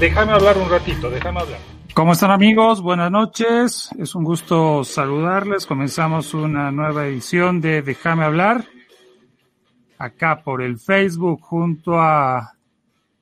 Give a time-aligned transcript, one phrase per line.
[0.00, 1.60] déjame hablar un ratito, déjame hablar.
[1.94, 2.80] ¿Cómo están amigos?
[2.80, 3.90] Buenas noches.
[3.98, 5.66] Es un gusto saludarles.
[5.66, 8.64] Comenzamos una nueva edición de Déjame hablar.
[9.98, 12.54] Acá por el Facebook junto a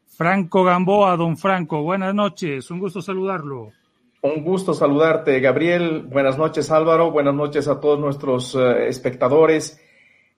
[0.07, 1.17] Franco Gamboa.
[1.17, 2.71] Don Franco, buenas noches.
[2.71, 3.73] Un gusto saludarlo.
[4.21, 6.03] Un gusto saludarte, Gabriel.
[6.03, 7.11] Buenas noches, Álvaro.
[7.11, 9.81] Buenas noches a todos nuestros uh, espectadores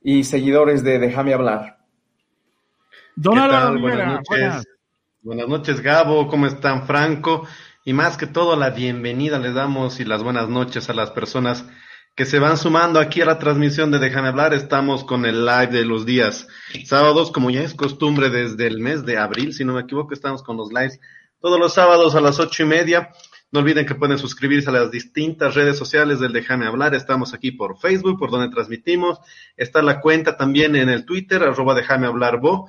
[0.03, 1.79] y seguidores de Déjame hablar.
[3.17, 4.29] Don Álvaro Buenas noches.
[4.29, 4.70] Buenas.
[5.23, 6.27] Buenas noches, Gabo.
[6.29, 7.47] ¿Cómo están, Franco?
[7.85, 11.65] Y más que todo, la bienvenida les damos y las buenas noches a las personas
[12.15, 14.55] que se van sumando aquí a la transmisión de Déjame hablar.
[14.55, 16.49] Estamos con el live de los días
[16.85, 20.43] sábados, como ya es costumbre desde el mes de abril, si no me equivoco, estamos
[20.43, 20.99] con los lives
[21.41, 23.11] todos los sábados a las ocho y media.
[23.53, 26.95] No olviden que pueden suscribirse a las distintas redes sociales del Déjame hablar.
[26.95, 29.19] Estamos aquí por Facebook, por donde transmitimos.
[29.57, 32.69] Está la cuenta también en el Twitter, arroba Déjame hablar Bo.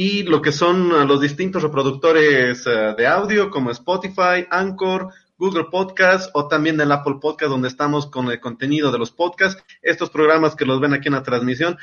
[0.00, 6.46] Y lo que son los distintos reproductores de audio como Spotify, Anchor, Google Podcast o
[6.46, 9.60] también el Apple Podcast donde estamos con el contenido de los podcasts.
[9.82, 11.76] Estos programas que los ven aquí en la transmisión,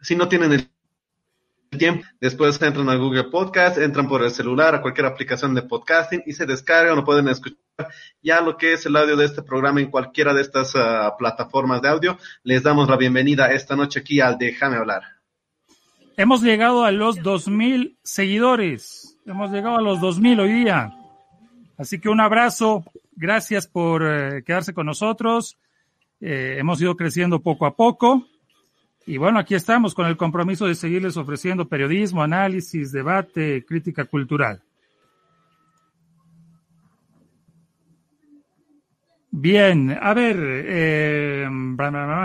[0.00, 0.70] si no tienen el
[1.78, 6.24] tiempo, después entran a Google Podcast, entran por el celular, a cualquier aplicación de podcasting
[6.26, 7.60] y se descargan o pueden escuchar
[8.20, 11.80] ya lo que es el audio de este programa en cualquiera de estas uh, plataformas
[11.80, 12.18] de audio.
[12.42, 15.21] Les damos la bienvenida esta noche aquí al Déjame hablar.
[16.16, 19.18] Hemos llegado a los 2.000 seguidores.
[19.24, 20.92] Hemos llegado a los 2.000 hoy día.
[21.78, 22.84] Así que un abrazo.
[23.16, 25.56] Gracias por eh, quedarse con nosotros.
[26.20, 28.26] Eh, hemos ido creciendo poco a poco.
[29.06, 34.62] Y bueno, aquí estamos con el compromiso de seguirles ofreciendo periodismo, análisis, debate, crítica cultural.
[39.34, 41.48] Bien, a ver, eh,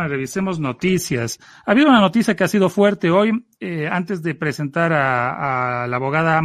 [0.10, 1.40] revisemos noticias.
[1.66, 3.48] Ha habido una noticia que ha sido fuerte hoy.
[3.62, 6.42] Eh, antes de presentar a, a, la abogada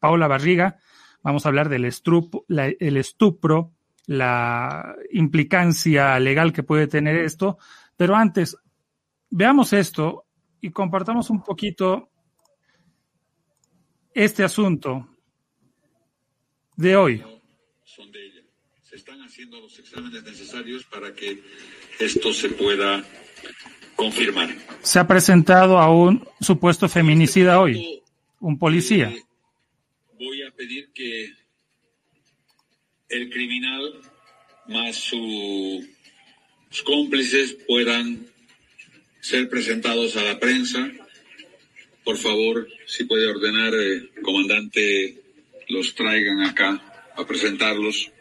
[0.00, 0.78] Paula Barriga,
[1.22, 3.74] vamos a hablar del estrupo, la, el estupro,
[4.06, 7.58] la implicancia legal que puede tener esto.
[7.94, 8.56] Pero antes,
[9.28, 10.24] veamos esto
[10.62, 12.08] y compartamos un poquito
[14.14, 15.10] este asunto
[16.74, 17.22] de hoy.
[17.84, 18.42] Son de ella.
[18.80, 21.42] Se están haciendo los exámenes necesarios para que
[21.98, 23.04] esto se pueda
[23.94, 24.48] confirmar.
[24.80, 28.00] Se ha presentado a un supuesto feminicida hoy,
[28.40, 29.10] un policía.
[29.10, 29.22] Eh,
[30.18, 31.34] voy a pedir que
[33.10, 34.00] el criminal
[34.68, 35.86] más su,
[36.70, 38.26] sus cómplices puedan
[39.20, 40.90] ser presentados a la prensa.
[42.04, 45.22] Por favor, si puede ordenar, eh, comandante,
[45.68, 48.12] los traigan acá a presentarlos.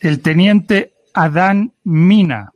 [0.00, 2.52] El teniente Adán Mina,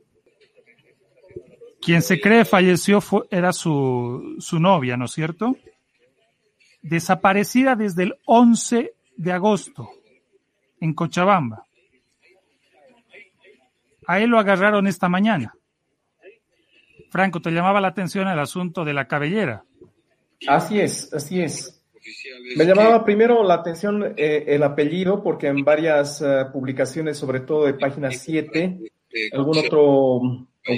[1.81, 5.55] quien se cree falleció, fue, era su, su novia, ¿no es cierto?
[6.81, 9.89] Desaparecida desde el 11 de agosto
[10.79, 11.65] en Cochabamba.
[14.07, 15.53] A él lo agarraron esta mañana.
[17.09, 19.63] Franco, te llamaba la atención el asunto de la cabellera.
[20.47, 21.74] Así es, así es.
[22.55, 27.65] Me llamaba primero la atención eh, el apellido, porque en varias uh, publicaciones, sobre todo
[27.65, 28.79] de página 7,
[29.33, 30.21] algún otro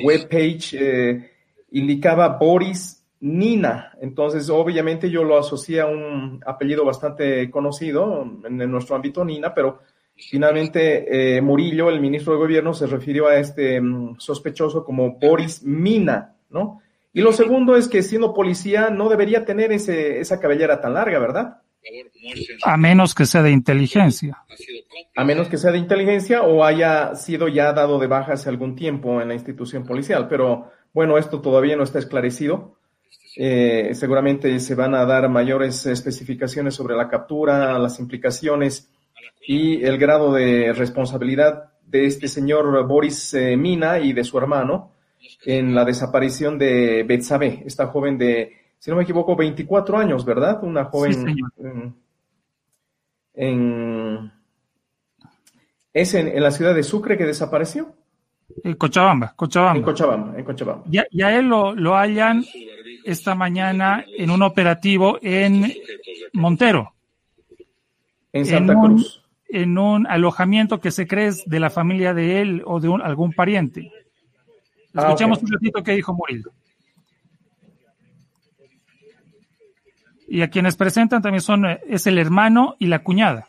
[0.04, 1.32] webpage eh,
[1.72, 3.94] indicaba Boris Nina.
[4.02, 9.54] Entonces, obviamente yo lo asocié a un apellido bastante conocido en, en nuestro ámbito, Nina,
[9.54, 9.80] pero
[10.18, 15.64] finalmente eh, Murillo, el ministro de Gobierno, se refirió a este um, sospechoso como Boris
[15.64, 16.82] Mina, ¿no?
[17.14, 21.20] Y lo segundo es que siendo policía no debería tener ese, esa cabellera tan larga,
[21.20, 21.62] ¿verdad?
[22.64, 24.44] A menos que sea de inteligencia.
[25.16, 28.76] A menos que sea de inteligencia o haya sido ya dado de baja hace algún
[28.76, 30.28] tiempo en la institución policial.
[30.28, 32.78] Pero bueno, esto todavía no está esclarecido.
[33.38, 38.90] Eh, seguramente se van a dar mayores especificaciones sobre la captura, las implicaciones
[39.46, 44.92] y el grado de responsabilidad de este señor Boris eh, Mina y de su hermano
[45.46, 50.64] en la desaparición de Betsabe, esta joven de, si no me equivoco, 24 años, ¿verdad?
[50.64, 51.96] Una joven Sí, en,
[53.34, 54.32] en-
[55.94, 57.94] es en, en la ciudad de Sucre que desapareció,
[58.64, 59.84] En Cochabamba, en Cochabamba.
[59.86, 60.84] Cochabamba, en Cochabamba.
[60.90, 62.44] Ya, ya él lo, lo hallan
[63.04, 65.74] esta mañana en un operativo en
[66.34, 66.94] Montero,
[68.34, 69.24] En Santa en un, Cruz.
[69.50, 73.02] en un alojamiento que se cree es de la familia de él o de un-
[73.02, 73.92] algún pariente.
[74.98, 76.52] Ah, Escuchamos un ratito qué dijo Murillo.
[80.28, 83.48] Y a quienes presentan también son, eh, es el hermano y la cuñada,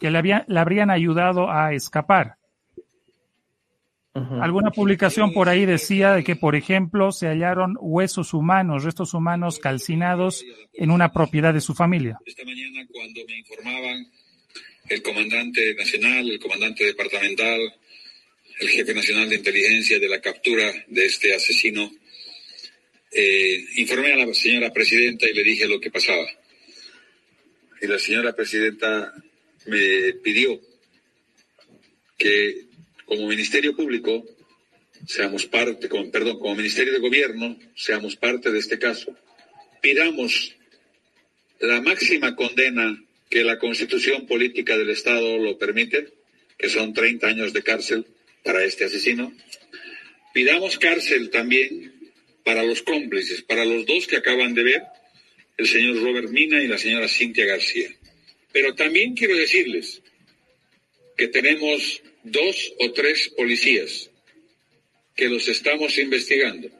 [0.00, 2.36] que le, había, le habrían ayudado a escapar.
[4.40, 9.60] Alguna publicación por ahí decía de que, por ejemplo, se hallaron huesos humanos, restos humanos
[9.60, 12.18] calcinados en una propiedad de su familia.
[12.26, 14.06] Esta mañana cuando me informaban
[14.88, 17.60] el comandante nacional, el comandante departamental,
[18.58, 21.92] el jefe nacional de inteligencia de la captura de este asesino,
[23.12, 26.26] eh, informé a la señora presidenta y le dije lo que pasaba.
[27.80, 29.14] Y la señora presidenta
[29.66, 30.60] me pidió
[32.16, 32.66] que
[33.04, 34.26] como Ministerio Público
[35.06, 39.16] seamos parte, como, perdón, como Ministerio de Gobierno seamos parte de este caso,
[39.80, 40.56] pidamos
[41.60, 43.00] la máxima condena
[43.30, 46.12] que la Constitución Política del Estado lo permite,
[46.58, 48.06] que son 30 años de cárcel
[48.44, 49.32] para este asesino.
[50.32, 51.92] Pidamos cárcel también
[52.44, 54.82] para los cómplices, para los dos que acaban de ver,
[55.56, 57.88] el señor Robert Mina y la señora Cintia García.
[58.52, 60.00] Pero también quiero decirles
[61.16, 64.10] que tenemos dos o tres policías
[65.14, 66.70] que los estamos investigando,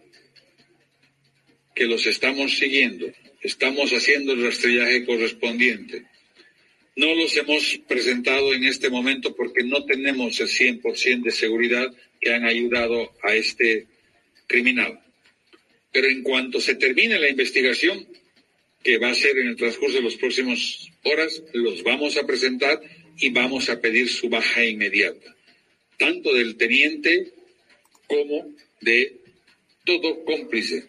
[1.75, 3.13] que los estamos siguiendo,
[3.43, 6.07] estamos haciendo el rastrillaje correspondiente.
[6.99, 11.87] No los hemos presentado en este momento porque no tenemos el 100% de seguridad
[12.21, 13.87] que han ayudado a este
[14.49, 14.99] criminal.
[15.93, 18.05] Pero en cuanto se termine la investigación,
[18.83, 22.81] que va a ser en el transcurso de las próximas horas, los vamos a presentar
[23.17, 25.37] y vamos a pedir su baja inmediata,
[25.99, 27.33] tanto del teniente
[28.09, 28.45] como
[28.81, 29.21] de
[29.85, 30.89] todo cómplice.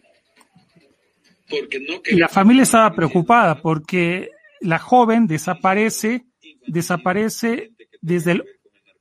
[1.48, 4.30] Porque no y la familia estaba preocupada porque
[4.62, 6.26] la joven desaparece,
[6.68, 7.72] desaparece
[8.02, 8.46] desde el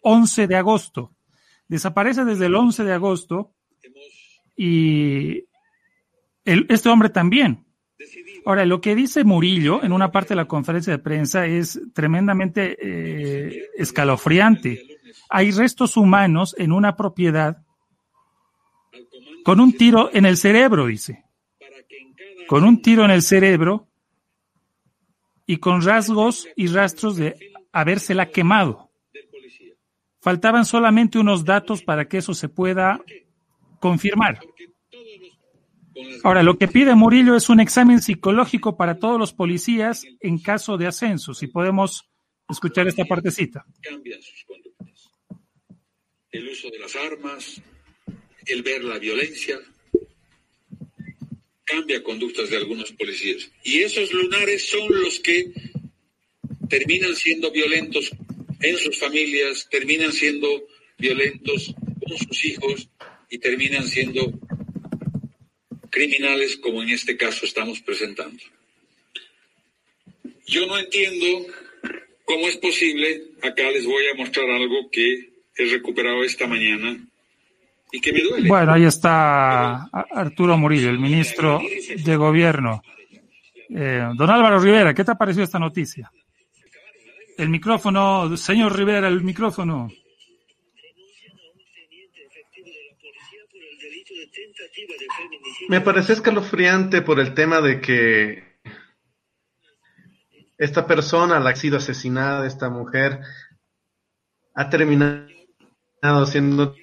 [0.03, 1.15] 11 de agosto.
[1.69, 3.53] Desaparece desde el 11 de agosto
[4.57, 5.45] y
[6.45, 7.65] este hombre también.
[8.45, 12.77] Ahora, lo que dice Murillo en una parte de la conferencia de prensa es tremendamente
[12.81, 14.99] eh, escalofriante.
[15.29, 17.59] Hay restos humanos en una propiedad
[19.45, 21.25] con un tiro en el cerebro, dice.
[22.47, 23.88] Con un tiro en el cerebro
[25.49, 27.35] y con rasgos y rastros de
[27.73, 28.91] habérsela quemado.
[30.21, 33.01] Faltaban solamente unos datos para que eso se pueda
[33.81, 34.41] confirmar.
[36.23, 40.77] Ahora, lo que pide Murillo es un examen psicológico para todos los policías en caso
[40.77, 41.33] de ascenso.
[41.33, 42.11] Si podemos
[42.47, 43.65] escuchar esta partecita.
[46.31, 47.63] El uso de las armas,
[48.45, 49.59] el ver la violencia,
[51.69, 53.51] cambia conductas de algunos policías.
[53.63, 55.53] Y esos lunares son los que
[56.69, 58.11] terminan siendo violentos
[58.61, 60.67] en sus familias, terminan siendo
[60.97, 61.75] violentos
[62.07, 62.89] con sus hijos
[63.31, 64.33] y terminan siendo
[65.91, 68.43] criminales como en este caso estamos presentando.
[70.47, 71.47] Yo no entiendo
[72.25, 77.07] cómo es posible, acá les voy a mostrar algo que he recuperado esta mañana
[77.93, 78.49] y que me duele.
[78.49, 81.61] Bueno, ahí está Arturo Murillo, el ministro
[81.97, 82.83] de Gobierno.
[83.71, 86.11] Eh, don Álvaro Rivera, ¿qué te ha parecido esta noticia?
[87.37, 89.89] El micrófono, señor Rivera, el micrófono.
[95.69, 98.59] Me parece escalofriante por el tema de que
[100.57, 103.21] esta persona, la que ha sido asesinada, esta mujer,
[104.55, 105.29] ha terminado
[106.27, 106.75] siendo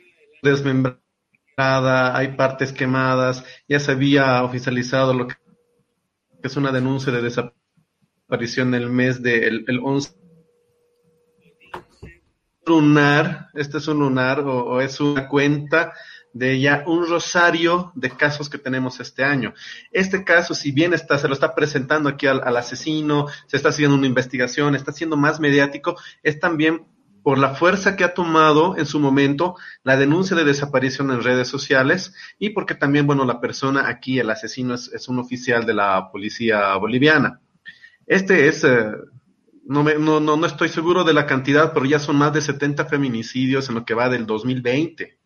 [0.51, 5.35] desmembrada, hay partes quemadas, ya se había oficializado lo que
[6.43, 10.13] es una denuncia de desaparición el mes del el 11
[12.67, 15.93] lunar, este es un lunar o es una cuenta
[16.35, 19.53] de ya un rosario de casos que tenemos este año.
[19.89, 23.95] Este caso, si bien está, se lo está presentando aquí al, asesino, se está haciendo
[23.95, 26.85] una investigación, está siendo más mediático, es también
[27.25, 31.47] por la fuerza que ha tomado en su momento la denuncia de desaparición en redes
[31.47, 36.11] sociales y porque también, bueno, la persona aquí, el asesino, es, un oficial de la
[36.11, 37.41] policía boliviana.
[38.05, 38.91] Este es, eh,
[39.65, 42.41] no, me, no, no, no estoy seguro de la cantidad, pero ya son más de
[42.41, 45.17] 70 feminicidios en lo que va del 2020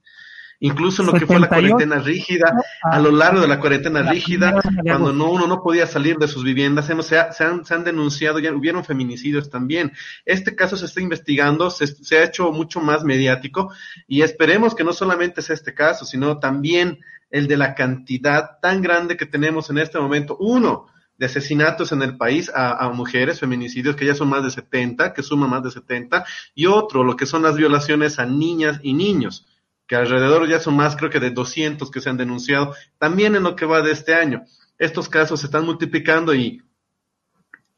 [0.60, 4.62] incluso en lo que fue la cuarentena rígida, a lo largo de la cuarentena rígida,
[4.84, 8.54] cuando no, uno no podía salir de sus viviendas, se, han, se han denunciado, ya
[8.54, 9.92] hubieron feminicidios también.
[10.26, 13.72] Este caso se está investigando, se, se ha hecho mucho más mediático
[14.08, 17.00] y esperemos que no solamente sea este caso, sino también
[17.30, 20.36] el de la cantidad tan grande que tenemos en este momento.
[20.40, 20.88] Uno,
[21.18, 25.14] de asesinatos en el país a, a, mujeres, feminicidios, que ya son más de 70,
[25.14, 26.26] que suman más de 70,
[26.56, 29.46] y otro, lo que son las violaciones a niñas y niños
[29.90, 33.42] que alrededor ya son más, creo que de 200 que se han denunciado, también en
[33.42, 34.44] lo que va de este año.
[34.78, 36.62] Estos casos se están multiplicando y,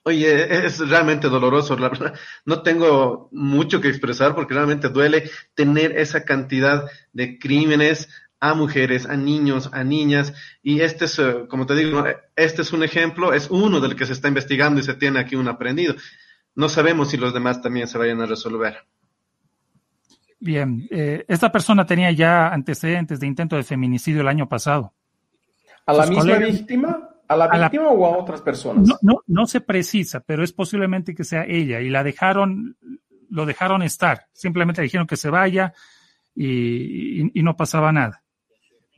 [0.04, 2.14] oye, es realmente doloroso, la verdad.
[2.44, 8.10] No tengo mucho que expresar porque realmente duele tener esa cantidad de crímenes
[8.42, 12.04] a mujeres, a niños, a niñas, y este es, eh, como te digo,
[12.36, 15.38] este es un ejemplo, es uno del que se está investigando y se tiene aquí
[15.38, 15.96] un aprendido.
[16.56, 18.91] no sabemos si los demás también se vayan a resolver.
[20.42, 24.92] Bien, eh, esta persona tenía ya antecedentes de intento de feminicidio el año pasado.
[25.86, 27.10] ¿A la misma víctima?
[27.28, 28.88] ¿A la víctima o a otras personas?
[28.88, 32.76] No, no, no, se precisa, pero es posiblemente que sea ella y la dejaron,
[33.30, 34.26] lo dejaron estar.
[34.34, 35.74] Simplemente dijeron que se vaya
[36.36, 38.24] y, no pasaba nada.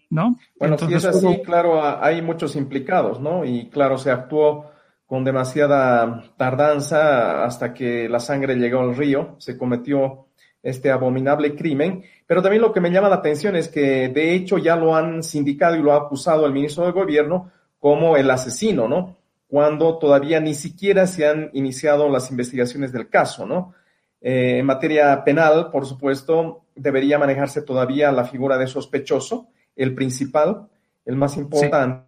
[0.10, 0.38] ¿No?
[0.58, 3.44] Bueno, si es así, claro, hay muchos implicados, ¿no?
[3.44, 4.72] Y claro, se actuó
[5.06, 10.28] con demasiada tardanza hasta que la sangre llegó al río, se cometió
[10.64, 12.04] este abominable crimen.
[12.26, 15.22] Pero también lo que me llama la atención es que de hecho ya lo han
[15.22, 19.18] sindicado y lo ha acusado el ministro de Gobierno como el asesino, ¿no?
[19.46, 23.76] Cuando todavía ni siquiera se han iniciado las investigaciones del caso, ¿no?
[24.22, 30.70] Eh, en materia penal, por supuesto, debería manejarse todavía la figura de sospechoso, el principal,
[31.06, 32.08] el más importante,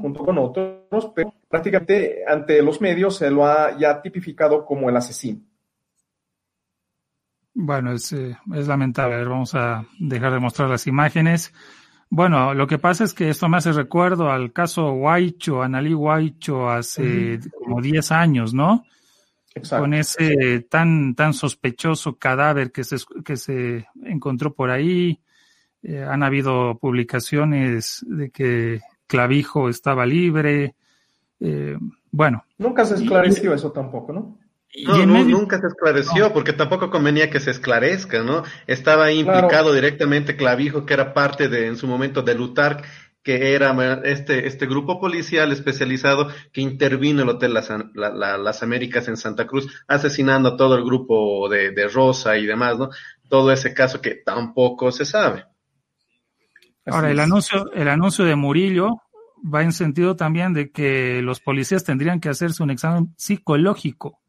[0.00, 4.96] junto con otros, pero prácticamente ante los medios se lo ha ya tipificado como el
[4.96, 5.42] asesino.
[7.58, 9.24] Bueno, es, eh, es lamentable.
[9.24, 11.54] vamos a dejar de mostrar las imágenes.
[12.10, 16.68] Bueno, lo que pasa es que esto me hace recuerdo al caso Guaycho, Analí Guaycho,
[16.68, 18.84] hace como 10 años, ¿no?
[19.54, 19.84] Exacto.
[19.84, 25.18] Con ese tan, tan sospechoso cadáver que se, que se encontró por ahí.
[25.82, 30.74] Eh, han habido publicaciones de que Clavijo estaba libre.
[31.40, 31.78] Eh,
[32.10, 32.44] bueno.
[32.58, 34.38] Nunca se esclareció eso tampoco, ¿no?
[34.84, 38.42] No, nunca se esclareció, porque tampoco convenía que se esclarezca, ¿no?
[38.66, 42.82] Estaba implicado directamente Clavijo, que era parte de, en su momento, de Lutar,
[43.22, 49.16] que era este, este grupo policial especializado que intervino en el Hotel Las, Américas en
[49.16, 52.90] Santa Cruz, asesinando a todo el grupo de, de Rosa y demás, ¿no?
[53.28, 55.44] Todo ese caso que tampoco se sabe.
[56.84, 58.90] Ahora, el anuncio, el anuncio de Murillo
[59.42, 64.20] va en sentido también de que los policías tendrían que hacerse un examen psicológico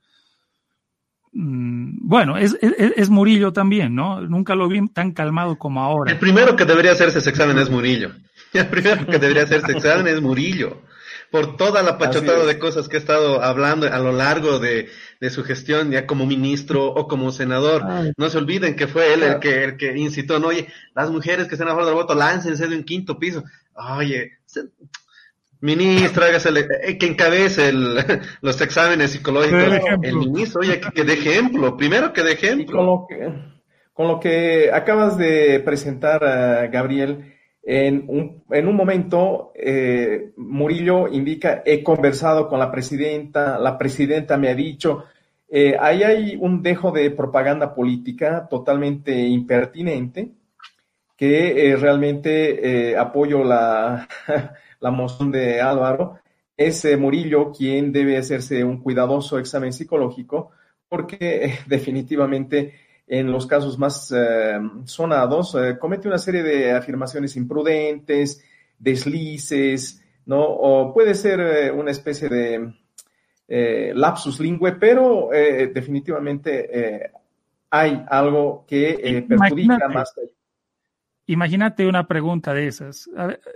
[1.40, 4.22] bueno, es, es, Murillo también, ¿no?
[4.22, 6.12] Nunca lo vi tan calmado como ahora.
[6.12, 8.12] El primero que debería hacerse ese examen es Murillo.
[8.54, 10.82] El primero que debería hacerse ese examen es Murillo.
[11.30, 14.90] Por toda la pachotada de cosas que ha estado hablando a lo largo de,
[15.30, 17.84] su gestión, ya como ministro o como senador.
[18.18, 21.48] No se olviden que fue él el que, el que incitó, no, oye, las mujeres
[21.48, 23.44] que están a favor del voto, láncense de un quinto piso.
[23.76, 24.40] Oye,
[25.60, 26.50] Ministro, hágase
[26.84, 27.72] eh, que encabece
[28.42, 29.80] los exámenes psicológicos.
[30.04, 32.78] El ministro, oye, que, de ejemplo, primero que de ejemplo.
[32.78, 33.34] Con lo que,
[33.94, 37.34] con lo que acabas de presentar, uh, Gabriel,
[37.64, 44.38] en un, en un momento, eh, Murillo indica, he conversado con la presidenta, la presidenta
[44.38, 45.06] me ha dicho,
[45.50, 50.30] eh, ahí hay un dejo de propaganda política totalmente impertinente,
[51.18, 54.08] que realmente apoyo la
[54.80, 56.20] la moción de Álvaro,
[56.58, 60.52] es eh, Murillo quien debe hacerse un cuidadoso examen psicológico
[60.90, 62.74] porque eh, definitivamente
[63.06, 68.44] en los casos más eh, sonados comete una serie de afirmaciones imprudentes,
[68.78, 70.44] deslices, ¿no?
[70.44, 77.10] O puede ser una especie de lapsus lingüe, pero definitivamente
[77.70, 80.14] hay algo que perjudica más.
[81.28, 83.10] Imagínate una pregunta de esas.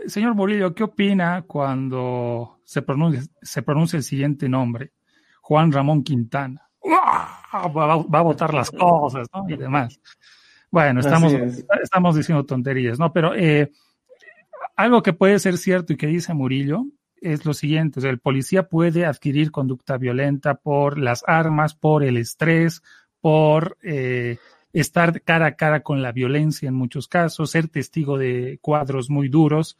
[0.05, 4.91] señor Murillo, ¿qué opina cuando se pronuncia, se pronuncia el siguiente nombre?
[5.41, 6.69] Juan Ramón Quintana.
[6.85, 9.49] Va, a votar las cosas, ¿no?
[9.49, 9.99] Y demás.
[10.69, 13.11] Bueno, estamos, estamos diciendo tonterías, ¿no?
[13.11, 13.71] Pero eh,
[14.75, 16.85] algo que puede ser cierto y que dice Murillo
[17.21, 22.03] es lo siguiente, o sea, el policía puede adquirir conducta violenta por las armas, por
[22.03, 22.81] el estrés,
[23.19, 24.39] por eh,
[24.73, 29.27] estar cara a cara con la violencia en muchos casos, ser testigo de cuadros muy
[29.27, 29.77] duros.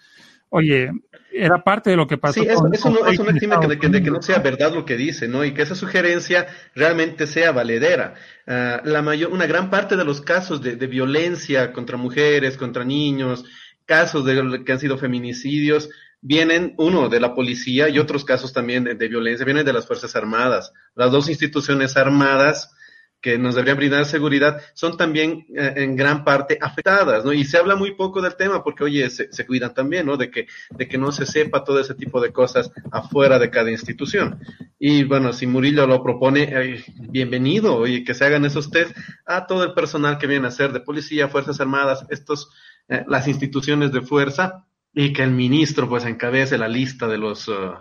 [0.50, 0.92] Oye,
[1.32, 2.42] era parte de lo que pasó.
[2.42, 5.46] Sí, eso, no, eso no exime de, que, no sea verdad lo que dice, ¿no?
[5.46, 8.16] Y que esa sugerencia realmente sea valedera.
[8.46, 13.46] Ah, la mayor, una gran parte de los casos de, violencia contra mujeres, contra niños,
[13.86, 18.84] casos de que han sido feminicidios, vienen, uno, de la policía y otros casos también
[18.84, 20.74] de, de violencia, vienen de las Fuerzas Armadas.
[20.96, 22.76] Las dos instituciones armadas
[23.22, 27.32] que nos deberían brindar seguridad, son también eh, en gran parte afectadas, ¿no?
[27.32, 30.18] Y se habla muy poco del tema porque, oye, se, cuidan también, ¿no?
[30.18, 33.70] De que, de que no se sepa todo ese tipo de cosas afuera de cada
[33.70, 34.40] institución.
[34.80, 39.64] Y bueno, si Murillo lo propone, bienvenido, oye, que se hagan esos test a todo
[39.64, 42.50] el personal que viene a ser de policía, Fuerzas Armadas, estos,
[42.90, 47.48] eh, las instituciones de fuerza, y que el ministro pues encabece la lista de los,
[47.48, 47.76] uh,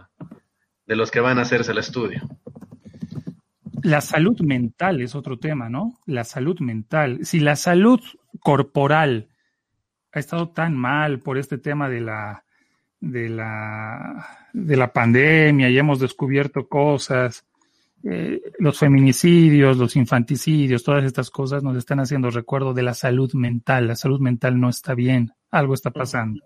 [0.87, 2.21] de los que van a hacerse el estudio.
[3.83, 5.99] La salud mental es otro tema, ¿no?
[6.07, 7.21] La salud mental.
[7.25, 8.01] Si la salud
[8.41, 9.29] corporal
[10.13, 12.45] ha estado tan mal por este tema de la,
[13.01, 17.47] de la, de la pandemia y hemos descubierto cosas,
[18.03, 23.33] eh, los feminicidios, los infanticidios, todas estas cosas nos están haciendo recuerdo de la salud
[23.35, 23.87] mental.
[23.87, 26.43] La salud mental no está bien, algo está pasando.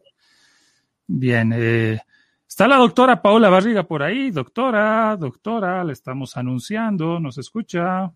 [1.07, 2.01] Bien, eh,
[2.49, 4.31] está la doctora Paola Barriga por ahí.
[4.31, 8.13] Doctora, doctora, le estamos anunciando, nos escucha.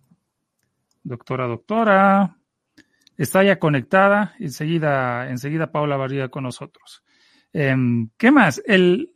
[1.02, 2.36] Doctora, doctora.
[3.16, 7.02] Está ya conectada, enseguida, enseguida Paola Barriga con nosotros.
[7.52, 8.62] Em, ¿Qué más?
[8.66, 9.10] el,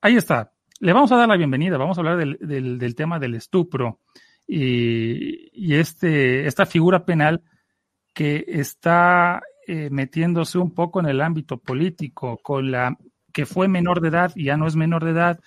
[0.00, 2.38] ahí está, le vamos a dar la bienvenida, vamos a hablar del,
[2.78, 4.00] del, tema del estupro
[4.46, 7.42] y, y, este, esta figura penal
[8.14, 12.96] que está eh, metiéndose un poco en el ámbito político con la
[13.32, 15.40] que fue menor de edad y ya no es menor de edad,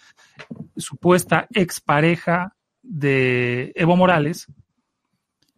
[0.77, 4.47] supuesta expareja de Evo Morales.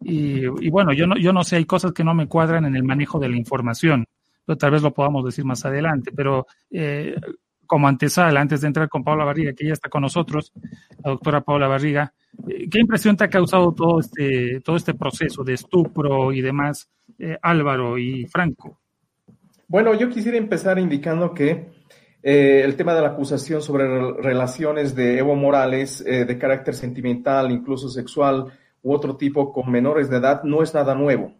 [0.00, 2.82] Y, bueno, yo no, yo no sé, hay cosas que no me cuadran en el
[2.82, 4.04] manejo de la información,
[4.44, 7.14] pero tal vez lo podamos decir más adelante, pero eh,
[7.66, 10.52] como antesala, antes de entrar con Paula Barriga, que ya está con nosotros,
[11.02, 12.12] la doctora Paula Barriga,
[12.48, 16.90] eh, ¿qué impresión te ha causado todo este, todo este proceso de estupro y demás,
[17.18, 18.80] eh, Álvaro y Franco?
[19.68, 21.72] Bueno, yo quisiera empezar indicando que
[22.24, 27.88] eh, el tema de la acusación sobre relaciones de Evo Morales de carácter sentimental, incluso
[27.88, 28.52] sexual
[28.82, 31.34] u otro tipo con menores de edad no es nada nuevo.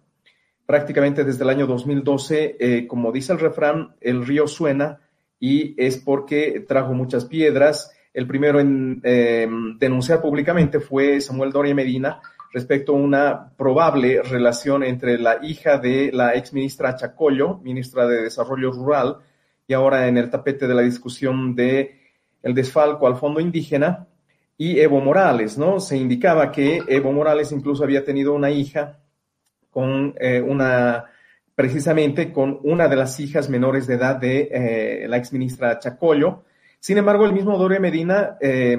[0.66, 5.00] Prácticamente desde el año 2012, como dice el refrán, el río suena
[5.44, 7.94] y es porque trajo muchas piedras.
[8.14, 9.46] El primero en eh,
[9.78, 12.22] denunciar públicamente fue Samuel Doria Medina
[12.52, 18.22] respecto a una probable relación entre la hija de la ex ministra Chacollo, ministra de
[18.22, 19.18] Desarrollo Rural,
[19.66, 22.00] y ahora en el tapete de la discusión de
[22.42, 24.06] el desfalco al fondo indígena,
[24.56, 25.80] y Evo Morales, ¿no?
[25.80, 29.00] Se indicaba que Evo Morales incluso había tenido una hija
[29.70, 31.06] con eh, una
[31.54, 36.44] precisamente con una de las hijas menores de edad de eh, la exministra Chacollo.
[36.80, 38.76] Sin embargo, el mismo Doria Medina eh,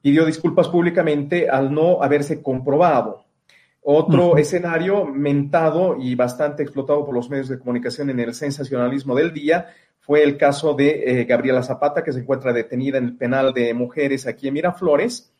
[0.00, 3.24] pidió disculpas públicamente al no haberse comprobado.
[3.82, 9.32] Otro escenario mentado y bastante explotado por los medios de comunicación en el sensacionalismo del
[9.32, 9.68] día
[10.06, 13.74] fue el caso de eh, Gabriela Zapata, que se encuentra detenida en el penal de
[13.74, 15.32] mujeres aquí en Miraflores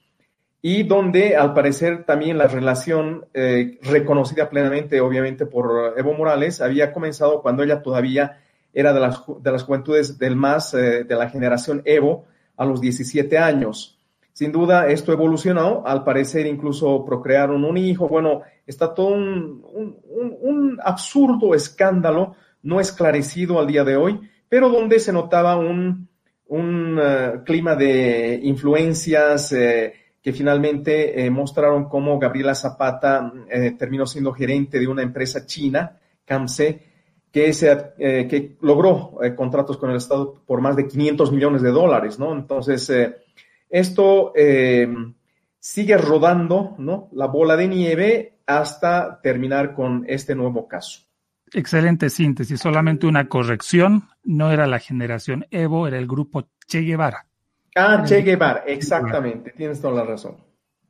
[0.60, 6.92] y donde al parecer también la relación eh, reconocida plenamente, obviamente, por Evo Morales, había
[6.92, 8.40] comenzado cuando ella todavía
[8.74, 12.24] era de las, de las juventudes del más eh, de la generación Evo
[12.56, 13.96] a los 17 años.
[14.32, 19.64] Sin duda, esto evolucionó, al parecer incluso procrearon un hijo, bueno, está todo un,
[20.42, 26.08] un, absurdo escándalo no esclarecido al día de hoy, pero donde se notaba un,
[26.48, 29.94] uh, clima de influencias, eh,
[30.26, 36.00] que finalmente eh, mostraron cómo Gabriela Zapata eh, terminó siendo gerente de una empresa china,
[36.24, 36.82] CAMSE,
[37.30, 37.54] que,
[37.96, 42.32] eh, que logró contratos con el Estado por más de 500 millones de dólares, ¿no?
[42.32, 42.90] Entonces,
[43.70, 44.32] esto
[45.60, 47.08] sigue rodando, ¿no?
[47.12, 51.05] La bola de nieve hasta terminar con este nuevo caso.
[51.52, 57.26] Excelente síntesis, solamente una corrección, no era la generación Evo, era el grupo Che Guevara.
[57.74, 60.36] Ah, Che Guevara, exactamente, tienes toda la razón.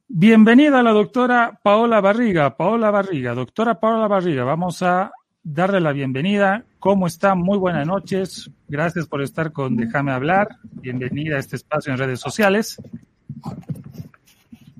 [0.09, 2.57] Bienvenida a la doctora Paola Barriga.
[2.57, 5.11] Paola Barriga, doctora Paola Barriga, vamos a
[5.42, 6.64] darle la bienvenida.
[6.79, 7.35] ¿Cómo está?
[7.35, 8.51] Muy buenas noches.
[8.69, 10.49] Gracias por estar con Déjame hablar.
[10.62, 12.81] Bienvenida a este espacio en redes sociales.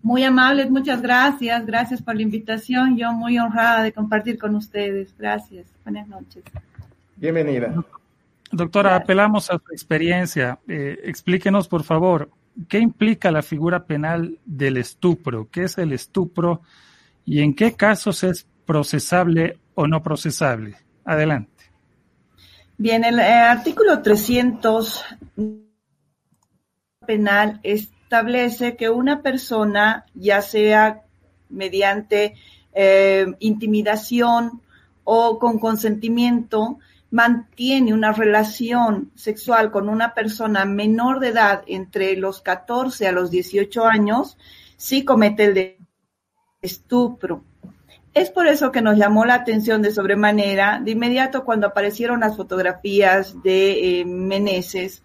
[0.07, 1.67] Muy amables, muchas gracias.
[1.67, 2.97] Gracias por la invitación.
[2.97, 5.13] Yo muy honrada de compartir con ustedes.
[5.19, 5.67] Gracias.
[5.83, 6.45] Buenas noches.
[7.17, 7.75] Bienvenida.
[8.53, 10.61] Doctora, apelamos a su experiencia.
[10.69, 12.31] Eh, explíquenos, por favor,
[12.69, 15.49] ¿qué implica la figura penal del estupro?
[15.51, 16.61] ¿Qué es el estupro?
[17.25, 20.77] ¿Y en qué casos es procesable o no procesable?
[21.05, 21.65] Adelante.
[22.79, 25.05] Bien, el eh, artículo 300
[27.05, 27.59] penal
[28.07, 31.03] establece que una persona, ya sea
[31.49, 32.35] mediante
[32.73, 34.63] eh, intimidación
[35.03, 36.79] o con consentimiento,
[37.11, 43.33] mantiene una relación sexual con una persona menor de edad entre los 14 a los
[43.33, 44.39] 18 años,
[44.77, 45.77] sí comete el
[46.63, 47.43] estupro.
[48.15, 52.37] Es por eso que nos llamó la atención de sobremanera, de inmediato cuando aparecieron las
[52.37, 55.03] fotografías de eh, Meneses,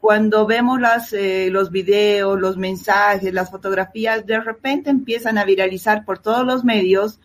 [0.00, 6.04] cuando vemos las, eh, los videos, los mensajes, las fotografías, de repente empiezan a viralizar
[6.04, 7.18] por todos los medios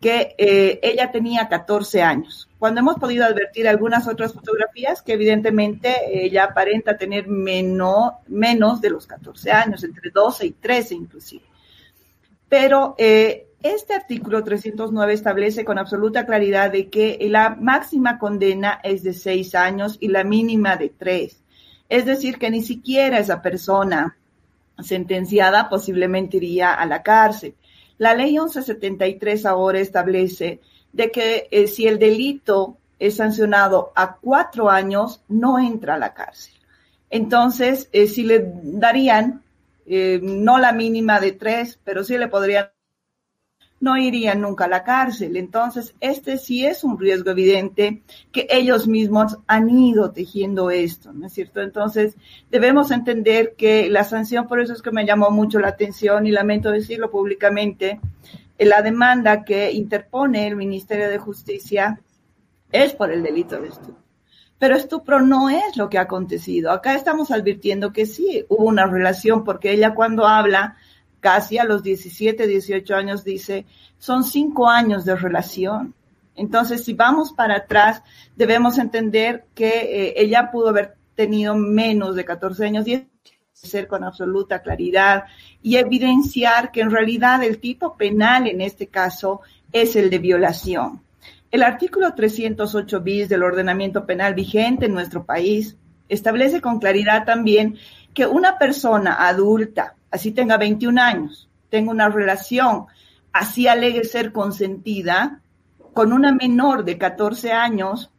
[0.00, 2.48] que eh, ella tenía 14 años.
[2.58, 8.90] Cuando hemos podido advertir algunas otras fotografías que evidentemente ella aparenta tener menos, menos de
[8.90, 11.44] los 14 años, entre 12 y 13 inclusive.
[12.48, 19.02] Pero eh, este artículo 309 establece con absoluta claridad de que la máxima condena es
[19.02, 21.42] de 6 años y la mínima de 3.
[21.88, 24.16] Es decir, que ni siquiera esa persona
[24.82, 27.54] sentenciada, posiblemente iría a la cárcel.
[27.98, 30.60] La ley 1173 ahora establece
[30.92, 36.14] de que eh, si el delito es sancionado a cuatro años, no entra a la
[36.14, 36.54] cárcel.
[37.10, 39.42] Entonces, eh, si le darían,
[39.86, 42.68] eh, no la mínima de tres, pero sí le podrían
[43.78, 45.36] no irían nunca a la cárcel.
[45.36, 51.26] Entonces, este sí es un riesgo evidente que ellos mismos han ido tejiendo esto, ¿no
[51.26, 51.60] es cierto?
[51.60, 52.16] Entonces,
[52.50, 56.30] debemos entender que la sanción, por eso es que me llamó mucho la atención y
[56.30, 58.00] lamento decirlo públicamente,
[58.58, 62.00] la demanda que interpone el Ministerio de Justicia
[62.72, 64.06] es por el delito de estupro.
[64.58, 66.70] Pero estupro no es lo que ha acontecido.
[66.70, 70.76] Acá estamos advirtiendo que sí hubo una relación porque ella cuando habla
[71.26, 73.66] casi a los 17, 18 años dice,
[73.98, 75.92] son cinco años de relación.
[76.36, 78.00] Entonces, si vamos para atrás,
[78.36, 83.08] debemos entender que eh, ella pudo haber tenido menos de 14 años y
[83.52, 85.24] ser con absoluta claridad
[85.60, 89.40] y evidenciar que en realidad el tipo penal en este caso
[89.72, 91.02] es el de violación.
[91.50, 95.76] El artículo 308 bis del ordenamiento penal vigente en nuestro país
[96.08, 97.78] establece con claridad también
[98.14, 102.86] que una persona adulta así tenga 21 años, tenga una relación,
[103.32, 105.40] así alegue ser consentida,
[105.92, 108.10] con una menor de 14 años,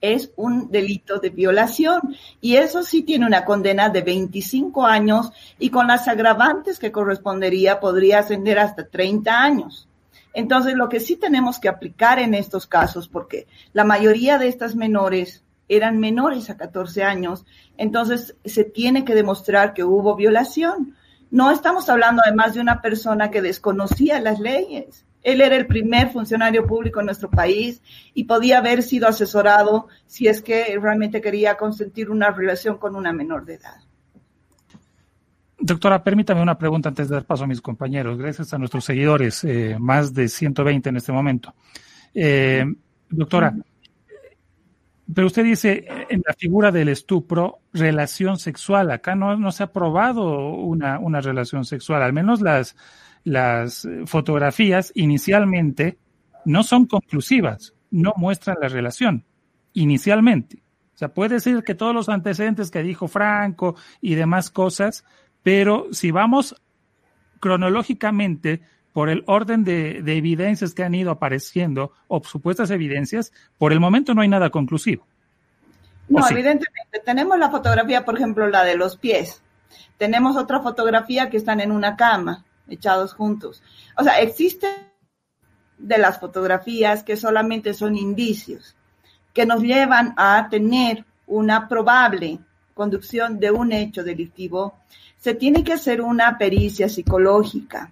[0.00, 2.14] es un delito de violación.
[2.40, 7.80] Y eso sí tiene una condena de 25 años y con las agravantes que correspondería
[7.80, 9.88] podría ascender hasta 30 años.
[10.34, 14.74] Entonces, lo que sí tenemos que aplicar en estos casos, porque la mayoría de estas
[14.74, 15.42] menores
[15.76, 17.44] eran menores a 14 años,
[17.76, 20.94] entonces se tiene que demostrar que hubo violación.
[21.30, 25.04] No estamos hablando además de una persona que desconocía las leyes.
[25.22, 27.82] Él era el primer funcionario público en nuestro país
[28.12, 33.12] y podía haber sido asesorado si es que realmente quería consentir una relación con una
[33.12, 33.76] menor de edad.
[35.58, 38.18] Doctora, permítame una pregunta antes de dar paso a mis compañeros.
[38.18, 41.54] Gracias a nuestros seguidores, eh, más de 120 en este momento.
[42.12, 42.66] Eh,
[43.08, 43.54] doctora,
[45.12, 48.90] pero usted dice en la figura del estupro, relación sexual.
[48.90, 52.02] Acá no, no se ha probado una, una relación sexual.
[52.02, 52.76] Al menos las,
[53.24, 55.98] las fotografías inicialmente
[56.46, 59.24] no son conclusivas, no muestran la relación
[59.74, 60.62] inicialmente.
[60.94, 65.04] O sea, puede ser que todos los antecedentes que dijo Franco y demás cosas,
[65.42, 66.54] pero si vamos
[67.40, 68.62] cronológicamente
[68.94, 74.14] por el orden de, evidencias que han ido apareciendo o supuestas evidencias, por el momento
[74.14, 75.04] no hay nada conclusivo.
[76.08, 77.00] No, evidentemente.
[77.04, 79.42] Tenemos la fotografía, por ejemplo, la de los pies.
[79.98, 83.64] Tenemos otra fotografía que están en una cama, echados juntos.
[83.98, 84.70] O sea, existen
[85.76, 88.76] de las fotografías que solamente son indicios,
[89.32, 92.38] que nos llevan a tener una probable
[92.74, 94.74] conducción de un hecho delictivo.
[95.18, 97.90] Se tiene que hacer una pericia psicológica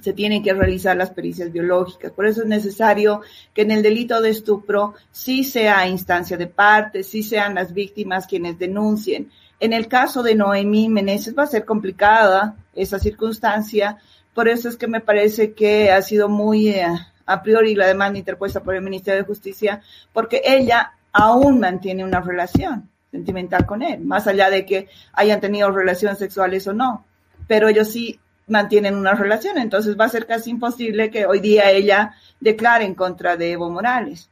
[0.00, 2.12] se tienen que realizar las pericias biológicas.
[2.12, 3.20] Por eso es necesario
[3.52, 8.26] que en el delito de estupro sí sea instancia de parte, sí sean las víctimas
[8.26, 9.30] quienes denuncien.
[9.60, 13.98] En el caso de Noemí Meneses va a ser complicada esa circunstancia,
[14.34, 16.86] por eso es que me parece que ha sido muy eh,
[17.26, 22.20] a priori la demanda interpuesta por el Ministerio de Justicia, porque ella aún mantiene una
[22.20, 27.04] relación sentimental con él, más allá de que hayan tenido relaciones sexuales o no.
[27.46, 29.58] Pero ellos sí mantienen una relación.
[29.58, 33.70] Entonces va a ser casi imposible que hoy día ella declare en contra de Evo
[33.70, 34.28] Morales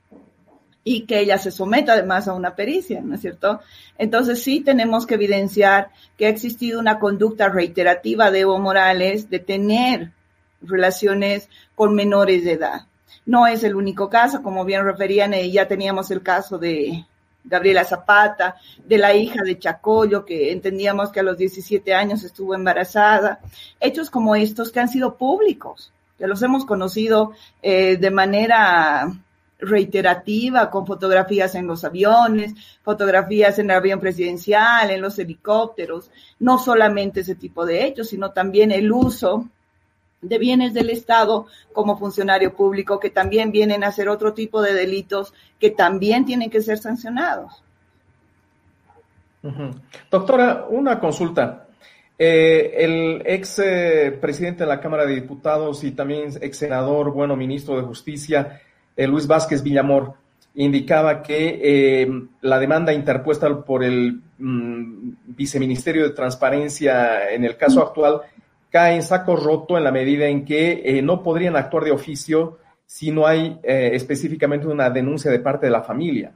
[0.82, 3.60] y que ella se someta además a una pericia, ¿no es cierto?
[3.98, 9.40] Entonces sí tenemos que evidenciar que ha existido una conducta reiterativa de Evo Morales de
[9.40, 10.12] tener
[10.62, 12.86] relaciones con menores de edad.
[13.26, 17.06] No es el único caso, como bien referían, y ya teníamos el caso de
[17.44, 22.54] Gabriela Zapata, de la hija de Chacollo, que entendíamos que a los 17 años estuvo
[22.54, 23.40] embarazada.
[23.78, 29.10] Hechos como estos que han sido públicos, que los hemos conocido eh, de manera
[29.58, 36.58] reiterativa, con fotografías en los aviones, fotografías en el avión presidencial, en los helicópteros, no
[36.58, 39.48] solamente ese tipo de hechos, sino también el uso
[40.22, 44.74] de bienes del Estado como funcionario público que también vienen a hacer otro tipo de
[44.74, 47.62] delitos que también tienen que ser sancionados.
[50.10, 51.66] Doctora, una consulta.
[52.18, 57.34] Eh, el ex eh, presidente de la Cámara de Diputados y también ex senador, bueno,
[57.34, 58.60] ministro de Justicia,
[58.94, 60.12] eh, Luis Vázquez Villamor,
[60.56, 68.20] indicaba que la demanda interpuesta por el mm, viceministerio de Transparencia en el caso actual
[68.70, 72.58] cae en saco roto en la medida en que eh, no podrían actuar de oficio
[72.86, 76.32] si no hay eh, específicamente una denuncia de parte de la familia.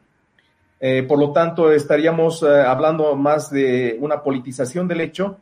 [0.80, 5.38] Eh, por lo tanto, estaríamos hablando más de una politización del hecho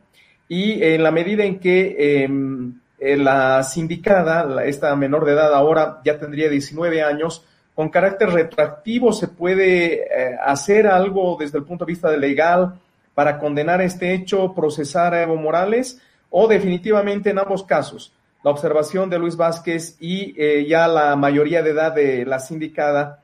[0.47, 6.17] y en la medida en que em, la sindicada, esta menor de edad ahora ya
[6.17, 10.07] tendría 19 años, con carácter retroactivo se puede
[10.45, 12.75] hacer algo desde el punto de vista legal
[13.13, 15.99] para condenar este hecho, procesar a Evo Morales
[16.33, 21.63] o definitivamente en ambos casos la observación de Luis Vázquez y eh, ya la mayoría
[21.63, 23.19] de edad de la sindicada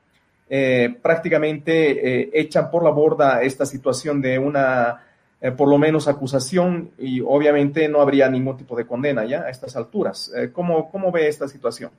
[1.00, 5.00] prácticamente echan por la borda esta situación de una
[5.42, 9.50] eh, por lo menos acusación y obviamente no habría ningún tipo de condena ya a
[9.50, 10.30] estas alturas.
[10.36, 11.90] Eh, ¿cómo, ¿Cómo ve esta situación?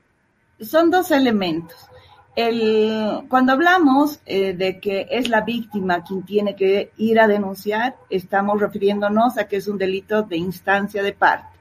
[0.60, 1.90] Son dos elementos.
[2.36, 7.98] El, cuando hablamos eh, de que es la víctima quien tiene que ir a denunciar,
[8.10, 11.52] estamos refiriéndonos a que es un delito de instancia de parte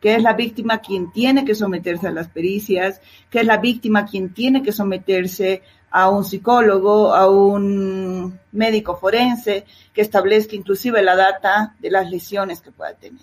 [0.00, 4.06] que es la víctima quien tiene que someterse a las pericias, que es la víctima
[4.06, 11.16] quien tiene que someterse a un psicólogo, a un médico forense que establezca inclusive la
[11.16, 13.20] data de las lesiones que pueda tener.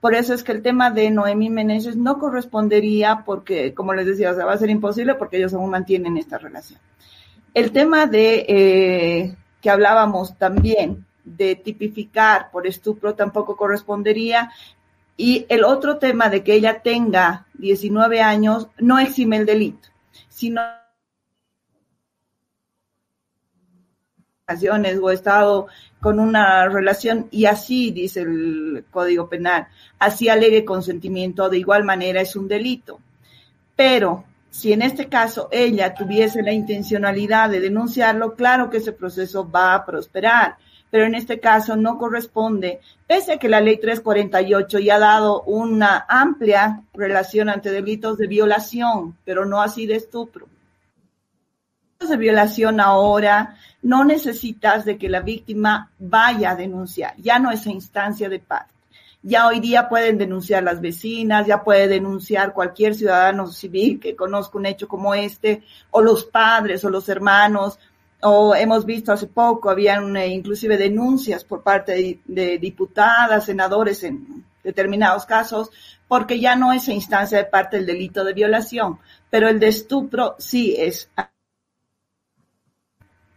[0.00, 4.32] Por eso es que el tema de Noemí Meneses no correspondería porque, como les decía,
[4.32, 6.78] va a ser imposible porque ellos aún mantienen esta relación.
[7.52, 14.50] El tema de eh, que hablábamos también de tipificar por estupro tampoco correspondería.
[15.16, 19.88] Y el otro tema de que ella tenga 19 años no exime el delito,
[20.28, 20.62] sino
[25.00, 25.66] o he estado
[26.00, 32.20] con una relación y así dice el Código Penal, así alegue consentimiento, de igual manera
[32.20, 33.00] es un delito.
[33.76, 39.48] Pero si en este caso ella tuviese la intencionalidad de denunciarlo, claro que ese proceso
[39.48, 40.56] va a prosperar,
[40.90, 45.42] pero en este caso no corresponde, pese a que la ley 348 ya ha dado
[45.42, 50.48] una amplia relación ante delitos de violación, pero no así de estupro
[52.06, 57.66] de violación ahora no necesitas de que la víctima vaya a denunciar, ya no es
[57.66, 58.72] instancia de parte.
[59.22, 64.58] Ya hoy día pueden denunciar las vecinas, ya puede denunciar cualquier ciudadano civil que conozca
[64.58, 67.80] un hecho como este, o los padres o los hermanos,
[68.22, 74.04] o hemos visto hace poco, habían eh, inclusive denuncias por parte de, de, diputadas, senadores
[74.04, 75.70] en determinados casos,
[76.06, 80.36] porque ya no es instancia de parte del delito de violación, pero el de estupro
[80.38, 81.10] sí es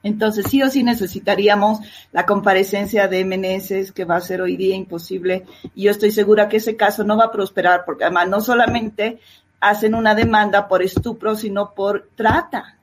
[0.03, 1.79] entonces, sí o sí necesitaríamos
[2.11, 5.45] la comparecencia de Meneses, que va a ser hoy día imposible.
[5.75, 9.19] Y yo estoy segura que ese caso no va a prosperar, porque además no solamente
[9.59, 12.77] hacen una demanda por estupro, sino por trata.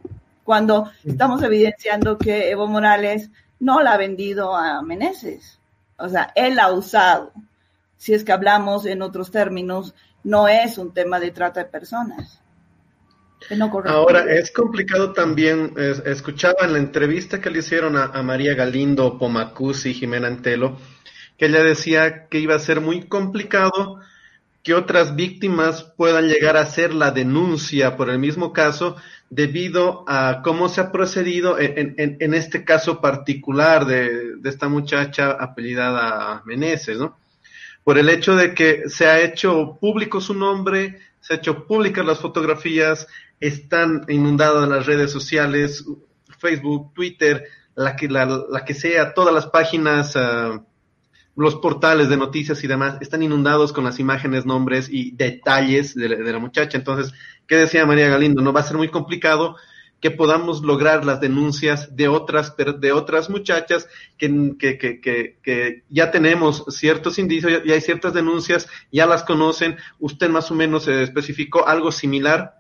[0.45, 5.59] Cuando estamos evidenciando que Evo Morales no la ha vendido a Meneses.
[5.99, 7.33] O sea, él ha usado.
[7.97, 12.41] Si es que hablamos en otros términos, no es un tema de trata de personas.
[13.87, 15.73] Ahora, es complicado también,
[16.05, 20.79] escuchaba en la entrevista que le hicieron a, María Galindo, Pomacuzzi Jimena Antelo,
[21.37, 24.01] que ella decía que iba a ser muy complicado
[24.63, 28.97] que otras víctimas puedan llegar a hacer la denuncia por el mismo caso
[29.31, 36.43] debido a cómo se ha procedido en, este caso particular de, de, esta muchacha apellidada
[36.45, 37.17] Meneses, ¿no?
[37.85, 42.05] Por el hecho de que se ha hecho público su nombre, se ha hecho públicas
[42.05, 43.07] las fotografías,
[43.41, 45.85] están inundadas las redes sociales,
[46.39, 50.65] Facebook, Twitter, la que, la, que sea, todas las páginas, ah,
[51.37, 56.09] los portales de noticias y demás, están inundados con las imágenes, nombres y detalles de,
[56.09, 56.77] la muchacha.
[56.77, 57.15] Entonces,
[57.47, 58.43] ¿qué decía María Galindo?
[58.43, 59.57] No va a ser muy complicado
[60.01, 65.01] que podamos lograr las denuncias de otras, de otras muchachas que, que, que,
[65.43, 69.77] que, ya tenemos ciertos indicios, ya, hay ciertas denuncias, ya las conocen.
[69.99, 72.58] Usted más o menos especificó algo similar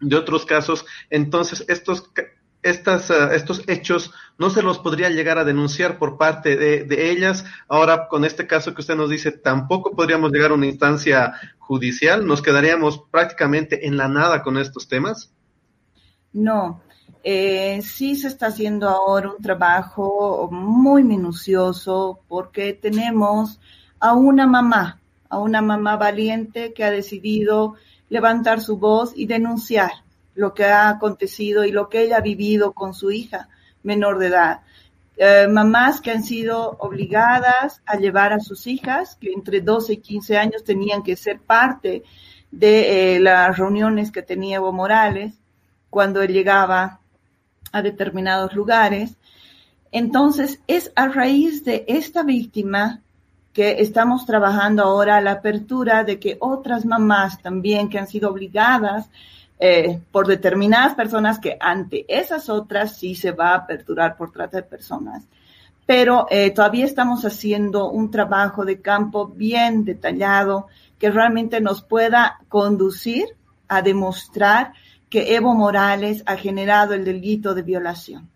[0.00, 0.84] de otros casos.
[1.10, 2.10] Entonces, estos,
[2.62, 7.10] estas, eh, estos hechos no se los podría llegar a denunciar por parte de, de,
[7.10, 7.44] ellas.
[7.68, 12.26] Ahora, con este caso que usted nos dice, tampoco podríamos llegar a una instancia judicial.
[12.26, 15.32] Nos quedaríamos prácticamente en la nada con estos temas.
[16.32, 16.82] No,
[17.26, 23.60] eh, sí se está haciendo ahora un trabajo muy minucioso porque tenemos
[23.98, 27.76] a una mamá, a una mamá valiente que ha decidido
[28.08, 29.90] levantar su voz y denunciar
[30.34, 33.48] lo que ha acontecido y lo que ella ha vivido con su hija
[33.82, 34.60] menor de edad.
[35.16, 39.96] Eh, mamás que han sido obligadas a llevar a sus hijas, que entre 12 y
[39.98, 42.02] 15 años tenían que ser parte
[42.50, 45.34] de eh, las reuniones que tenía Evo Morales,
[45.88, 46.98] cuando él llegaba
[47.70, 49.16] a determinados lugares.
[49.92, 53.03] Entonces, es a raíz de esta víctima
[53.54, 59.08] que estamos trabajando ahora la apertura de que otras mamás también que han sido obligadas
[59.60, 64.56] eh, por determinadas personas que ante esas otras sí se va a aperturar por trata
[64.56, 65.22] de personas,
[65.86, 70.66] pero eh, todavía estamos haciendo un trabajo de campo bien detallado
[70.98, 73.26] que realmente nos pueda conducir
[73.68, 74.72] a demostrar
[75.08, 78.28] que Evo Morales ha generado el delito de violación.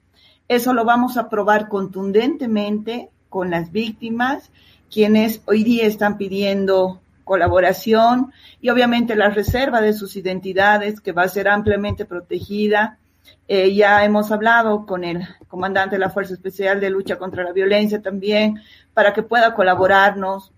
[0.47, 4.51] Eso lo vamos a probar contundentemente con las víctimas,
[4.91, 11.23] quienes hoy día están pidiendo colaboración y obviamente la reserva de sus identidades que va
[11.23, 12.99] a ser ampliamente protegida.
[13.47, 17.53] Eh, ya hemos hablado con el comandante de la Fuerza Especial de Lucha contra la
[17.53, 18.61] Violencia también
[18.95, 20.53] para que pueda colaborarnos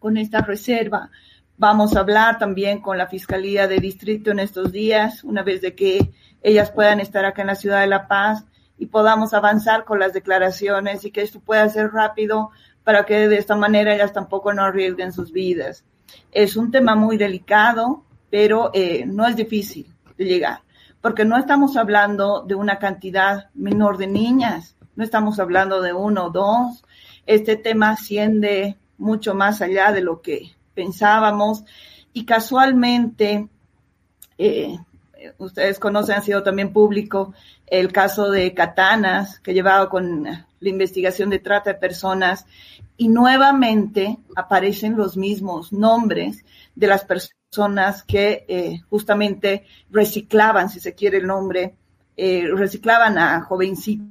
[0.00, 1.10] con esta reserva.
[1.56, 5.76] Vamos a hablar también con la Fiscalía de Distrito en estos días, una vez de
[5.76, 6.10] que
[6.42, 8.44] ellas puedan estar acá en la ciudad de La Paz
[8.78, 12.50] y podamos avanzar con las declaraciones y que esto pueda ser rápido
[12.84, 15.84] para que de esta manera ellas tampoco no arriesguen sus vidas.
[16.32, 20.62] Es un tema muy delicado, pero eh, no es difícil de llegar,
[21.00, 26.26] porque no estamos hablando de una cantidad menor de niñas, no estamos hablando de uno
[26.26, 26.84] o dos.
[27.26, 31.64] Este tema asciende mucho más allá de lo que pensábamos
[32.12, 33.48] y casualmente,
[34.38, 34.78] eh,
[35.38, 37.34] ustedes conocen, ha sido también público
[37.66, 42.46] el caso de Katanas, que llevaba con la investigación de trata de personas
[42.96, 50.94] y nuevamente aparecen los mismos nombres de las personas que eh, justamente reciclaban, si se
[50.94, 51.74] quiere el nombre,
[52.16, 54.06] eh, reciclaban a jovencitos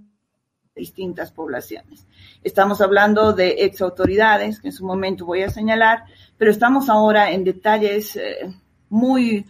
[0.75, 2.05] de distintas poblaciones.
[2.43, 6.03] Estamos hablando de ex autoridades, que en su momento voy a señalar,
[6.37, 8.53] pero estamos ahora en detalles eh,
[8.89, 9.45] muy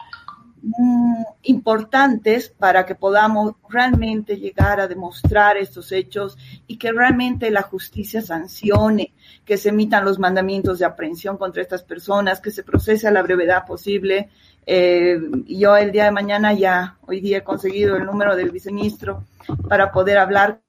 [0.62, 7.64] mm, importantes para que podamos realmente llegar a demostrar estos hechos y que realmente la
[7.64, 9.14] justicia sancione,
[9.46, 13.24] que se emitan los mandamientos de aprehensión contra estas personas, que se procese a la
[13.24, 14.30] brevedad posible.
[14.66, 19.26] Eh, yo el día de mañana ya, hoy día he conseguido el número del viceministro
[19.68, 20.62] para poder hablar,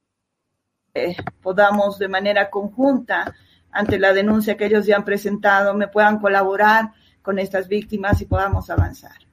[0.94, 3.35] eh, podamos de manera conjunta
[3.70, 8.26] ante la denuncia que ellos ya han presentado, me puedan colaborar con estas víctimas y
[8.26, 9.32] podamos avanzar.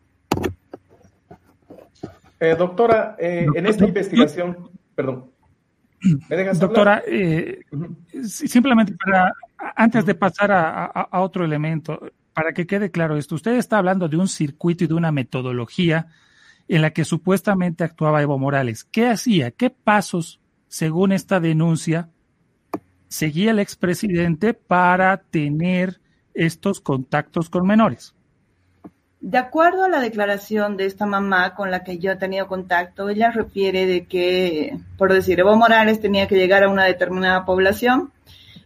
[2.40, 5.32] Eh, doctora, eh, en esta investigación, perdón.
[6.60, 7.62] doctora, eh,
[8.24, 9.34] simplemente para,
[9.76, 12.00] antes de pasar a, otro elemento,
[12.34, 16.08] para que quede claro esto, usted está hablando de un circuito y de una metodología
[16.70, 18.86] en la que supuestamente actuaba Evo Morales.
[18.86, 19.52] ¿Qué hacía?
[19.52, 22.10] ¿Qué pasos, según esta denuncia,
[23.10, 26.00] seguía el expresidente para tener
[26.34, 28.16] estos contactos con menores.
[29.22, 33.10] De acuerdo a la declaración de esta mamá con la que yo he tenido contacto,
[33.10, 38.12] ella refiere de que, por decir, Evo Morales tenía que llegar a una determinada población.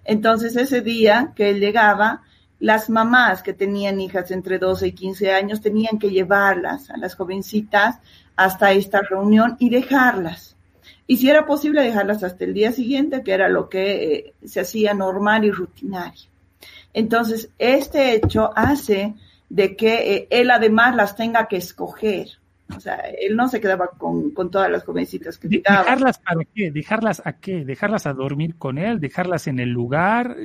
[0.06, 2.22] Entonces, ese día que él llegaba,
[2.60, 7.16] las mamás que tenían hijas entre 12 y 15 años tenían que llevarlas a las
[7.16, 8.00] jovencitas
[8.36, 10.54] hasta esta reunión y dejarlas
[11.06, 14.62] y si era posible dejarlas hasta el día siguiente, que era lo que eh, se
[14.62, 16.30] hacía normal y rutinario.
[16.94, 19.14] Entonces, este hecho hace
[19.54, 22.28] de que eh, él además las tenga que escoger.
[22.76, 25.48] O sea, él no se quedaba con, con todas las jovencitas que.
[25.48, 26.72] ¿Dejarlas para qué?
[26.72, 27.64] ¿Dejarlas a qué?
[27.64, 29.00] ¿Dejarlas a dormir con él?
[29.00, 30.36] ¿Dejarlas en el lugar?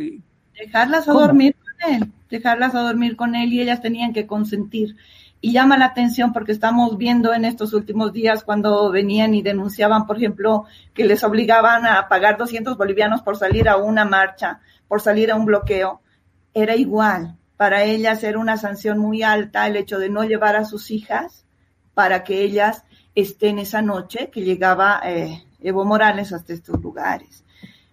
[0.58, 2.12] Dejarlas a dormir con él.
[2.28, 4.96] Dejarlas a dormir con él y ellas tenían que consentir
[5.40, 10.06] y llama la atención porque estamos viendo en estos últimos días cuando venían y denunciaban,
[10.06, 15.00] por ejemplo, que les obligaban a pagar 200 bolivianos por salir a una marcha, por
[15.00, 16.02] salir a un bloqueo.
[16.52, 17.37] Era igual.
[17.58, 21.44] Para ellas era una sanción muy alta el hecho de no llevar a sus hijas
[21.92, 27.44] para que ellas estén esa noche que llegaba eh, Evo Morales hasta estos lugares.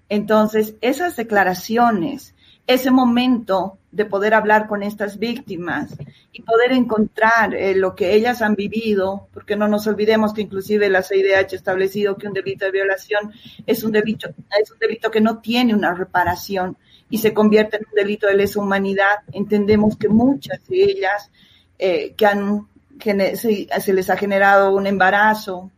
[0.08, 2.36] Entonces, esas declaraciones
[2.68, 5.96] ese momento de poder hablar con estas víctimas
[6.32, 10.90] y poder encontrar eh, lo que ellas han vivido, porque no nos olvidemos que inclusive
[10.90, 13.32] la CIDH ha establecido que un delito de violación
[13.66, 16.78] es un delito, es un delito que no tiene una reparación
[17.10, 19.20] y se convierte en un delito de lesa humanidad.
[19.32, 21.32] Entendemos que muchas de ellas
[21.78, 22.68] eh, que han
[23.00, 25.72] se, se les ha generado un embarazo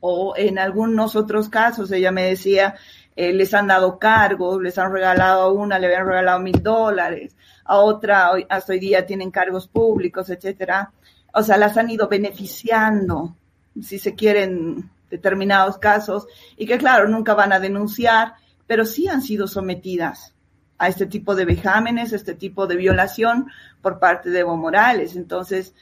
[0.00, 2.76] o en algunos otros casos, ella me decía,
[3.14, 7.36] eh, les han dado cargos, les han regalado a una, le habían regalado mil dólares,
[7.64, 10.92] a otra hasta hoy día tienen cargos públicos, etcétera.
[11.34, 13.36] O sea, las han ido beneficiando,
[13.82, 18.34] si se quieren, determinados casos, y que claro, nunca van a denunciar,
[18.66, 20.34] pero sí han sido sometidas
[20.80, 23.50] a este tipo de vejámenes, este tipo de violación
[23.82, 25.14] por parte de Evo Morales.
[25.14, 25.74] Entonces,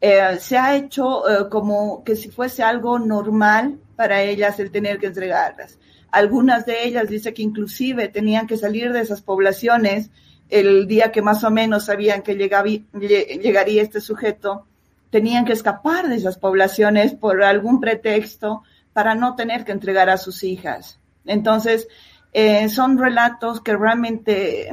[0.00, 4.98] eh, se ha hecho eh, como que si fuese algo normal para ellas el tener
[4.98, 5.78] que entregarlas.
[6.10, 10.10] Algunas de ellas dice que inclusive tenían que salir de esas poblaciones
[10.48, 14.66] el día que más o menos sabían que llegaría este sujeto,
[15.10, 20.18] tenían que escapar de esas poblaciones por algún pretexto para no tener que entregar a
[20.18, 20.98] sus hijas.
[21.24, 21.86] Entonces,
[22.32, 24.70] Eh, son relatos que realmente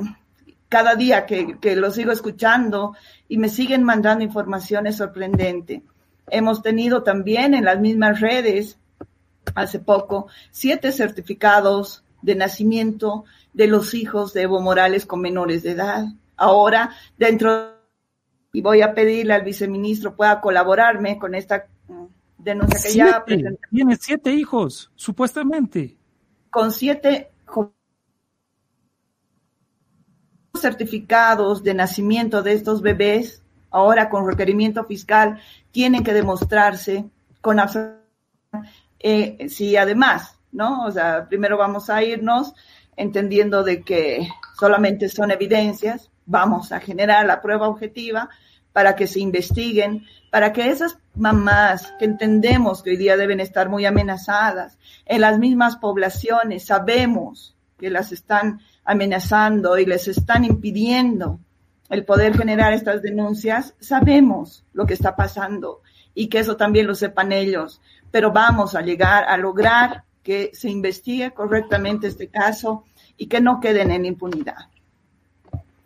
[0.70, 2.95] cada día que, que los sigo escuchando
[3.28, 5.84] y me siguen mandando información es sorprendente.
[6.30, 8.78] Hemos tenido también en las mismas redes,
[9.55, 15.72] hace poco, siete certificados de nacimiento de los hijos de Evo Morales con menores de
[15.72, 16.05] edad.
[16.36, 17.74] Ahora, dentro,
[18.51, 21.68] y voy a pedirle al viceministro pueda colaborarme con esta
[22.38, 25.97] denuncia que ya Tiene siete hijos, supuestamente.
[26.49, 27.32] Con siete
[30.60, 35.39] certificados de nacimiento de estos bebés, ahora con requerimiento fiscal,
[35.72, 37.06] tienen que demostrarse
[37.41, 37.60] con
[39.00, 40.86] eh, si además, ¿no?
[40.86, 42.54] O sea, primero vamos a irnos
[42.95, 44.28] entendiendo de que
[44.60, 48.30] solamente son evidencias, vamos a generar la prueba objetiva
[48.74, 53.70] para que se investiguen, para que esas mamás que entendemos que hoy día deben estar
[53.70, 61.39] muy amenazadas, en las mismas poblaciones sabemos que las están amenazando y les están impidiendo
[61.89, 65.82] el poder generar estas denuncias, sabemos lo que está pasando
[66.13, 70.70] y que eso también lo sepan ellos, pero vamos a llegar a lograr que se
[70.70, 72.84] investigue correctamente este caso
[73.15, 74.68] y que no queden en impunidad.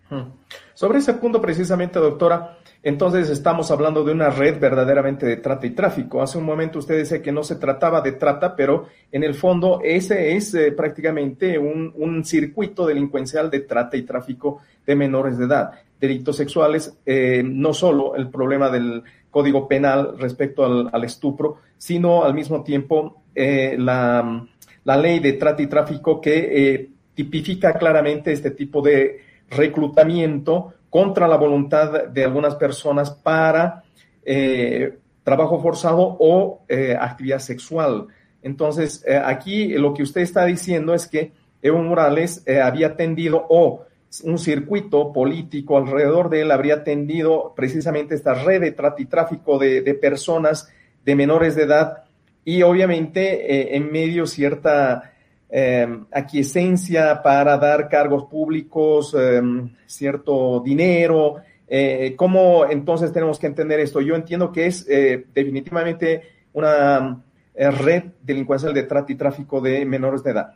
[0.10, 0.32] Hmm.
[0.74, 5.72] Sobre ese punto precisamente, doctora, entonces estamos hablando de una red verdaderamente de trata y
[5.72, 6.22] tráfico.
[6.22, 9.82] Hace un momento usted decía que no se trataba de trata, pero en el fondo
[9.84, 11.92] ese es eh, prácticamente un,
[12.26, 15.72] circuito delincuencial de trata y tráfico de menores de edad.
[16.00, 22.34] Delitos sexuales, eh, no solo el problema del código penal respecto al, estupro, sino al
[22.34, 24.44] mismo tiempo eh, la,
[24.84, 29.20] la, ley de trata y tráfico que tipifica claramente este tipo de
[29.52, 33.82] reclutamiento contra la voluntad de algunas personas para
[34.26, 38.08] eh, trabajo forzado o eh, actividad sexual.
[38.44, 41.32] Entonces, eh, aquí lo que usted está diciendo es que
[41.62, 43.86] Evo Morales había tendido o
[44.24, 49.94] un circuito político alrededor de él habría tendido precisamente esta red de tráfico de, de
[49.94, 50.68] personas
[51.06, 52.04] de menores de edad
[52.44, 55.11] y obviamente en medio cierta
[55.54, 61.42] eh, aquiescencia para dar cargos públicos, em, cierto dinero.
[61.68, 64.00] Eh, ¿Cómo entonces tenemos que entender esto?
[64.00, 66.22] Yo entiendo que es eh, definitivamente
[66.54, 67.22] una
[67.54, 70.56] eh, red delincuencial de trata y tráfico de menores de edad.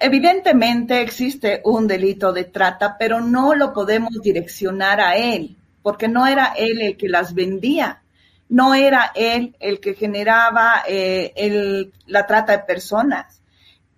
[0.00, 6.26] evidentemente existe un delito de trata, pero no lo podemos direccionar a él, porque no
[6.26, 8.03] era él el que las vendía
[8.48, 13.42] no era él el que generaba eh, la trata de personas,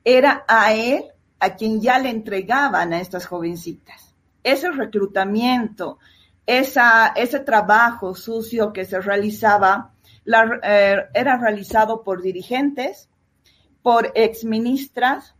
[0.05, 1.05] era a él
[1.41, 4.15] a quien ya le entregaban a estas jovencitas.
[4.43, 5.99] Ese reclutamiento,
[6.47, 9.93] esa, ese trabajo sucio que se realizaba,
[10.63, 13.09] eh, era realizado por dirigentes,
[13.83, 15.35] por exministras,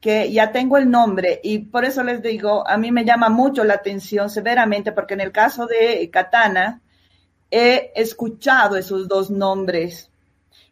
[0.00, 3.64] que ya tengo el nombre y por eso les digo, a mí me llama mucho
[3.64, 6.82] la atención severamente, porque en el caso de Katana,
[7.54, 10.10] he escuchado esos dos nombres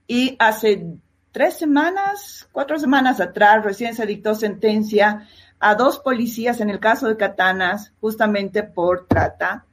[0.09, 0.85] y hace
[1.31, 5.29] tres semanas, cuatro semanas atrás, recién se dictó sentencia
[5.61, 9.65] a dos policías en el caso de Katanas, justamente por trata.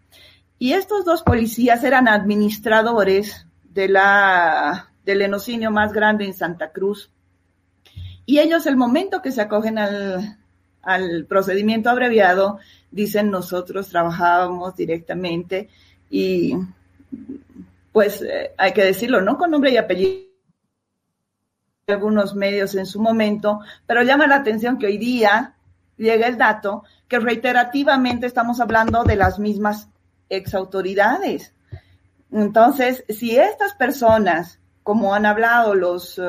[0.59, 7.09] Y estos dos policías eran administradores de la, del enocinio más grande en Santa Cruz.
[8.27, 10.37] Y ellos, el momento que se acogen al,
[10.83, 12.59] al procedimiento abreviado,
[12.91, 15.69] dicen nosotros trabajábamos directamente
[16.11, 16.53] y
[17.91, 20.29] pues eh, hay que decirlo, no con nombre y apellido
[21.87, 25.55] algunos medios en su momento, pero llama la atención que hoy día
[25.97, 29.89] llega el dato que reiterativamente estamos hablando de las mismas
[30.29, 31.53] exautoridades.
[32.31, 36.23] Entonces, si estas personas, como han hablado los, eh,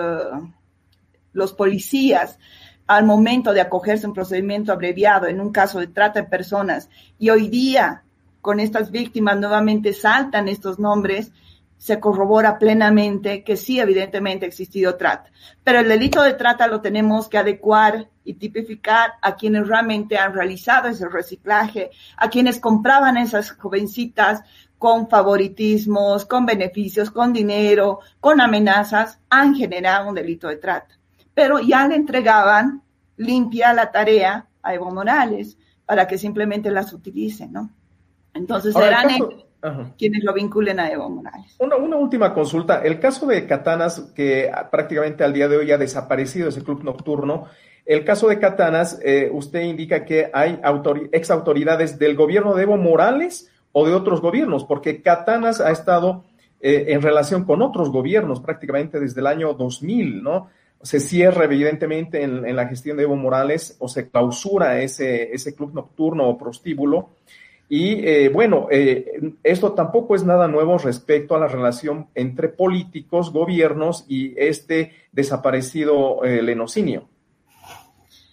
[1.33, 2.39] los policías,
[2.87, 6.89] al momento de acogerse a un procedimiento abreviado en un caso de trata de personas,
[7.19, 8.03] y hoy día
[8.41, 11.33] con estas víctimas nuevamente saltan estos nombres,
[11.81, 15.31] se corrobora plenamente que sí, evidentemente ha existido trata.
[15.65, 20.35] Pero el delito de trata lo tenemos que adecuar y tipificar a quienes realmente han
[20.35, 24.43] realizado ese reciclaje, a quienes compraban esas jovencitas
[24.77, 30.99] con favoritismos, con beneficios, con dinero, con amenazas, han generado un delito de trata.
[31.33, 32.83] Pero ya le entregaban
[33.17, 37.71] limpia la tarea a Evo Morales para que simplemente las utilicen, ¿no?
[38.35, 39.09] Entonces serán
[39.99, 41.55] quienes lo vinculen a Evo Morales.
[41.59, 42.83] Una, última consulta.
[42.83, 47.47] El caso de Catanas, que prácticamente al día de hoy ha desaparecido ese club nocturno,
[47.85, 50.61] el caso de Catanas, eh, usted indica que hay
[51.13, 56.25] ex autoridades del gobierno de Evo Morales o de otros gobiernos, porque Catanas ha estado
[56.61, 60.49] eh, en relación con otros gobiernos prácticamente desde el año 2000, ¿no?
[60.83, 65.75] se cierra evidentemente en, la gestión de Evo Morales o se clausura ese, ese club
[65.75, 67.11] nocturno o prostíbulo.
[67.73, 73.33] Y eh, bueno, eh, esto tampoco es nada nuevo respecto a la relación entre políticos,
[73.33, 77.09] gobiernos y este desaparecido eh, lenocinio.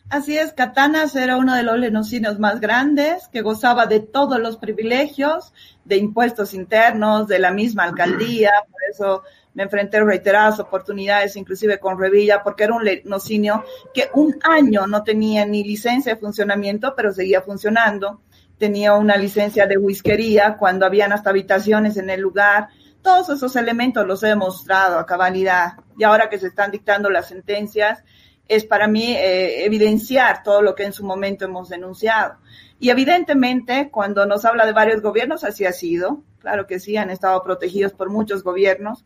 [0.09, 4.57] Así es, Catanas era uno de los lenocinos más grandes, que gozaba de todos los
[4.57, 5.53] privilegios,
[5.85, 9.23] de impuestos internos, de la misma alcaldía, por eso
[9.53, 13.63] me enfrenté reiteradas oportunidades, inclusive con Revilla, porque era un lenocinio
[13.93, 18.21] que un año no tenía ni licencia de funcionamiento, pero seguía funcionando.
[18.57, 22.69] Tenía una licencia de whiskería cuando habían hasta habitaciones en el lugar.
[23.01, 25.73] Todos esos elementos los he mostrado a cabalidad.
[25.97, 28.03] Y ahora que se están dictando las sentencias,
[28.47, 32.37] es para mí eh, evidenciar todo lo que en su momento hemos denunciado.
[32.79, 36.23] Y evidentemente, cuando nos habla de varios gobiernos, así ha sido.
[36.39, 39.03] Claro que sí, han estado protegidos por muchos gobiernos,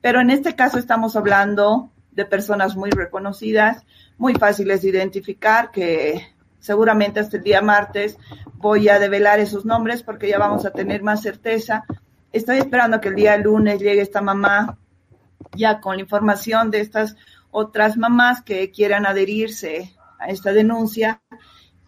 [0.00, 3.86] pero en este caso estamos hablando de personas muy reconocidas,
[4.18, 6.26] muy fáciles de identificar, que
[6.62, 8.16] seguramente hasta el día martes
[8.54, 11.84] voy a develar esos nombres porque ya vamos a tener más certeza.
[12.32, 14.78] Estoy esperando que el día lunes llegue esta mamá
[15.54, 17.16] ya con la información de estas
[17.50, 21.20] otras mamás que quieran adherirse a esta denuncia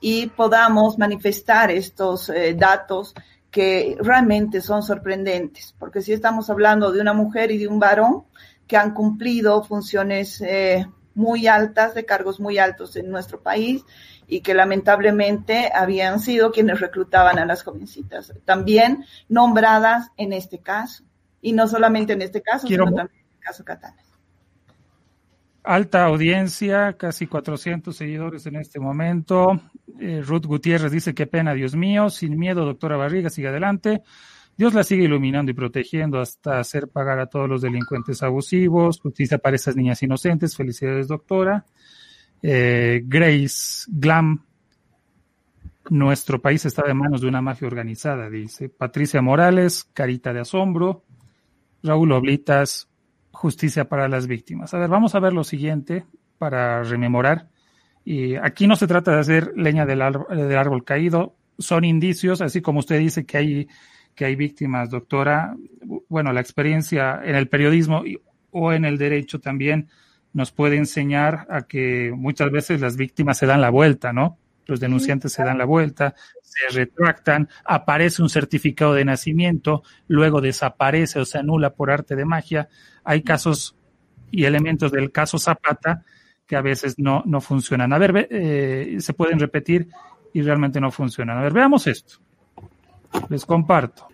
[0.01, 3.15] y podamos manifestar estos eh, datos
[3.51, 8.25] que realmente son sorprendentes, porque si estamos hablando de una mujer y de un varón
[8.67, 13.85] que han cumplido funciones eh, muy altas, de cargos muy altos en nuestro país
[14.27, 21.05] y que lamentablemente habían sido quienes reclutaban a las jovencitas, también nombradas en este caso,
[21.41, 24.05] y no solamente en este caso, sino también en el caso Catana
[25.65, 29.61] alta audiencia, casi 400 seguidores en este momento.
[29.99, 34.03] Eh, Ruth Gutiérrez dice, qué pena, Dios mío, sin miedo, doctora Barriga, sigue adelante.
[34.57, 39.01] Dios la sigue iluminando y protegiendo hasta hacer pagar a todos los delincuentes abusivos.
[39.01, 40.55] Justicia para esas niñas inocentes.
[40.55, 41.65] Felicidades, doctora.
[42.47, 44.45] Eh, Grace Glam.
[45.89, 48.69] Nuestro país está de manos de una mafia organizada, dice.
[48.69, 51.05] Patricia Morales, carita de asombro.
[51.83, 52.91] Raúl Oblitas,
[53.31, 54.75] justicia para las víctimas.
[54.75, 56.05] A ver, vamos a ver lo siguiente
[56.37, 57.49] para rememorar.
[58.05, 62.81] Y aquí no se trata de hacer leña del, árbol, caído, son indicios, así como
[62.81, 63.69] usted dice que hay,
[64.15, 65.57] que hay víctimas, doctora.
[66.11, 68.03] Bueno, la experiencia en el periodismo
[68.51, 69.89] o en el derecho también
[70.35, 74.37] nos puede enseñar a que muchas veces las víctimas se dan la vuelta, ¿no?
[74.67, 81.21] Los denunciantes se dan la vuelta, se retractan, aparece un certificado de nacimiento, luego desaparece
[81.21, 82.69] o se anula por arte de magia.
[83.05, 83.77] Hay casos
[84.31, 86.05] y elementos del caso Zapata
[86.47, 87.93] que a veces no, no funcionan.
[87.93, 89.89] A ver, eh, se pueden repetir
[90.33, 91.39] y realmente no funcionan.
[91.39, 92.17] A ver, veamos esto.
[93.29, 94.09] Les comparto.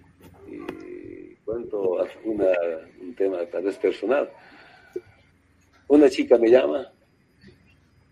[0.47, 4.29] Y cuento un tema tal vez personal.
[5.91, 6.89] Una chica me llama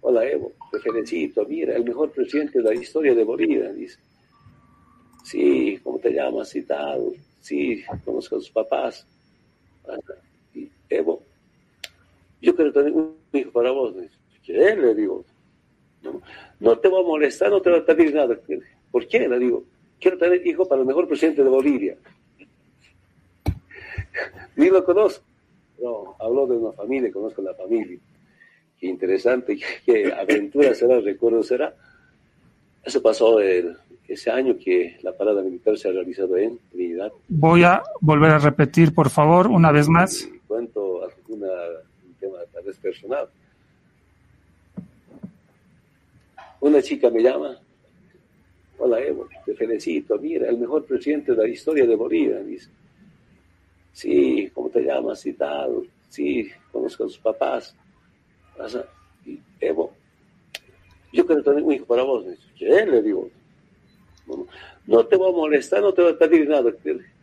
[0.00, 4.00] Hola Evo, te felicito, mira, el mejor presidente de la historia de Bolivia, dice.
[5.22, 7.12] Sí, ¿cómo te llamas y tal?
[7.40, 9.06] Sí, conozco a sus papás.
[10.54, 11.22] Y Evo,
[12.42, 13.94] yo quiero tener un hijo para vos.
[14.42, 14.74] ¿Qué?
[14.74, 15.24] Le digo,
[16.58, 18.36] no, te voy a molestar, no te voy a pedir nada.
[18.90, 19.28] ¿Por qué?
[19.28, 19.62] Le digo,
[20.00, 21.96] quiero tener hijo para el mejor presidente de Bolivia.
[24.56, 25.27] Ni lo conozco.
[25.82, 27.98] No, hablo de una familia, conozco la familia
[28.78, 31.74] qué interesante, qué aventura será, recuerdo será.
[32.84, 37.12] Eso pasó ese año que la parada militar se ha realizado en Trinidad.
[37.28, 40.28] Voy a volver a repetir, por favor, una vez más.
[40.46, 41.48] Cuento alguna,
[42.06, 43.28] un tema tal vez personal.
[46.60, 47.58] Una chica me llama.
[48.78, 52.70] Hola Evo, te felicito, mira, el mejor presidente de la historia de Bolivia, dice.
[53.98, 55.90] Sí, ¿cómo te llamas y tal?
[56.08, 57.74] Sí, conozco a sus papás.
[59.58, 59.92] Evo,
[61.12, 62.24] yo quiero tener un hijo para vos.
[62.56, 62.86] ¿Qué?
[62.86, 63.28] Le digo,
[64.86, 66.70] no, te voy a molestar, no te voy a pedir nada.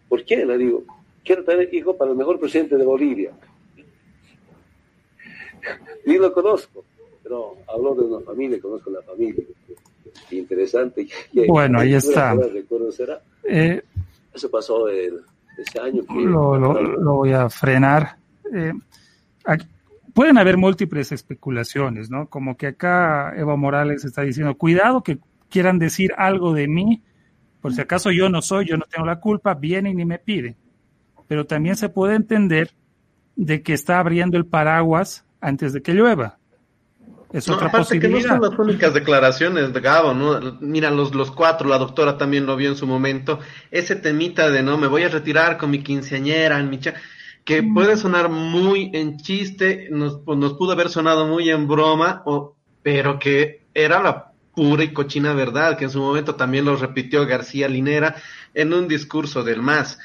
[0.10, 0.46] ¿Por qué?
[0.46, 0.84] Le digo,
[1.24, 3.32] quiero tener hijo para el mejor presidente de Bolivia.
[6.06, 6.84] Ni lo conozco,
[7.24, 9.46] pero hablo de una familia, conozco la familia.
[10.30, 11.08] Interesante.
[11.48, 12.36] Bueno, ahí está.
[13.46, 13.82] Eh,
[14.34, 14.90] Eso pasó
[15.58, 16.04] ese año.
[16.10, 18.18] lo, voy a frenar.
[18.54, 18.74] Eh,
[20.14, 22.28] pueden haber múltiples especulaciones, ¿no?
[22.28, 27.04] Como que acá Eva Morales está diciendo, cuidado que quieran decir algo de mí,
[27.62, 30.56] por si acaso yo no soy, yo no tengo la culpa, vienen y me piden.
[31.28, 32.72] Pero también se puede entender
[33.36, 36.38] de que está abriendo el paraguas antes de que llueva.
[37.36, 40.58] Es otra aparte que no son las únicas declaraciones de Gabo, ¿no?
[40.62, 43.40] Mira, los, los cuatro, la doctora también lo vio en su momento,
[43.72, 46.94] ese temita de no, me voy a retirar con mi quinceañera, en mi cha
[47.44, 52.24] que puede sonar muy en chiste, nos, pues, nos pudo haber sonado muy en broma,
[52.26, 56.78] o, pero que era la pura y cochina verdad, que en su momento también lo
[56.78, 58.16] repitió García Linera
[58.54, 60.00] en un discurso del MAS.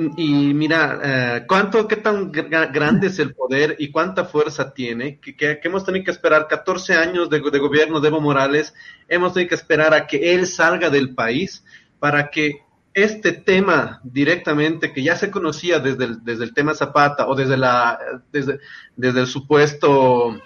[0.00, 5.58] Y mira, eh, cuánto, qué tan grande es el poder y cuánta fuerza tiene, que,
[5.64, 8.72] hemos tenido que esperar 14 años de, gobierno de Evo Morales,
[9.08, 11.64] hemos tenido que esperar a que él salga del país
[11.98, 12.60] para que
[12.94, 17.98] este tema directamente, que ya se conocía desde el, tema Zapata o desde, la,
[18.30, 18.60] desde,
[18.96, 20.36] el supuesto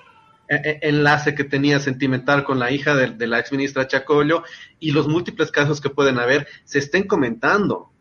[0.48, 4.44] e, e, enlace que tenía sentimental con la hija de, de la exministra Chacollo
[4.80, 7.91] y los múltiples casos que pueden haber, se estén comentando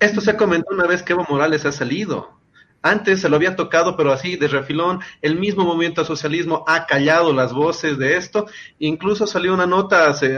[0.00, 2.40] esto se ha comentado una vez que Evo Morales ha salido.
[2.86, 7.32] Antes se lo había tocado, pero así de refilón, el mismo movimiento socialismo ha callado
[7.32, 8.46] las voces de esto.
[8.78, 10.36] Incluso salió una nota hace,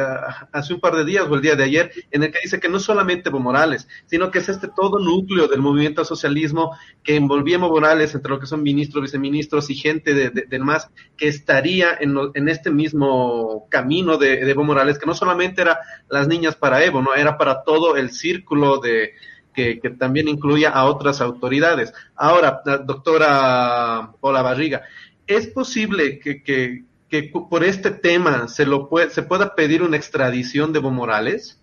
[0.53, 2.69] hace un par de días o el día de ayer en el que dice que
[2.69, 6.71] no solamente Evo Morales, sino que es este todo núcleo del movimiento socialismo
[7.03, 10.89] que envolvía Evo Morales entre lo que son ministros, viceministros y gente de, del MAS
[11.17, 15.81] que estaría en, en este mismo camino de, de Evo Morales, que no solamente era
[16.09, 19.15] las niñas para Evo, no era para todo el círculo de
[19.57, 21.93] que, también incluya a otras autoridades.
[22.15, 24.83] Ahora, doctora Paula Barriga,
[25.27, 28.67] ¿es posible que, que, que por este tema se,
[29.11, 31.59] se pueda pedir una extradición de Evo Morales?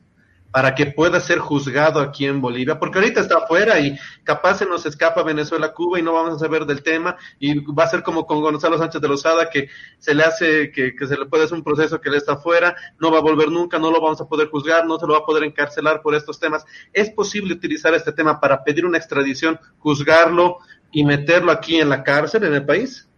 [0.54, 4.68] Para que pueda ser juzgado aquí en Bolivia, porque ahorita está afuera y capaz se
[4.68, 8.04] nos escapa Venezuela, Cuba y no vamos a saber del tema y va a ser
[8.04, 11.46] como con Gonzalo Sánchez de Lozada que se le hace, que, que se le puede
[11.46, 14.22] hacer un proceso que él está afuera, no va a volver nunca, no lo vamos
[14.22, 16.64] a poder juzgar, no se lo va a poder encarcelar por estos temas.
[16.94, 20.58] ¿Es posible utilizar este tema para pedir una extradición, juzgarlo
[20.92, 23.10] y meterlo aquí en la cárcel, en el país?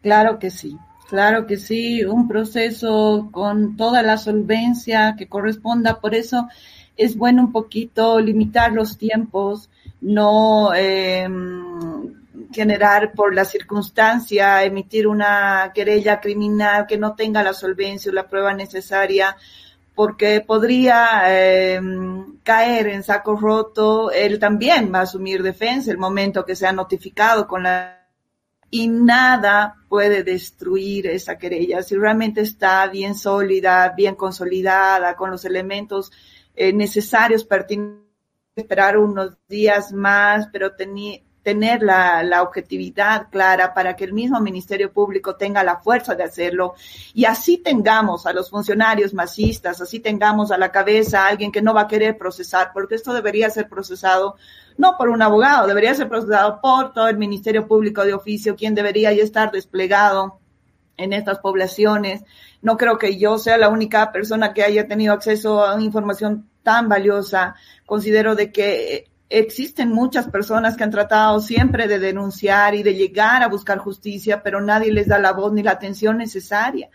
[0.00, 0.78] Claro que sí.
[1.12, 6.00] Claro que sí, un proceso con toda la solvencia que corresponda.
[6.00, 6.48] Por eso
[6.96, 9.68] es bueno un poquito limitar los tiempos,
[10.00, 11.28] no eh,
[12.50, 18.26] generar por la circunstancia, emitir una querella criminal que no tenga la solvencia o la
[18.26, 19.36] prueba necesaria,
[19.94, 21.78] porque podría eh,
[22.42, 24.10] caer en saco roto.
[24.10, 28.01] Él también va a asumir defensa el momento que sea notificado con la
[28.74, 31.82] y nada puede destruir esa querella.
[31.82, 36.10] Si realmente está bien sólida, bien consolidada, con los elementos
[36.54, 38.08] eh, necesarios, pertinentes,
[38.56, 44.40] esperar unos días más, pero tenía tener la, la, objetividad clara para que el mismo
[44.40, 46.74] Ministerio Público tenga la fuerza de hacerlo
[47.14, 51.62] y así tengamos a los funcionarios masistas, así tengamos a la cabeza a alguien que
[51.62, 54.36] no va a querer procesar, porque esto debería ser procesado
[54.78, 58.74] no por un abogado, debería ser procesado por todo el Ministerio Público de oficio, quien
[58.74, 60.38] debería ya estar desplegado
[60.96, 62.22] en estas poblaciones.
[62.60, 66.88] No creo que yo sea la única persona que haya tenido acceso a información tan
[66.88, 67.54] valiosa.
[67.86, 73.42] Considero de que existen muchas personas que han tratado siempre de denunciar y de llegar
[73.42, 76.88] a buscar justicia, pero nadie les da la voz ni la atención necesaria.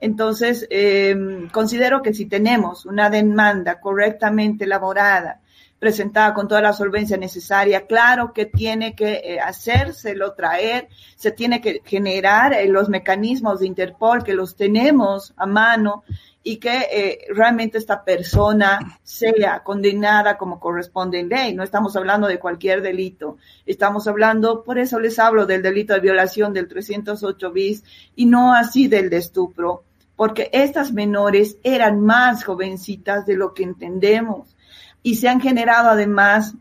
[0.00, 1.14] Entonces, eh,
[1.52, 5.40] considero que si tenemos una demanda correctamente elaborada,
[5.78, 11.60] presentada con toda la solvencia necesaria, claro que tiene que eh, hacérselo traer, se tiene
[11.60, 16.04] que generar eh, los mecanismos de Interpol que los tenemos a mano
[16.42, 21.54] y que eh, realmente esta persona sea condenada como corresponde en ley.
[21.54, 23.36] No estamos hablando de cualquier delito.
[23.66, 27.84] Estamos hablando, por eso les hablo del delito de violación del 308 bis
[28.16, 29.84] y no así del de estupro,
[30.16, 34.56] porque estas menores eran más jovencitas de lo que entendemos
[35.02, 36.54] y se han generado además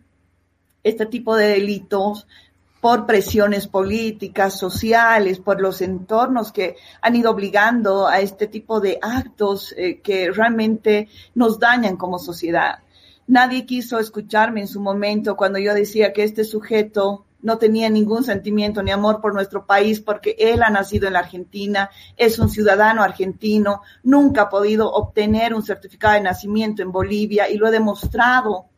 [0.84, 2.28] este tipo de delitos
[2.82, 9.00] por presiones políticas, sociales, por los entornos que han ido obligando a este tipo de
[9.02, 12.80] actos eh, que realmente nos dañan como sociedad.
[13.28, 18.24] Nadie quiso escucharme en su momento cuando yo decía que este sujeto no tenía ningún
[18.24, 22.50] sentimiento ni amor por nuestro país porque él ha nacido en la Argentina, es un
[22.50, 27.72] ciudadano argentino, nunca ha podido obtener un certificado de nacimiento en Bolivia y lo he
[27.72, 28.69] demostrado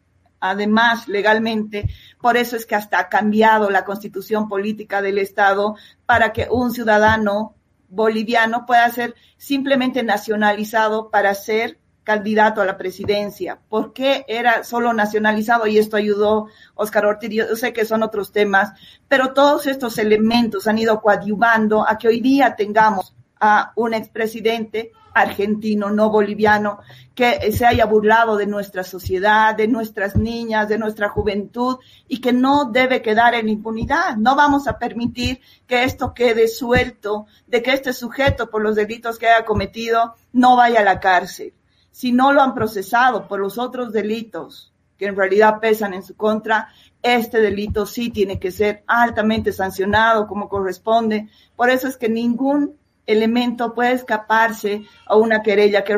[0.42, 1.88] además legalmente.
[2.20, 5.76] Por eso es que hasta ha cambiado la constitución política del Estado
[6.06, 7.56] para que un ciudadano
[7.88, 13.60] boliviano pueda ser simplemente nacionalizado para ser candidato a la presidencia.
[13.70, 15.68] ¿Por qué era solo nacionalizado?
[15.68, 17.30] Y esto ayudó Oscar Ortiz.
[17.32, 18.74] Yo sé que son otros temas,
[19.08, 24.92] pero todos estos elementos han ido coadyuvando a que hoy día tengamos a un expresidente
[25.14, 26.80] argentino, no boliviano,
[27.16, 32.34] que se haya burlado de nuestra sociedad, de nuestras niñas, de nuestra juventud y que
[32.34, 34.16] no debe quedar en impunidad.
[34.18, 39.18] No vamos a permitir que esto quede suelto, de que este sujeto por los delitos
[39.18, 41.54] que haya cometido no vaya a la cárcel.
[41.92, 46.16] Si no lo han procesado por los otros delitos que en realidad pesan en su
[46.16, 46.70] contra,
[47.02, 51.30] este delito sí tiene que ser altamente sancionado como corresponde.
[51.56, 55.98] Por eso es que ningún elemento puede escaparse a una querella que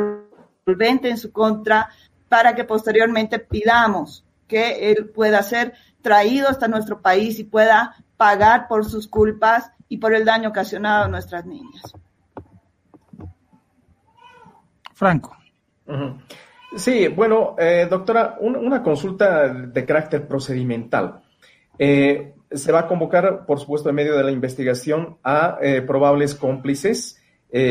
[0.66, 1.90] solvente en su contra
[2.30, 8.68] para que posteriormente pidamos que él pueda ser traído hasta nuestro país y pueda pagar
[8.68, 11.94] por sus culpas y por el daño ocasionado a nuestras niñas.
[14.94, 15.36] Franco.
[16.76, 21.22] Sí, bueno, eh, doctora, una consulta de carácter procedimental.
[21.78, 26.36] Eh, se va a convocar, por supuesto, en medio de la investigación a eh, probables
[26.36, 27.20] cómplices.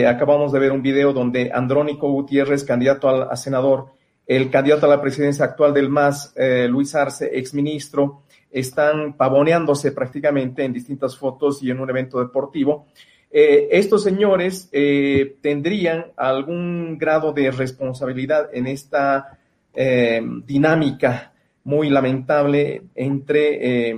[0.07, 3.87] acabamos de ver un video donde Andrónico Gutiérrez, candidato a, senador,
[4.26, 6.35] el candidato a la presidencia actual del MAS,
[6.68, 8.22] Luis Arce, exministro,
[8.53, 12.87] están pavoneándose prácticamente en distintas fotos y en un evento deportivo.
[13.35, 19.39] Eh, estos señores eh, tendrían algún grado de responsabilidad en esta
[19.72, 21.33] eh, dinámica
[21.64, 23.95] muy lamentable entre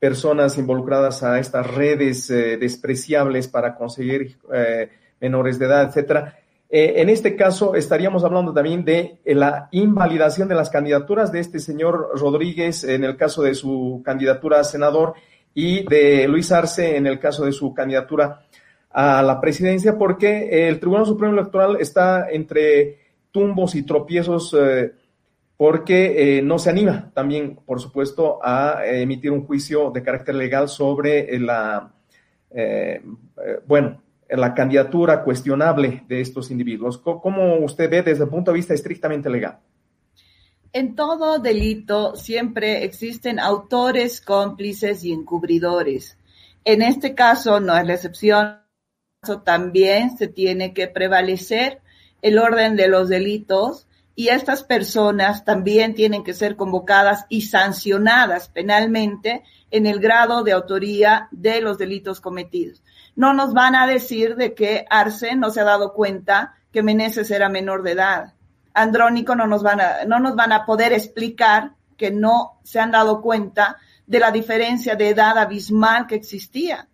[0.00, 4.38] personas involucradas a estas redes despreciables para conseguir
[5.20, 6.38] menores de edad, etcétera.
[6.70, 12.12] en este caso, estaríamos hablando también de la invalidación de las candidaturas de este señor
[12.14, 15.14] Rodríguez en el caso de su candidatura a senador
[15.54, 18.42] y de Luis Arce en el caso de su candidatura
[18.90, 22.98] a la presidencia porque el Tribunal Supremo Electoral está entre
[23.30, 24.92] tumbos y tropiezos eh,
[25.60, 30.70] porque eh, no se anima también, por supuesto, a emitir un juicio de carácter legal
[30.70, 31.92] sobre la,
[32.50, 33.02] eh,
[33.66, 36.96] bueno, la candidatura cuestionable de estos individuos.
[36.96, 39.58] ¿Cómo usted ve desde el punto de vista estrictamente legal?
[40.72, 46.16] En todo delito siempre existen autores, cómplices y encubridores.
[46.64, 48.60] En este caso no es la excepción
[49.44, 51.82] también se tiene que prevalecer
[52.22, 58.48] el orden de los delitos y estas personas también tienen que ser convocadas y sancionadas
[58.48, 62.82] penalmente en el grado de autoría de los delitos cometidos.
[63.16, 67.30] No nos van a decir de que Arce no se ha dado cuenta que Meneses
[67.30, 68.34] era menor de edad.
[68.74, 72.92] Andrónico no nos van a, no nos van a poder explicar que no se han
[72.92, 76.88] dado cuenta de la diferencia de edad abismal que existía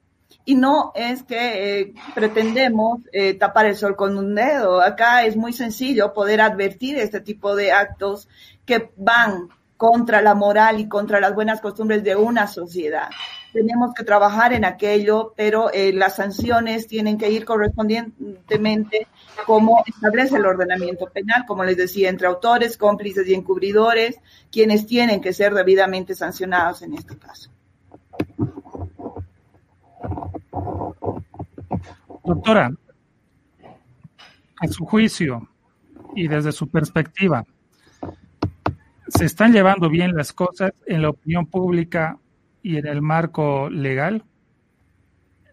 [0.46, 4.80] y no es que eh, pretendemos eh, tapar el sol con un dedo.
[4.80, 8.28] Acá es muy sencillo poder advertir este tipo de actos
[8.64, 13.08] que van contra la moral y contra las buenas costumbres de una sociedad.
[13.52, 19.08] Tenemos que trabajar en aquello, pero eh, las sanciones tienen que ir correspondientemente
[19.46, 24.20] como establece el ordenamiento penal, como les decía, entre autores, cómplices y encubridores,
[24.52, 27.50] quienes tienen que ser debidamente sancionados en este caso.
[32.26, 32.72] Doctora,
[34.60, 35.48] en su juicio
[36.16, 37.44] y desde su perspectiva,
[39.06, 42.18] ¿se están llevando bien las cosas en la opinión pública
[42.62, 44.24] y en el marco legal?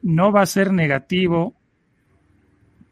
[0.02, 1.54] ¿No va a ser negativo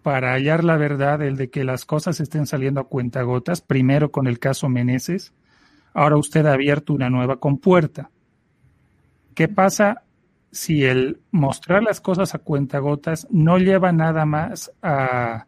[0.04, 4.28] para hallar la verdad el de que las cosas estén saliendo a cuentagotas, primero con
[4.28, 5.34] el caso Meneses,
[5.94, 8.12] ahora usted ha abierto una nueva compuerta.
[9.34, 10.04] ¿Qué pasa
[10.52, 15.48] si el mostrar las cosas a cuentagotas no lleva nada más a,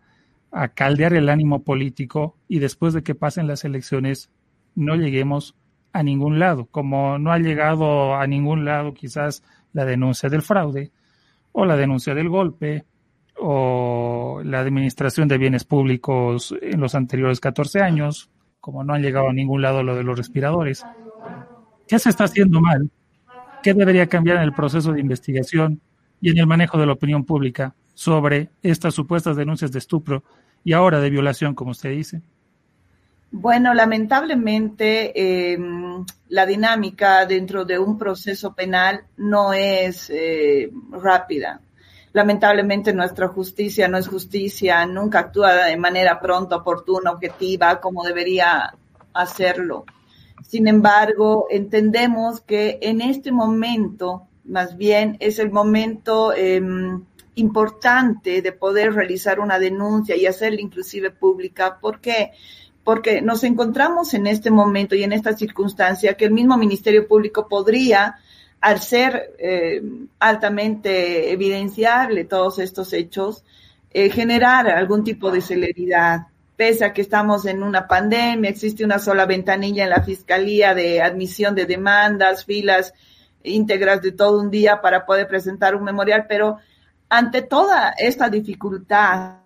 [0.75, 4.29] caldear el ánimo político y después de que pasen las elecciones
[4.75, 5.55] no lleguemos
[5.93, 9.43] a ningún lado, como no ha llegado a ningún lado quizás
[9.73, 10.91] la denuncia del fraude
[11.53, 12.85] o la denuncia del golpe
[13.39, 18.29] o la administración de bienes públicos en los anteriores 14 años,
[18.59, 20.85] como no han llegado a ningún lado lo de los respiradores.
[21.87, 22.91] ¿Qué se está haciendo mal
[23.63, 25.79] ¿Qué debería cambiar en el proceso de investigación
[26.19, 30.23] y en el manejo de la opinión pública sobre estas supuestas denuncias de estupro
[30.65, 32.21] y ahora de violación, como usted dice?
[33.31, 41.61] Bueno, lamentablemente em, la dinámica dentro de un proceso penal no es eh, rápida.
[42.11, 48.75] Lamentablemente nuestra justicia no es justicia, nunca actúa de manera pronta, oportuna, objetiva, como debería
[49.13, 49.85] hacerlo.
[50.43, 57.01] Sin embargo, entendemos que en este momento, más bien, es el momento em,
[57.35, 61.79] importante de poder realizar una denuncia y hacerla inclusive pública.
[61.79, 62.31] ¿Por qué?
[62.83, 67.47] Porque nos encontramos en este momento y en esta circunstancia que el mismo Ministerio Público
[67.47, 68.15] podría,
[68.59, 73.43] al ser em, altamente evidenciable todos estos hechos,
[73.91, 78.99] eh, generar algún tipo de celeridad pese a que estamos en una pandemia, existe una
[78.99, 82.93] sola ventanilla en la Fiscalía de admisión de demandas, filas
[83.43, 86.57] íntegras de todo un día para poder presentar un memorial, pero
[87.09, 89.37] ante toda esta dificultad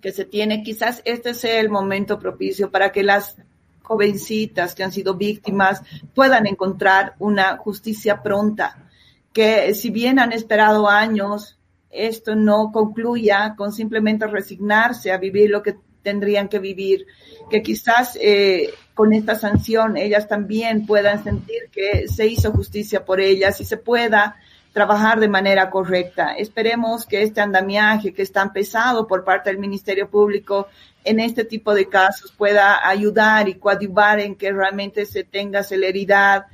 [0.00, 3.36] que se tiene, quizás este sea el momento propicio para que las
[3.82, 5.82] jovencitas que han sido víctimas
[6.14, 8.88] puedan encontrar una justicia pronta,
[9.32, 11.58] que si bien han esperado años,
[11.90, 17.06] esto no concluya con simplemente resignarse a vivir lo que tendrían que vivir,
[17.50, 23.20] que quizás eh, con esta sanción ellas también puedan sentir que se hizo justicia por
[23.20, 24.36] ellas y se pueda
[24.72, 26.34] trabajar de manera correcta.
[26.34, 30.68] Esperemos que este andamiaje que es tan pesado por parte del Ministerio Público
[31.04, 36.46] en este tipo de casos pueda ayudar y coadyuvar en que realmente se tenga celeridad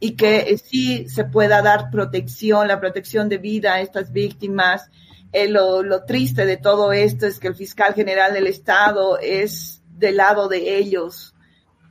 [0.00, 4.90] y que eh, sí se pueda dar protección, la protección de vida a estas víctimas.
[5.32, 9.82] Eh, lo, lo triste de todo esto es que el fiscal general del Estado es
[9.98, 11.32] del lado de ellos,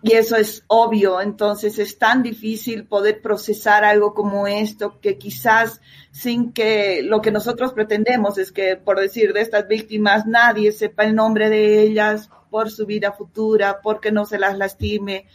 [0.04, 5.80] y eso es obvio, entonces es tan difícil poder procesar algo como esto que quizás
[6.12, 11.04] sin que lo que nosotros pretendemos es que, por decir, de estas víctimas nadie sepa
[11.04, 15.28] el nombre de ellas por su vida futura, porque no se las lastime,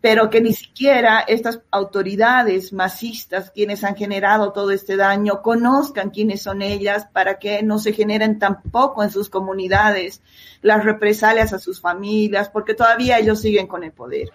[0.00, 6.42] pero que ni siquiera estas autoridades masistas, quienes han generado todo este daño, conozcan quiénes
[6.42, 10.22] son ellas para que no se generen tampoco en sus comunidades
[10.62, 14.30] las represalias a sus familias, porque todavía ellos siguen con el poder.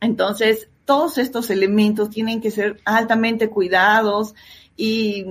[0.00, 4.34] Entonces, todos estos elementos tienen que ser altamente cuidados
[4.82, 5.26] y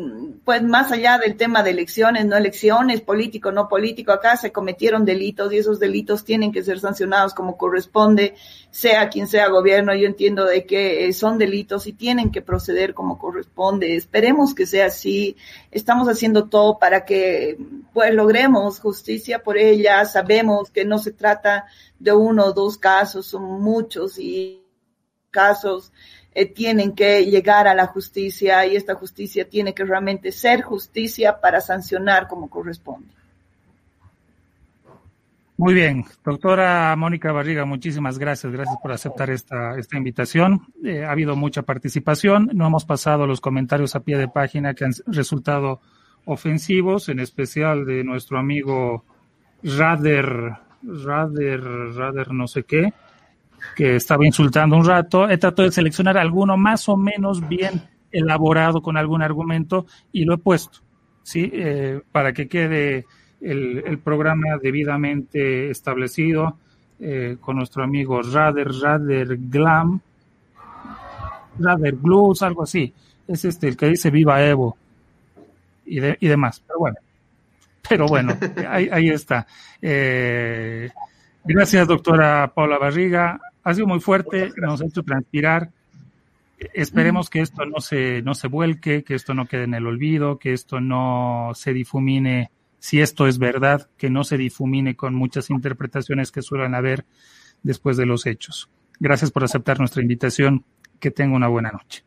[0.45, 5.06] pues más allá del tema de elecciones, no elecciones, político, no político, acá se cometieron
[5.06, 8.36] delitos y esos delitos tienen que ser sancionados como corresponde,
[8.70, 12.93] sea quien sea gobierno, yo entiendo de que eh, son delitos y tienen que proceder
[12.93, 13.95] como corresponde.
[13.95, 15.36] Esperemos que sea así.
[15.72, 17.58] Estamos haciendo todo para que
[17.91, 20.06] pues logremos justicia por ella.
[20.06, 21.66] Sabemos que no se trata
[21.97, 24.62] de uno o dos casos, son muchos y
[25.32, 25.91] casos
[26.34, 31.39] eh, tienen que llegar a la justicia y esta justicia tiene que realmente ser justicia
[31.41, 33.19] para sancionar como corresponde.
[35.59, 40.61] Muy bien, doctora Mónica Barriga, muchísimas gracias, gracias por aceptar esta, esta invitación.
[40.86, 44.86] Eh, ha habido mucha participación, no hemos pasado los comentarios a pie de página que
[44.86, 45.82] han resultado
[46.23, 49.03] ofensivos, en especial de nuestro amigo
[49.61, 52.93] Rader, Rader, Rader no sé qué,
[53.76, 55.30] que estaba insultando un rato.
[55.30, 57.82] He tratado de seleccionar alguno más o menos bien
[58.12, 60.80] elaborado con algún argumento y lo he puesto,
[61.24, 61.49] ¿sí?
[61.53, 63.05] Eh, para que quede
[63.41, 66.57] el, programa debidamente establecido
[66.99, 70.01] eh, con nuestro amigo Rader, Rader Glam,
[71.60, 72.93] Rader Blues, algo así.
[73.28, 74.76] Es este el que dice Viva Evo
[75.86, 76.62] y, y demás.
[76.66, 76.97] Pero bueno,
[77.88, 78.38] pero bueno,
[78.70, 79.45] ahí, ahí está.
[79.82, 80.89] Eh,
[81.44, 85.70] gracias, doctora Paula Barriga ha sido muy fuerte, nos ha hecho transpirar.
[86.74, 90.40] Esperemos que esto no se, no se vuelque, que esto no quede en el olvido,
[90.40, 95.50] que esto no se difumine, si esto es verdad, que no se difumine con muchas
[95.50, 97.06] interpretaciones que suelen haber
[97.64, 98.70] después de los hechos.
[99.00, 100.66] Gracias por aceptar nuestra invitación.
[101.00, 102.04] Que tenga una buena noche.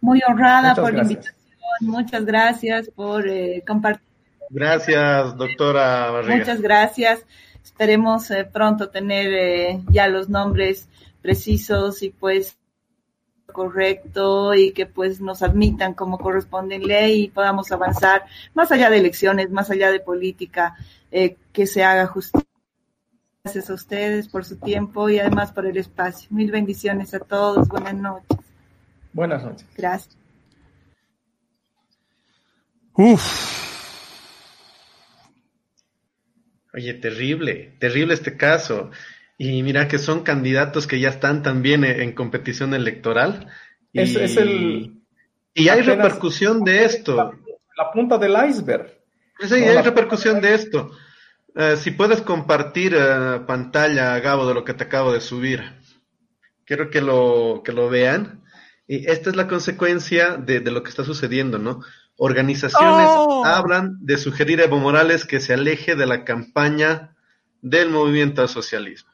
[0.00, 1.34] Muy honrada por la invitación.
[1.80, 4.06] Muchas gracias por eh, compartir.
[4.48, 6.36] Gracias, doctora Barriga.
[6.36, 7.26] Muchas gracias.
[7.66, 10.88] Esperemos eh, pronto tener eh, ya los nombres
[11.20, 12.56] precisos y pues
[13.52, 18.88] correcto y que pues nos admitan como corresponde en ley y podamos avanzar más allá
[18.88, 20.76] de elecciones, más allá de política,
[21.10, 22.46] eh, que se haga justicia.
[23.42, 26.28] Gracias a ustedes por su tiempo y además por el espacio.
[26.30, 27.66] Mil bendiciones a todos.
[27.66, 28.38] Buenas noches.
[29.12, 29.66] Buenas noches.
[29.76, 30.16] Gracias.
[32.94, 33.65] Uf.
[36.76, 38.90] Oye, terrible, terrible este caso.
[39.38, 43.48] Y mira que son candidatos que ya están también en competición electoral.
[43.92, 45.00] Y, es, el,
[45.54, 47.32] y hay repercusión de esto.
[47.78, 48.92] La, punta del iceberg.
[49.40, 50.90] Sí, hay repercusión de esto.
[51.54, 55.62] Eh, si puedes compartir eh, pantalla, Gabo, de lo que te acabo de subir.
[56.66, 58.42] Quiero que lo, que lo vean.
[58.86, 61.80] Y esta es la consecuencia de, de lo que está sucediendo, ¿no?
[62.16, 63.44] Organizaciones oh.
[63.44, 67.14] hablan de sugerir a Evo Morales que se aleje de la campaña
[67.60, 69.10] del movimiento al socialismo.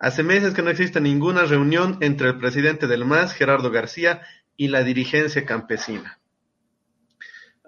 [0.00, 4.22] Hace meses que no existe ninguna reunión entre el presidente del MAS, Gerardo García,
[4.56, 6.18] y la dirigencia campesina.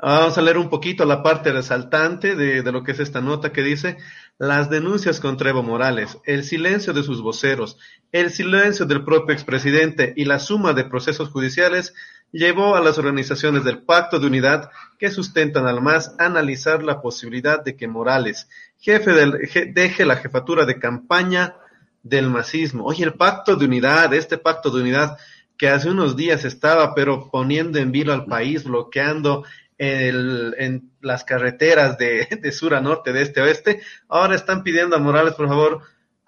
[0.03, 3.53] Vamos a leer un poquito la parte resaltante de, de, lo que es esta nota
[3.53, 3.99] que dice
[4.39, 7.77] las denuncias contra Evo Morales, el silencio de sus voceros,
[8.11, 11.95] el silencio del propio expresidente y la suma de procesos judiciales
[12.33, 17.01] llevó a las organizaciones del Pacto de Unidad que sustentan al MAS a analizar la
[17.01, 21.57] posibilidad de que Morales, jefe del, deje la jefatura de campaña
[22.03, 22.85] del masismo.
[22.85, 25.19] Oye, el Pacto de Unidad, este Pacto de Unidad
[25.57, 29.45] que hace unos días estaba pero poniendo en vilo al país, bloqueando
[29.77, 34.63] el, en las carreteras de, de sur a norte, de este a oeste, ahora están
[34.63, 35.83] pidiendo a Morales, por favor,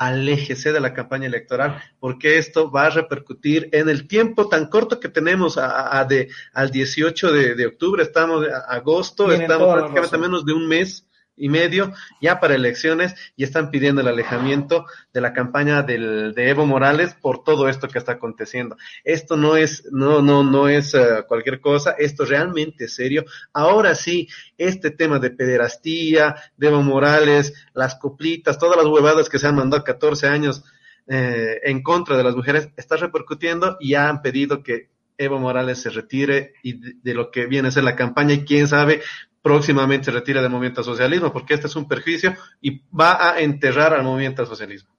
[0.06, 5.00] aléjese de la campaña electoral, porque esto va a repercutir en el tiempo tan corto
[5.00, 10.44] que tenemos a, de, al 18 de, octubre, estamos a agosto, estamos prácticamente a menos
[10.44, 15.32] de un mes y medio ya para elecciones y están pidiendo el alejamiento de la
[15.32, 18.76] campaña del, de Evo Morales por todo esto que está aconteciendo.
[19.04, 23.24] Esto no es, no, no, no es eh, cualquier cosa, esto realmente es serio.
[23.52, 24.28] Ahora sí,
[24.58, 29.56] este tema de pederastía, de Evo Morales, las coplitas, todas las huevadas que se han
[29.56, 30.64] mandado 14 años
[31.08, 35.80] eh, en contra de las mujeres, está repercutiendo y ya han pedido que Evo Morales
[35.80, 39.02] se retire y de, de, lo que viene a ser la campaña y quién sabe
[39.42, 43.92] próximamente se retira del movimiento socialismo, porque este es un perjuicio y va a enterrar
[43.92, 44.90] al movimiento socialismo.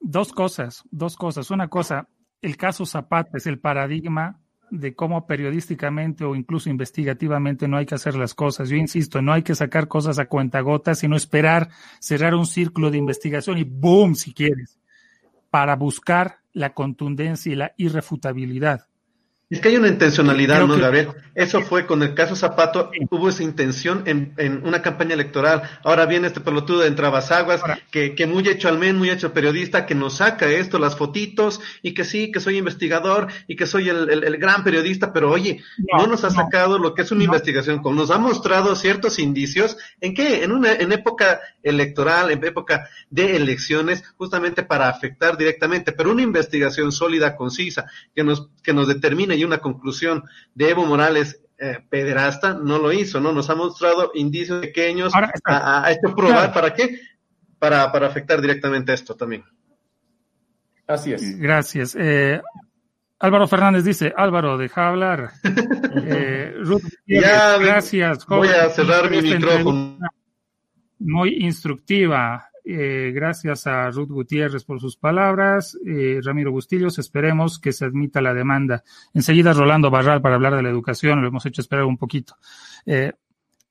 [0.00, 1.50] Dos cosas, dos cosas.
[1.52, 2.08] Una cosa,
[2.40, 4.40] el caso Zapata es el paradigma
[4.72, 8.68] de cómo periodísticamente o incluso investigativamente no hay que hacer las cosas.
[8.68, 11.68] Yo insisto, no hay que sacar cosas a cuentagotas, sino esperar
[12.00, 14.14] cerrar un círculo de investigación y ¡boom!
[14.14, 14.78] si quieres,
[15.50, 18.88] para buscar la contundencia y la irrefutabilidad.
[19.52, 21.08] Es que hay una intencionalidad, ¿no, Gabriel?
[21.34, 25.62] Eso fue con el caso Zapato, hubo esa intención en, en, una campaña electoral.
[25.84, 29.84] Ahora viene este pelotudo de Entrabasaguas, que, que muy hecho al men, muy hecho periodista,
[29.84, 33.90] que nos saca esto, las fotitos, y que sí, que soy investigador, y que soy
[33.90, 35.62] el, el, gran periodista, pero oye,
[35.98, 39.76] no, nos ha sacado lo que es una investigación, como nos ha mostrado ciertos indicios,
[40.00, 40.44] ¿en qué?
[40.44, 46.22] En una, en época electoral, en época de elecciones, justamente para afectar directamente, pero una
[46.22, 47.84] investigación sólida, concisa,
[48.14, 50.24] que nos, que nos determine una conclusión
[50.54, 53.32] de Evo Morales eh, pederasta, no lo hizo, ¿no?
[53.32, 56.98] Nos ha mostrado indicios pequeños, ha, hecho probar, ¿para qué?
[57.58, 59.44] Para, para afectar directamente esto también.
[60.86, 61.38] Así es.
[61.38, 61.96] Gracias.
[61.98, 62.40] Eh,
[63.20, 65.30] Álvaro Fernández dice, Álvaro, deja hablar.
[66.04, 68.26] Eh, Ruth, ya, gracias.
[68.26, 69.98] Voy a cerrar mi micrófono.
[70.98, 72.48] Muy instructiva.
[72.64, 75.76] Eh, gracias a Ruth Gutiérrez por sus palabras.
[75.86, 78.84] Eh, Ramiro Bustillos, esperemos que se admita la demanda.
[79.14, 82.36] Enseguida Rolando Barral para hablar de la educación, lo hemos hecho esperar un poquito.
[82.86, 83.12] Eh,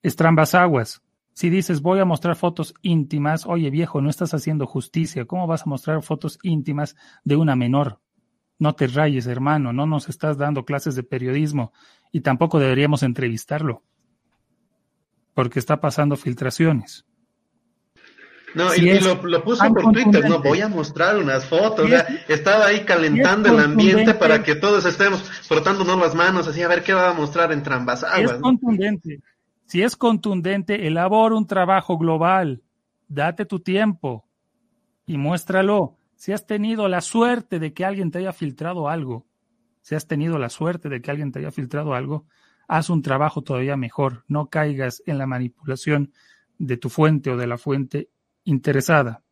[0.04, 1.02] Estrambas Aguas,
[1.34, 5.26] si dices voy a mostrar fotos íntimas, oye viejo, no estás haciendo justicia.
[5.26, 8.00] ¿Cómo vas a mostrar fotos íntimas de una menor?
[8.60, 11.72] No te rayes, hermano, no nos estás dando clases de periodismo
[12.12, 13.84] y tampoco deberíamos entrevistarlo
[15.34, 17.06] porque está pasando filtraciones.
[18.54, 21.89] No, y, lo, puso por Twitter, no, voy a mostrar unas fotos,
[22.28, 26.84] estaba ahí calentando el ambiente para que todos estemos frotándonos las manos, así a ver
[26.84, 28.36] qué va a mostrar en trambas aguas.
[28.36, 29.22] es contundente,
[29.66, 32.62] si es contundente, elabora un trabajo global,
[33.08, 34.28] date tu tiempo
[35.06, 35.97] y muéstralo.
[36.16, 39.26] Si has tenido la suerte de que alguien te haya filtrado algo,
[39.82, 42.26] si has tenido la suerte de que alguien te haya filtrado algo,
[42.68, 46.12] haz un trabajo todavía mejor, no caigas en la manipulación
[46.58, 48.10] de tu fuente o de la fuente
[48.44, 49.24] interesada.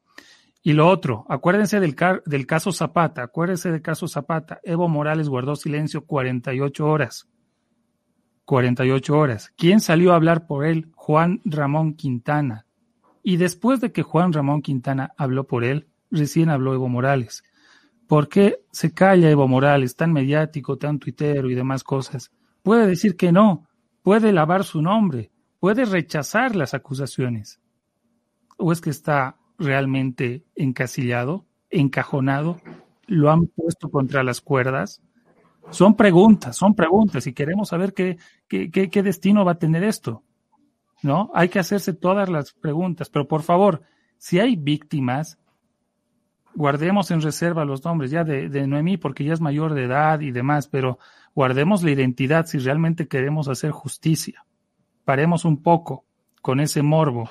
[0.61, 1.95] Y lo otro, acuérdense del,
[2.25, 4.59] del caso Zapata, acuérdense del caso Zapata.
[4.63, 7.27] Evo Morales guardó silencio 48 horas.
[8.45, 9.53] 48 horas.
[9.55, 10.91] ¿Quién salió a hablar por él?
[10.95, 12.65] Juan Ramón Quintana.
[13.23, 17.43] Y después de que Juan Ramón Quintana habló por él, recién habló Evo Morales.
[18.07, 22.31] ¿Por qué se calla Evo Morales, tan mediático, tan tuitero y demás cosas?
[22.63, 23.67] Puede decir que no,
[24.01, 27.59] puede lavar su nombre, puede rechazar las acusaciones
[28.59, 32.59] o es que está realmente encasillado, encajonado?
[33.07, 35.01] ¿Lo han puesto contra las cuerdas?
[35.71, 40.23] Son preguntas, son preguntas y queremos saber qué, qué, qué, destino va a tener esto.
[41.01, 41.31] ¿No?
[41.33, 43.81] Hay que hacerse todas las preguntas, pero por favor,
[44.17, 45.39] si hay víctimas,
[46.53, 50.19] guardemos en reserva los nombres ya de, de, Noemí porque ya es mayor de edad
[50.19, 50.99] y demás, pero
[51.33, 54.45] guardemos la identidad si realmente queremos hacer justicia.
[55.05, 56.03] Paremos un poco
[56.41, 57.29] con ese morbo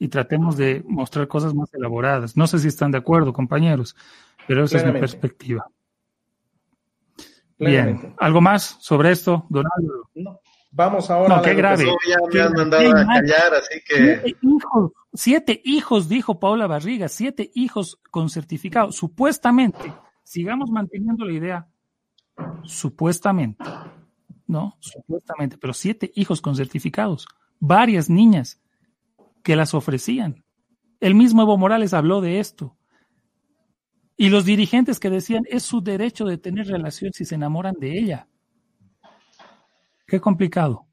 [0.00, 2.34] y tratemos de mostrar cosas más elaboradas.
[2.34, 3.94] No sé si están de acuerdo, compañeros,
[4.48, 5.70] pero esa es mi perspectiva.
[7.58, 10.08] Bien, ¿algo más sobre esto, Donaldo?
[10.14, 10.40] No.
[10.72, 11.36] Vamos ahora.
[11.36, 11.84] No, qué grave.
[12.08, 13.96] Ya me han mandado a callar, así que.
[14.22, 18.92] Siete hijos, siete hijos, dijo Paula Barriga, siete hijos con certificado.
[18.92, 19.92] Supuestamente,
[20.22, 21.68] sigamos manteniendo la idea,
[22.62, 23.64] supuestamente,
[24.46, 24.76] ¿no?
[24.78, 27.28] Supuestamente, pero siete hijos con certificados,
[27.58, 28.59] varias niñas
[29.42, 30.44] que las ofrecían.
[31.00, 32.76] El mismo Evo Morales habló de esto.
[34.16, 37.98] Y los dirigentes que decían, es su derecho de tener relación si se enamoran de
[37.98, 38.28] ella.
[40.06, 40.86] Qué complicado.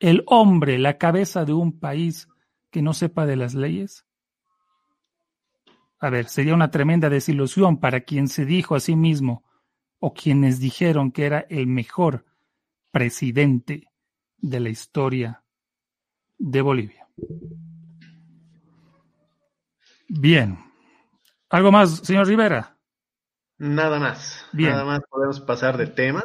[0.00, 2.28] El hombre, la cabeza de un país
[2.70, 4.06] que no sepa de las leyes.
[5.98, 9.44] A ver, sería una tremenda desilusión para quien se dijo a sí mismo
[9.98, 12.24] o quienes dijeron que era el mejor
[12.90, 13.88] presidente
[14.38, 15.42] de la historia
[16.38, 17.08] de Bolivia.
[20.08, 20.58] Bien.
[21.50, 22.76] ¿Algo más, señor Rivera?
[23.58, 24.46] Nada más.
[24.52, 24.70] Bien.
[24.70, 26.24] Nada más podemos pasar de tema.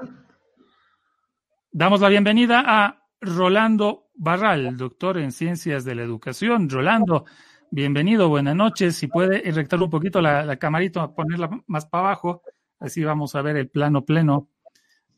[1.72, 6.70] Damos la bienvenida a Rolando Barral, doctor en Ciencias de la Educación.
[6.70, 7.26] Rolando,
[7.70, 8.96] bienvenido, buenas noches.
[8.98, 12.44] Si puede rectar un poquito la, la camarita, ponerla más para abajo,
[12.80, 14.50] así vamos a ver el plano pleno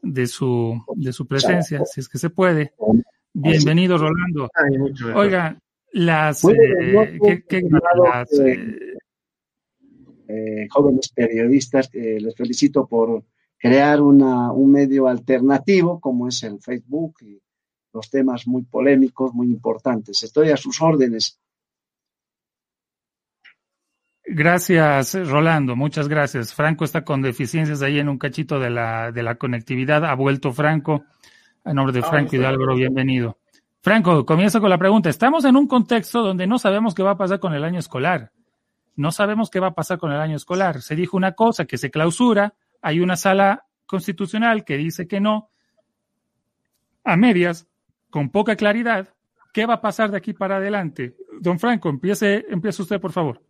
[0.03, 2.73] de su, de su presencia, si es que se puede.
[3.33, 4.49] Bienvenido, Rolando.
[5.15, 5.57] Oiga,
[5.93, 7.17] las, eh, eh,
[10.27, 13.23] eh, jóvenes periodistas, les felicito por
[13.57, 17.39] crear una, un medio alternativo como es el Facebook y
[17.93, 20.23] los temas muy polémicos, muy importantes.
[20.23, 21.39] Estoy a sus órdenes.
[24.25, 25.75] Gracias, Rolando.
[25.75, 26.55] Muchas gracias.
[26.55, 30.03] Franco está con deficiencias ahí en un cachito de la, de la conectividad.
[30.05, 31.03] Ha vuelto Franco.
[31.63, 33.37] A nombre de ah, Franco Hidalgo, bienvenido.
[33.83, 35.09] Franco, comienzo con la pregunta.
[35.09, 38.31] Estamos en un contexto donde no sabemos qué va a pasar con el año escolar.
[38.95, 40.81] No sabemos qué va a pasar con el año escolar.
[40.81, 42.53] Se dijo una cosa que se clausura.
[42.81, 45.49] Hay una sala constitucional que dice que no.
[47.03, 47.67] A medias,
[48.09, 49.09] con poca claridad.
[49.51, 51.17] ¿Qué va a pasar de aquí para adelante?
[51.41, 53.41] Don Franco, empiece, empiece usted, por favor.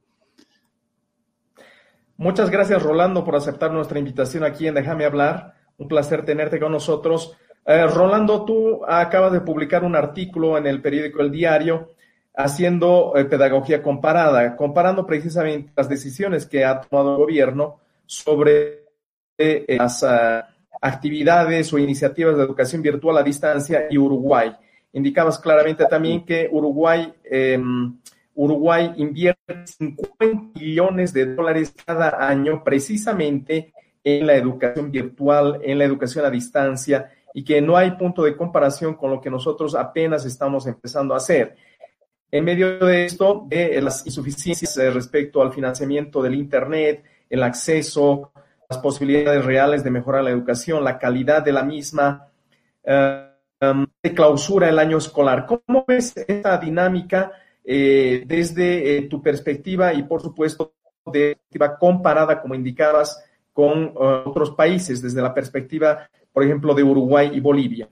[2.18, 5.54] Muchas gracias, Rolando, por aceptar nuestra invitación aquí en Déjame hablar.
[5.78, 7.38] Un placer tenerte con nosotros.
[7.66, 11.94] Eh, Rolando, tú acabas de publicar un artículo en el periódico El Diario
[12.36, 18.86] haciendo eh, pedagogía comparada, comparando precisamente las decisiones que ha tomado el gobierno sobre
[19.38, 20.50] eh, las ah,
[20.82, 24.52] actividades o iniciativas de educación virtual a distancia y Uruguay.
[24.92, 27.98] Indicabas claramente también que Uruguay em,
[28.36, 35.86] Uruguay invierte 50 millones de dólares cada año precisamente en la educación virtual, en la
[35.86, 40.26] educación a distancia, y que no hay punto de comparación con lo que nosotros apenas
[40.26, 41.56] estamos empezando a hacer.
[42.32, 48.32] En medio de esto, de las insuficiencias eh, respecto al financiamiento del Internet, el acceso,
[48.70, 52.28] las posibilidades reales de mejorar la educación, la calidad de la misma,
[52.84, 53.30] eh,
[53.62, 55.46] um, de clausura el año escolar.
[55.46, 57.32] ¿Cómo ves esta dinámica?
[57.64, 60.74] Eh, desde eh, tu perspectiva y por supuesto
[61.06, 67.32] de perspectiva comparada, como indicabas, con otros países, desde la perspectiva, por ejemplo, de Uruguay
[67.34, 67.90] y Bolivia.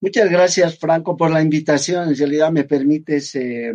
[0.00, 2.08] Muchas gracias, Franco, por la invitación.
[2.08, 3.74] En realidad me permites eh,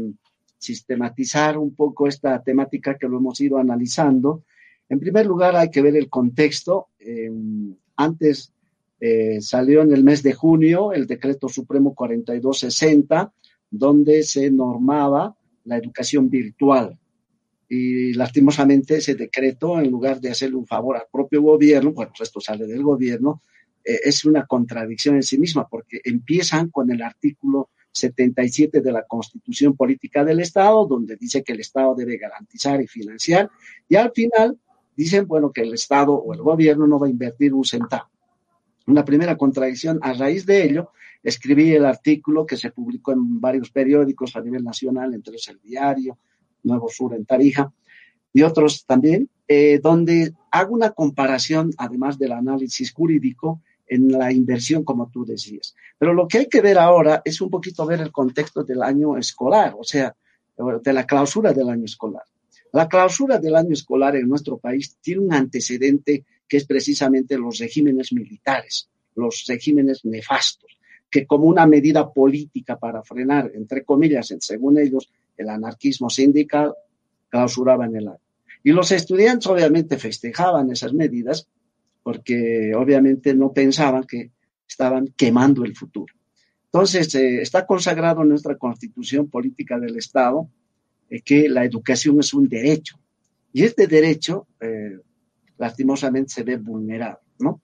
[0.58, 4.44] sistematizar un poco esta temática que lo hemos ido analizando.
[4.90, 6.90] En primer lugar, hay que ver el contexto.
[7.96, 8.52] antes
[9.42, 13.34] salió en el mes de junio el decreto supremo 4260
[13.74, 15.36] donde se normaba
[15.66, 17.00] la educación virtual.
[17.76, 22.30] Y lastimosamente ese decreto, en lugar de hacerle un favor al propio gobierno, bueno, pues
[22.30, 23.42] esto sale del gobierno,
[23.84, 29.04] eh, es una contradicción en sí misma, porque empiezan con el artículo 77 de la
[29.08, 33.50] Constitución Política del Estado, donde dice que el Estado debe garantizar y financiar,
[33.90, 34.56] y al final
[34.96, 38.08] dicen, bueno, que el Estado o el gobierno no va a invertir un centavo.
[38.86, 40.92] Una primera contradicción, a raíz de ello,
[41.24, 45.60] escribí el artículo que se publicó en varios periódicos a nivel nacional, entre ellos el
[45.60, 46.20] diario,
[46.64, 47.72] Nuevo Sur en Tarija,
[48.34, 54.84] y otros también, eh, donde hago una comparación, además del análisis jurídico, en la inversión,
[54.84, 55.76] como tú decías.
[55.98, 59.18] Pero lo que hay que ver ahora es un poquito ver el contexto del año
[59.18, 60.16] escolar, o sea,
[60.84, 62.24] de la clausura del año escolar.
[62.72, 67.60] La clausura del año escolar en nuestro país tiene un antecedente que es precisamente los
[67.60, 70.78] regímenes militares, los regímenes nefastos,
[71.10, 76.74] que como una medida política para frenar, entre comillas, según ellos, el anarquismo sindical,
[77.30, 78.20] clausuraban el año.
[78.64, 81.48] Y los estudiantes obviamente festejaban esas medidas
[82.04, 84.32] porque obviamente no pensaban que
[84.68, 86.14] estaban quemando el futuro.
[86.66, 90.50] Entonces, eh, está consagrado en nuestra constitución política del Estado
[91.10, 93.00] eh, que la educación es un derecho.
[93.54, 94.98] Y este derecho, eh,
[95.58, 97.62] lastimosamente, se ve vulnerado, ¿no?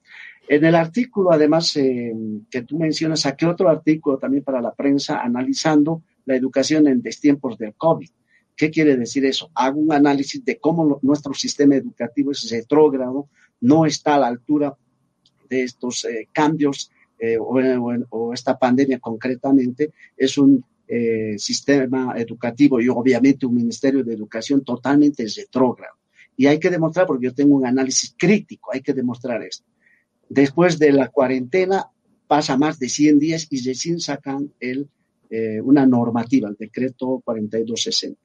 [0.48, 6.02] En el artículo, además, que tú mencionas, saqué otro artículo también para la prensa analizando
[6.30, 8.10] la educación en tiempos del COVID.
[8.56, 9.50] ¿Qué quiere decir eso?
[9.56, 13.28] Hago un análisis de cómo nuestro sistema educativo es retrógrado,
[13.62, 14.78] no está a la altura
[15.50, 19.92] de estos eh, cambios eh, o, esta pandemia concretamente.
[20.16, 20.64] Es un
[21.38, 25.94] sistema educativo y obviamente un ministerio de educación totalmente retrógrado.
[26.36, 29.66] Y hay que demostrar, porque yo tengo un análisis crítico, hay que demostrar esto.
[30.30, 31.92] Después de la cuarentena
[32.28, 34.88] pasa más de 100 días y recién sacan el,
[35.30, 38.20] eh, una normativa, el decreto 4260.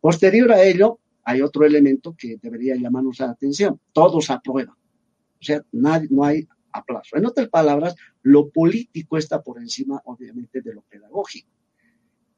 [0.00, 3.80] Posterior a ello, hay otro elemento que debería llamarnos la atención.
[3.92, 4.74] Todos aprueban.
[4.74, 7.16] O sea, no hay aplauso.
[7.16, 11.48] En otras palabras, lo político está por encima, obviamente, de lo pedagógico.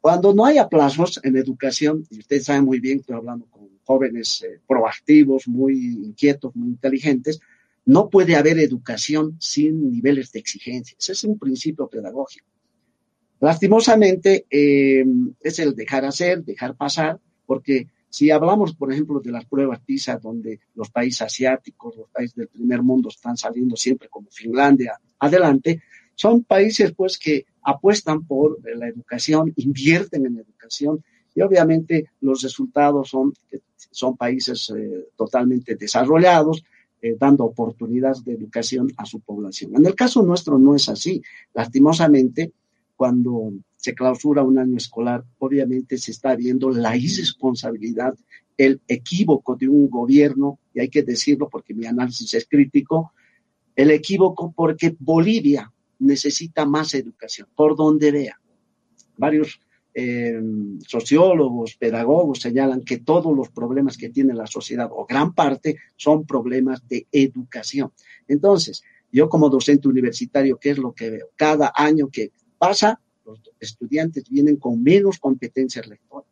[0.00, 4.42] Cuando no hay aplazos en educación, y ustedes saben muy bien, estoy hablando con jóvenes
[4.42, 7.40] eh, proactivos, muy inquietos, muy inteligentes,
[7.86, 10.96] no puede haber educación sin niveles de exigencia.
[10.98, 12.46] Ese es un principio pedagógico.
[13.44, 15.04] Lastimosamente, eh,
[15.38, 20.16] es el dejar hacer, dejar pasar, porque si hablamos, por ejemplo, de las pruebas PISA,
[20.16, 25.82] donde los países asiáticos, los países del primer mundo están saliendo siempre como Finlandia adelante,
[26.14, 31.04] son países pues que apuestan por la educación, invierten en educación
[31.34, 33.34] y obviamente los resultados son,
[33.90, 36.64] son países eh, totalmente desarrollados,
[37.02, 39.76] eh, dando oportunidades de educación a su población.
[39.76, 41.20] En el caso nuestro no es así.
[41.52, 42.52] Lastimosamente,
[42.96, 48.14] cuando se clausura un año escolar, obviamente se está viendo la irresponsabilidad,
[48.56, 53.12] el equívoco de un gobierno, y hay que decirlo porque mi análisis es crítico,
[53.76, 58.40] el equívoco porque Bolivia necesita más educación, por donde vea.
[59.16, 59.60] Varios
[59.92, 60.40] eh,
[60.86, 66.24] sociólogos, pedagogos señalan que todos los problemas que tiene la sociedad, o gran parte, son
[66.26, 67.92] problemas de educación.
[68.28, 71.28] Entonces, yo como docente universitario, ¿qué es lo que veo?
[71.36, 72.32] Cada año que
[72.66, 76.28] pasa, los estudiantes vienen con menos competencias lectoras.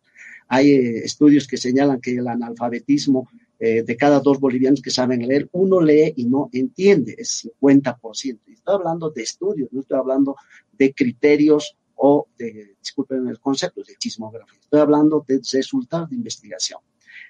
[0.48, 3.28] Hay eh, estudios que señalan que el analfabetismo
[3.59, 8.40] eh, de cada dos bolivianos que saben leer, uno lee y no entiende, es 50%.
[8.46, 10.36] Y estoy hablando de estudios, no estoy hablando
[10.72, 14.59] de criterios o de, disculpen el concepto, de chismografía.
[14.60, 16.80] Estoy hablando de resultados de investigación.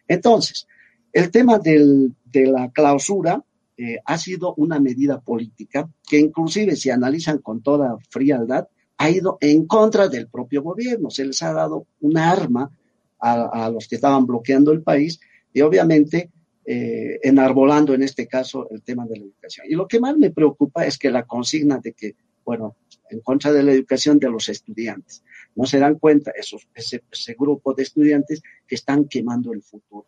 [0.08, 0.66] Entonces,
[1.12, 3.44] el tema del, de la clausura
[3.76, 8.68] eh, ha sido una medida política que inclusive si analizan con toda frialdad,
[9.02, 11.10] ha ido en contra del propio gobierno.
[11.10, 12.70] Se les ha dado un arma
[13.18, 15.20] a, los que estaban bloqueando el país
[15.52, 16.30] y obviamente
[16.64, 19.66] eh, enarbolando en este caso el tema de la educación.
[19.68, 22.14] Y lo que más me preocupa es que la consigna de que,
[22.44, 22.76] bueno,
[23.10, 25.24] en contra de la educación de los estudiantes,
[25.56, 30.06] no se dan cuenta esos, ese, grupo de estudiantes que están quemando el futuro.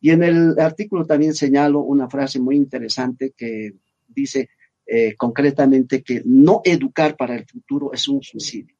[0.00, 3.74] Y en el artículo también señalo una frase muy interesante que
[4.08, 4.48] dice
[4.86, 8.76] eh, concretamente que no educar para el futuro es un suicidio.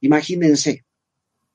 [0.00, 0.84] Imagínense,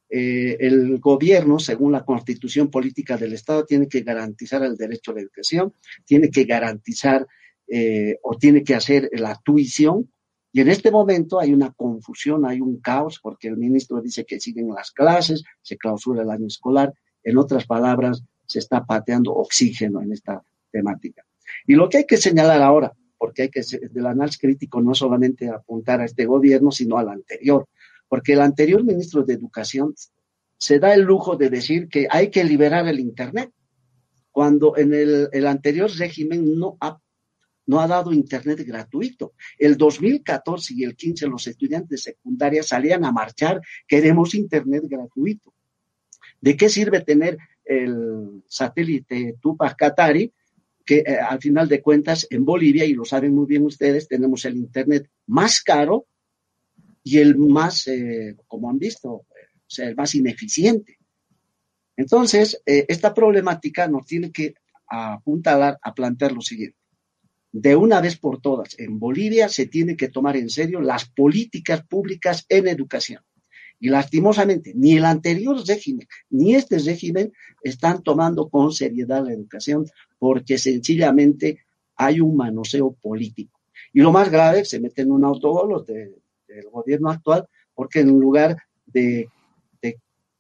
[0.09, 5.15] eh, el gobierno, según la constitución política del Estado, tiene que garantizar el derecho a
[5.15, 5.73] la educación,
[6.05, 7.25] tiene que garantizar
[7.67, 10.11] eh, o tiene que hacer la tuición.
[10.51, 14.39] Y en este momento hay una confusión, hay un caos, porque el ministro dice que
[14.39, 16.93] siguen las clases, se clausura el año escolar.
[17.23, 21.25] En otras palabras, se está pateando oxígeno en esta temática.
[21.65, 22.93] Y lo que hay que señalar ahora,
[23.23, 27.67] porque hay que, del análisis crítico no solamente apuntar a este gobierno, sino al anterior
[28.13, 29.95] porque el anterior ministro de Educación
[30.59, 33.51] se da el lujo de decir que hay que liberar el Internet,
[34.29, 36.99] cuando en el, anterior régimen no ha,
[37.65, 39.33] no ha dado Internet gratuito.
[39.57, 45.51] El 2014 y el 15 los estudiantes de secundaria salían a marchar, queremos Internet gratuito.
[46.39, 50.31] ¿De qué sirve tener el satélite Tupac Katari?
[50.85, 54.45] Que eh, al final de cuentas en Bolivia, y lo saben muy bien ustedes, tenemos
[54.45, 56.07] el Internet más caro
[57.03, 59.25] y el más, eh, como han visto,
[59.73, 60.97] sea, el más ineficiente.
[61.95, 64.55] Entonces, eh, esta problemática nos tiene que
[64.87, 66.77] apuntalar a plantear lo siguiente.
[67.51, 71.85] De una vez por todas, en Bolivia se tiene que tomar en serio las políticas
[71.85, 73.21] públicas en educación.
[73.79, 77.33] Y lastimosamente, ni el anterior régimen ni este régimen
[77.63, 79.85] están tomando con seriedad la educación
[80.23, 81.65] porque sencillamente
[81.97, 83.59] hay un manoseo político.
[83.91, 86.15] Y lo más grave, se meten en un autogol de
[86.47, 88.55] el gobierno actual, porque en lugar
[88.85, 89.27] de,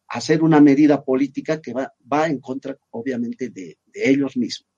[0.07, 4.69] hacer una medida política que va, va en contra, obviamente, de, ellos mismos.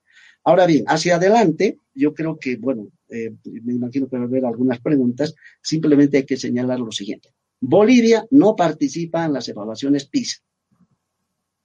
[0.43, 3.31] Ahora bien, hacia adelante, yo creo que, bueno, eh,
[3.63, 7.29] me imagino que va a haber algunas preguntas, simplemente hay que señalar lo siguiente.
[7.61, 10.39] Bolivia no participa en las evaluaciones PISA.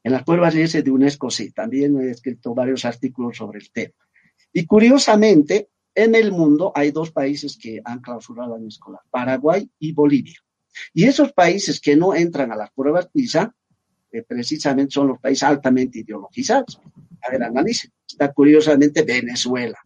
[0.03, 3.95] En las pruebas de UNESCO sí, también he escrito varios artículos sobre el tema.
[4.53, 9.93] Y curiosamente, en el mundo hay dos países que han clausurado año escolar, Paraguay y
[9.93, 10.39] Bolivia.
[10.95, 13.55] Y esos países que no entran a las pruebas PISA,
[14.13, 16.81] eh, precisamente son los países altamente ideologizados.
[17.23, 17.93] A ver, analicen.
[18.07, 19.79] Está curiosamente Venezuela,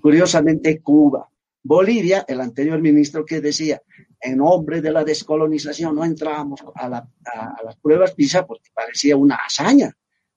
[0.00, 1.28] curiosamente Cuba,
[1.62, 3.80] Bolivia, el anterior ministro que decía,
[4.20, 9.36] en nombre de la descolonización no entramos a, a las pruebas PISA porque parecía una
[9.36, 9.92] hazaña,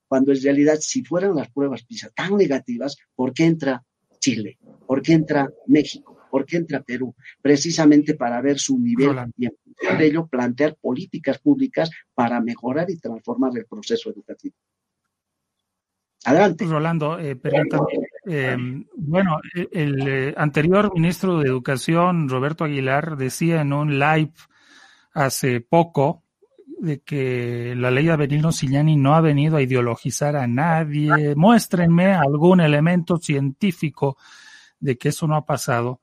[0.06, 3.82] cuando en realidad si fueran las pruebas PISA tan negativas, ¿por qué entra
[4.18, 4.58] Chile?
[4.86, 6.18] ¿Por qué entra México?
[6.30, 7.14] ¿Por qué entra Perú?
[7.40, 9.52] Precisamente para ver su nivel y en
[9.98, 14.54] de ello plantear políticas públicas para mejorar y transformar el proceso educativo.
[16.24, 16.64] Adelante.
[16.66, 17.38] Rolando, eh,
[18.26, 18.56] eh,
[18.94, 19.40] bueno,
[19.72, 24.32] el, eh, anterior ministro de Educación, Roberto Aguilar, decía en un live
[25.12, 26.22] hace poco
[26.78, 31.34] de que la ley Avelino Sillani no ha venido a ideologizar a nadie.
[31.36, 34.16] Muéstrenme algún elemento científico
[34.78, 36.00] de que eso no ha pasado.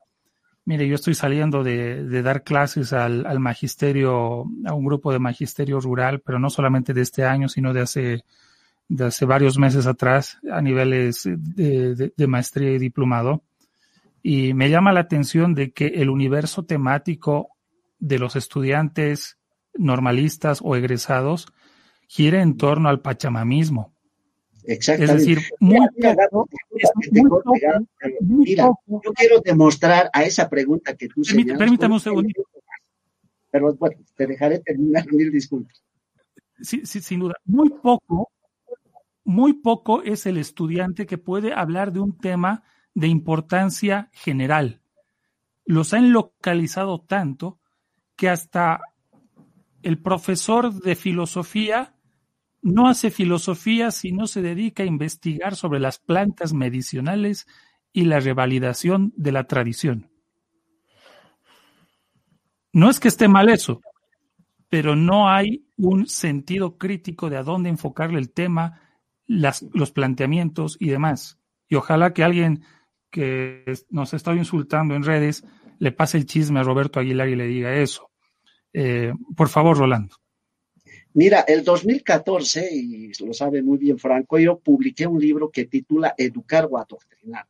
[0.65, 5.19] Mire, yo estoy saliendo de, de dar clases al, al, magisterio, a un grupo de
[5.19, 8.25] magisterio rural, pero no solamente de este año, sino de hace,
[8.89, 13.43] de hace varios meses atrás, a niveles de, de, de maestría y diplomado.
[14.23, 17.49] Y me llama la atención de que el universo temático
[17.99, 19.37] de los estudiantes
[19.73, 21.47] normalistas o egresados
[22.07, 23.93] gira en torno al pachamamismo.
[24.63, 25.13] Exactamente.
[25.13, 25.87] Es decir, muy
[26.19, 26.49] poco,
[28.21, 31.57] Mira, yo quiero demostrar a esa pregunta que tú señalas.
[31.57, 32.29] Permítame un segundo.
[33.49, 35.81] Pero bueno, te dejaré terminar mil disculpas.
[36.59, 37.35] Sí, sí, sin duda.
[37.45, 38.29] Muy poco,
[39.27, 42.63] muy poco es el estudiante que puede hablar de un tema
[42.93, 44.81] de importancia general.
[45.65, 47.59] Los han localizado tanto
[48.15, 48.79] que hasta
[49.83, 51.93] el profesor de filosofía
[52.61, 57.47] no hace filosofía si no se dedica a investigar sobre las plantas medicinales
[57.91, 60.09] y la revalidación de la tradición.
[62.71, 63.81] No es que esté mal eso,
[64.69, 68.86] pero no hay un sentido crítico de a dónde enfocarle el tema,
[69.27, 71.37] las, los planteamientos y demás.
[71.67, 72.63] Y ojalá que alguien
[73.11, 75.43] que nos está insultando en redes
[75.79, 78.09] le pase el chisme a Roberto Aguilar y le diga eso.
[78.73, 80.15] Eh, por favor, Rolando.
[81.13, 86.13] Mira, el 2014, y lo sabe muy bien Franco, yo publiqué un libro que titula
[86.17, 87.47] Educar o Adoctrinar.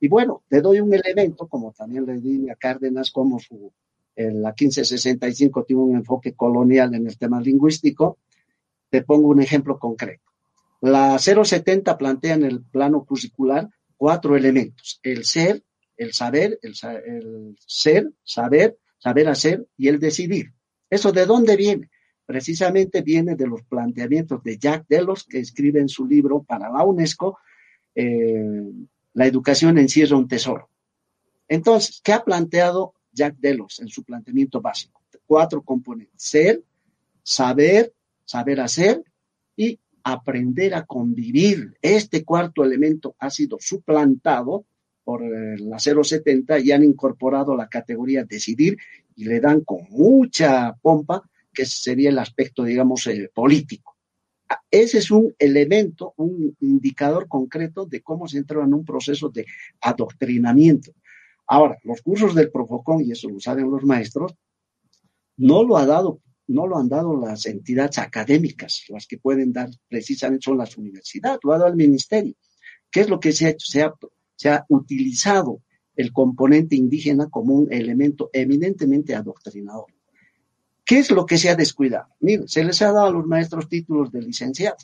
[0.00, 3.72] Y bueno, te doy un elemento, como también le di a Cárdenas, como su,
[4.16, 8.18] en la 1565 tiene un enfoque colonial en el tema lingüístico.
[8.90, 10.25] Te pongo un ejemplo concreto.
[10.80, 15.62] La 070 plantea en el plano curricular cuatro elementos, el ser,
[15.96, 16.74] el saber, el,
[17.66, 20.52] ser, saber, saber hacer y el decidir.
[20.90, 21.90] ¿Eso de dónde viene?
[22.26, 26.84] Precisamente viene de los planteamientos de Jack Delos, que escribe en su libro para la
[26.84, 27.38] UNESCO,
[27.94, 28.62] eh,
[29.14, 30.68] La educación encierra un tesoro.
[31.48, 35.02] Entonces, ¿qué ha planteado Jack Delos en su planteamiento básico?
[35.26, 36.22] Cuatro componentes.
[36.22, 36.62] Ser,
[37.22, 37.94] saber,
[38.24, 39.02] saber hacer
[39.56, 41.74] y aprender a convivir.
[41.82, 44.64] Este cuarto elemento ha sido suplantado
[45.02, 48.76] por eh, la 070 y han incorporado la categoría decidir
[49.16, 53.96] y le dan con mucha pompa que sería el aspecto, digamos, eh, político.
[54.48, 59.28] Ah, ese es un elemento, un indicador concreto de cómo se entra en un proceso
[59.28, 59.44] de
[59.80, 60.92] adoctrinamiento.
[61.48, 64.36] Ahora, los cursos del Profocon, y eso lo saben los maestros,
[65.36, 69.70] no lo ha dado no lo han dado las entidades académicas, las que pueden dar
[69.88, 72.34] precisamente son las universidades, lo ha dado el ministerio.
[72.90, 73.66] ¿Qué es lo que se ha hecho?
[74.36, 75.62] Se ha, utilizado
[75.94, 79.86] el componente indígena como un elemento eminentemente adoctrinador.
[80.84, 82.08] ¿Qué es lo que se ha descuidado?
[82.20, 84.76] Mire, se les ha dado a los maestros títulos de licenciado.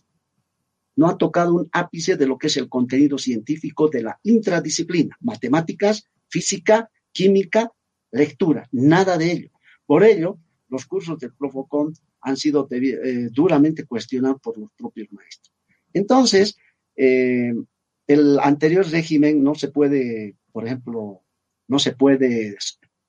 [0.97, 5.17] No han tocado un ápice de lo que es el contenido científico de la intradisciplina,
[5.21, 7.71] matemáticas, física, química,
[8.11, 9.51] lectura, nada de ello.
[9.87, 10.39] Por ello,
[10.73, 11.93] los cursos del Profocon
[12.23, 15.55] han sido eh, duramente cuestionados por los propios maestros.
[15.93, 16.57] Entonces,
[16.97, 17.53] eh,
[18.07, 21.20] el anterior régimen no se puede, por ejemplo,
[21.69, 22.57] no se puede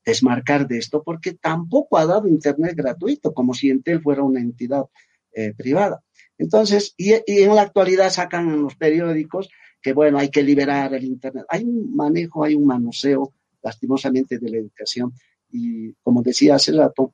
[0.06, 4.84] desmarcar de esto porque tampoco ha dado Internet gratuito, como si Entel fuera una entidad
[5.32, 6.04] eh, privada.
[6.38, 9.50] Entonces, y, y, en la actualidad sacan en los periódicos
[9.82, 11.46] que, bueno, hay que liberar el Internet.
[11.48, 15.14] Hay un manejo, hay un manoseo, lastimosamente, de la educación.
[15.50, 17.14] Y como decía hace rato,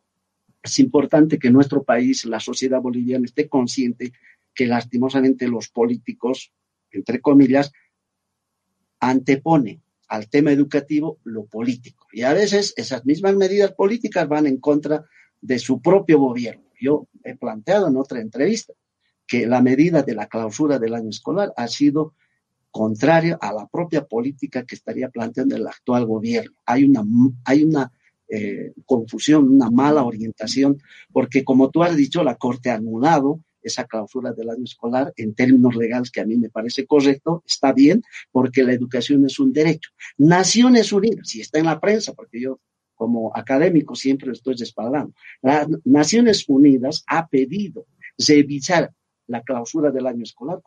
[0.61, 4.13] es importante que nuestro país, la sociedad boliviana, esté consciente
[4.53, 6.51] que lastimosamente los políticos,
[6.91, 7.71] entre comillas,
[8.99, 12.07] anteponen al tema educativo lo político.
[12.11, 15.05] Y a veces esas mismas medidas políticas van en contra
[15.39, 16.65] de su propio gobierno.
[16.79, 18.73] Yo he planteado en otra entrevista
[19.27, 22.15] que la medida de la clausura del año escolar ha sido
[22.71, 26.57] contraria a la propia política que estaría planteando el actual gobierno.
[26.65, 27.03] Hay una,
[27.45, 27.91] hay una
[28.29, 30.81] eh, confusión, una mala orientación,
[31.11, 35.33] porque como tú has dicho, la Corte ha anulado esa clausura del año escolar en
[35.33, 39.51] términos legales que a mí me parece correcto, está bien, porque la educación es un
[39.51, 39.91] derecho.
[40.17, 42.59] Naciones Unidas, si está en la prensa, porque yo
[42.95, 45.13] como académico siempre lo estoy respaldando,
[45.85, 47.85] Naciones Unidas ha pedido
[48.17, 48.91] revisar
[49.27, 50.59] la clausura del año escolar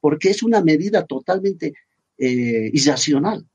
[0.00, 1.72] porque es una medida totalmente
[2.18, 3.46] eh, irracional,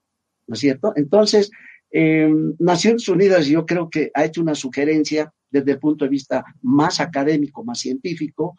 [0.48, 0.94] ¿no es cierto?
[0.96, 1.52] Entonces,
[1.92, 2.30] eh,
[2.60, 7.00] Naciones Unidas yo creo que ha hecho una sugerencia desde el punto de vista más
[7.00, 8.56] académico, más científico,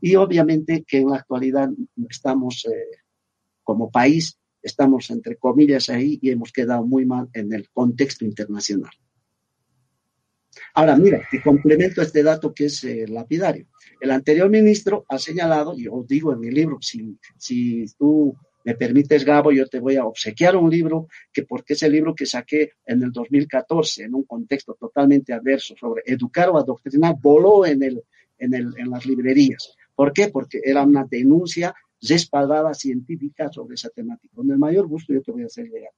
[0.00, 1.68] y obviamente que en la actualidad
[2.08, 2.98] estamos eh,
[3.62, 8.92] como país, estamos entre comillas ahí y hemos quedado muy mal en el contexto internacional.
[10.74, 13.66] Ahora, mira, te complemento este dato que es eh, lapidario.
[14.00, 18.36] El anterior ministro ha señalado, y os digo en mi libro, si, si tú
[18.68, 22.14] me permites, Gabo, yo te voy a obsequiar un libro, que porque es el libro
[22.14, 27.64] que saqué en el 2014, en un contexto totalmente adverso, sobre educar o adoctrinar, voló
[27.64, 28.04] en, el,
[28.90, 29.74] las librerías.
[29.94, 30.28] ¿Por qué?
[30.28, 34.34] Porque era una denuncia respaldada científica sobre esa temática.
[34.34, 35.92] Con el mayor gusto yo te voy a hacer llegar.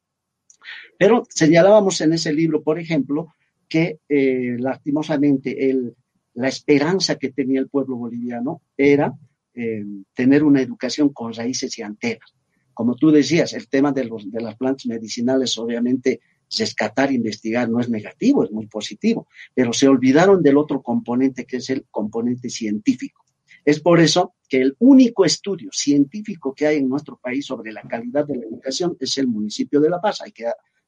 [0.96, 3.34] Pero señalábamos en ese libro, por ejemplo,
[3.68, 5.96] que eh, lastimosamente el,
[6.34, 9.12] la esperanza que tenía el pueblo boliviano era
[9.54, 9.84] eh,
[10.14, 12.32] tener una educación con raíces y antenas
[12.74, 16.20] como tú decías, el tema de, los, de las plantas medicinales, obviamente,
[16.56, 21.58] rescatar, investigar no es negativo, es muy positivo, pero se olvidaron del otro componente que
[21.58, 23.24] es el componente científico.
[23.64, 27.82] Es por eso que el único estudio científico que hay en nuestro país sobre la
[27.82, 30.22] calidad de la educación es el municipio de La Paz.
[30.22, 30.46] Hay que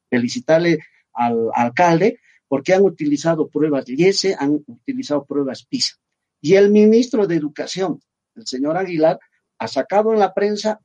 [0.09, 0.79] felicitarle
[1.13, 5.95] al alcalde porque han utilizado pruebas IESE, han utilizado pruebas PISA.
[6.41, 7.99] Y el ministro de Educación,
[8.35, 9.19] el señor Aguilar,
[9.59, 10.81] ha sacado en la prensa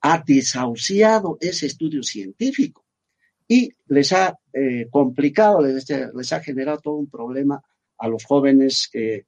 [0.00, 2.84] ha desahuciado ese estudio científico
[3.46, 7.62] y les ha eh, complicado, les, les, ha generado todo un problema
[7.96, 9.24] a los jóvenes que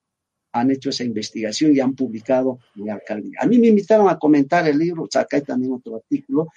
[0.53, 3.39] han hecho esa investigación y han publicado en la alcaldía.
[3.41, 6.49] A mí me invitaron a comentar el libro, acá también otro artículo,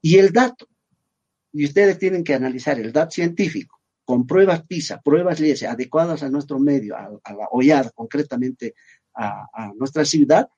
[0.00, 0.66] y el dato,
[1.52, 6.28] y ustedes tienen que analizar el dato científico, con pruebas PISA, pruebas LIES adecuadas a
[6.28, 8.74] nuestro medio, a, la OIAD, concretamente
[9.14, 10.48] a, a nuestra ciudad,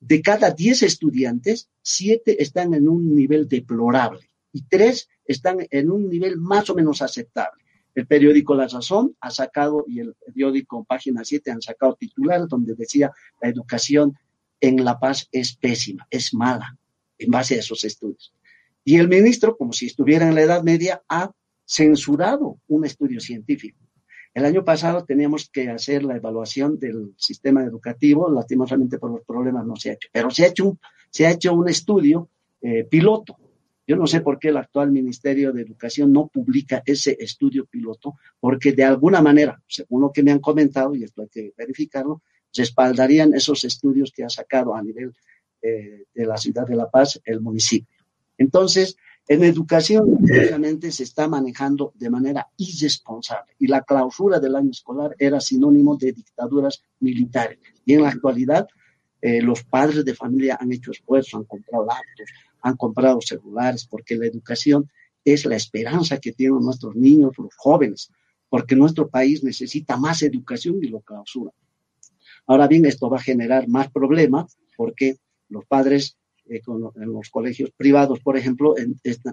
[0.00, 6.08] de cada 10 estudiantes, 7 están en un nivel deplorable y 3 están en un
[6.08, 7.62] nivel más o menos aceptable.
[7.94, 12.74] El periódico La Razón ha sacado, y el periódico Página 7 han sacado titular donde
[12.74, 13.12] decía
[13.42, 14.16] la educación
[14.60, 16.78] en La Paz es pésima, es mala,
[17.18, 18.32] en base a esos estudios.
[18.84, 21.32] Y el ministro, como si estuviera en la Edad Media, ha
[21.66, 23.78] censurado un estudio científico.
[24.32, 29.66] El año pasado teníamos que hacer la evaluación del sistema educativo, lastimosamente por los problemas
[29.66, 30.78] no se ha hecho, pero se ha hecho un,
[31.10, 32.28] se ha hecho un estudio
[32.62, 33.36] eh, piloto.
[33.86, 38.14] Yo no sé por qué el actual Ministerio de Educación no publica ese estudio piloto,
[38.38, 42.22] porque de alguna manera, según lo que me han comentado, y esto hay que verificarlo,
[42.54, 45.12] respaldarían esos estudios que ha sacado a nivel
[45.60, 47.98] eh, de la ciudad de La Paz el municipio.
[48.38, 48.96] Entonces,
[49.30, 55.14] en educación, obviamente, se está manejando de manera irresponsable y la clausura del año escolar
[55.20, 57.60] era sinónimo de dictaduras militares.
[57.84, 58.66] Y en la actualidad,
[59.22, 62.32] eh, los padres de familia han hecho esfuerzo, han comprado laptops,
[62.62, 64.90] han comprado celulares, porque la educación
[65.24, 68.10] es la esperanza que tienen nuestros niños, los jóvenes,
[68.48, 71.52] porque nuestro país necesita más educación y lo clausura.
[72.48, 76.16] Ahora bien, esto va a generar más problemas porque los padres
[76.50, 76.60] eh,
[76.96, 78.74] en los colegios privados, por ejemplo,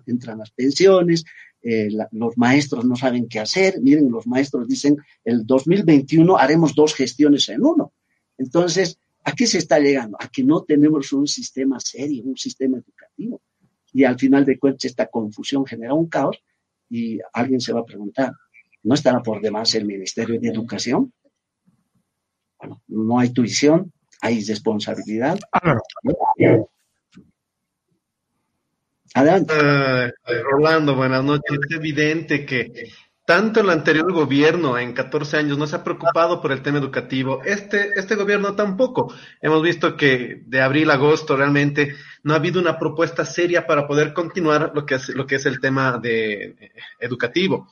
[0.05, 1.25] entran las pensiones,
[1.63, 3.81] eh, los maestros no saben qué hacer.
[3.81, 7.91] Miren, los maestros dicen, el 2021 haremos dos gestiones en uno.
[8.37, 10.15] Entonces, ¿a qué se está llegando?
[10.19, 13.41] A que no tenemos un sistema serio, un sistema educativo.
[13.91, 16.37] Y al final de cuentas, esta confusión genera un caos
[16.87, 18.31] y alguien se va a preguntar,
[18.83, 21.11] ¿no estará por demás el Ministerio de Educación?
[22.59, 23.91] Bueno, no hay tuición,
[24.21, 25.39] hay responsabilidad.
[29.17, 29.53] Adelante.
[29.55, 31.57] Uh, Rolando, buenas noches.
[31.67, 32.91] Es evidente que
[33.25, 37.41] tanto el anterior gobierno en 14 años no se ha preocupado por el tema educativo.
[37.43, 39.11] Este, este gobierno tampoco.
[39.41, 43.87] Hemos visto que de abril a agosto realmente no ha habido una propuesta seria para
[43.87, 47.67] poder continuar lo que es, lo que es el tema de, eh, educativo.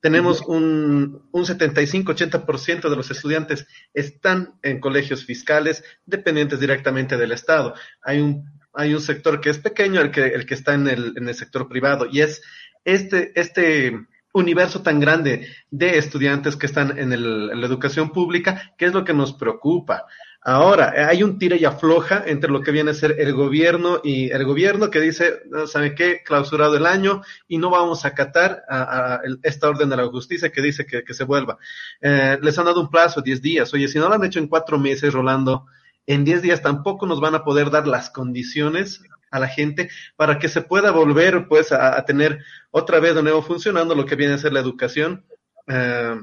[0.00, 7.74] Tenemos un, un 75-80% de los estudiantes están en colegios fiscales dependientes directamente del Estado.
[8.02, 11.14] Hay un hay un sector que es pequeño, el que, el que está en el,
[11.16, 12.42] en el sector privado, y es
[12.84, 18.72] este, este universo tan grande de estudiantes que están en, el, en la educación pública,
[18.76, 20.06] que es lo que nos preocupa.
[20.44, 24.28] Ahora, hay un tira y afloja entre lo que viene a ser el gobierno y
[24.30, 26.22] el gobierno que dice, ¿sabe qué?
[26.24, 30.60] Clausurado el año y no vamos a acatar a, esta orden de la justicia que
[30.60, 31.58] dice que, que se vuelva.
[32.00, 33.72] Eh, les han dado un plazo, 10 días.
[33.72, 35.66] Oye, si no lo han hecho en cuatro meses, Rolando,
[36.06, 40.38] en 10 días tampoco nos van a poder dar las condiciones a la gente para
[40.38, 44.34] que se pueda volver pues a, tener otra vez de nuevo funcionando lo que viene
[44.34, 45.24] a ser la educación
[45.66, 46.22] eh,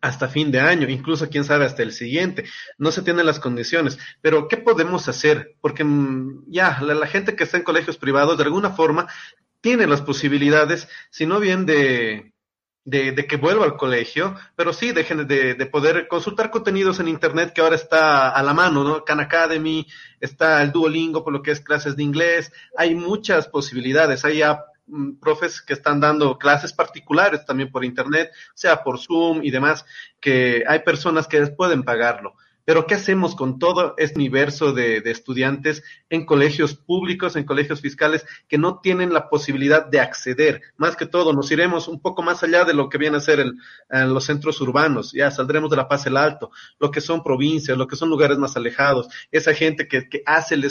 [0.00, 2.44] hasta fin de año, incluso quién sabe hasta el siguiente.
[2.78, 5.56] No se tienen las condiciones, pero ¿qué podemos hacer?
[5.60, 9.08] Porque mm, ya la, la gente que está en colegios privados de alguna forma
[9.60, 12.29] tiene las posibilidades, si no bien de,
[12.84, 17.08] de, de, que vuelva al colegio, pero sí dejen de, de, poder consultar contenidos en
[17.08, 19.04] internet que ahora está a la mano, ¿no?
[19.04, 19.86] Khan Academy,
[20.20, 24.42] está el Duolingo por lo que es clases de inglés, hay muchas posibilidades, hay
[24.86, 29.84] mm, profes que están dando clases particulares también por internet, sea por Zoom y demás,
[30.20, 32.34] que hay personas que pueden pagarlo.
[32.70, 38.24] Pero ¿qué hacemos con todo este universo de, estudiantes en colegios públicos, en colegios fiscales,
[38.46, 40.62] que no tienen la posibilidad de acceder?
[40.76, 43.40] Más que todo, nos iremos un poco más allá de lo que viene a ser
[43.40, 43.56] el,
[44.12, 47.88] los centros urbanos, ya saldremos de la Paz el Alto, lo que son provincias, lo
[47.88, 50.64] que son lugares más alejados, esa gente que, hace, el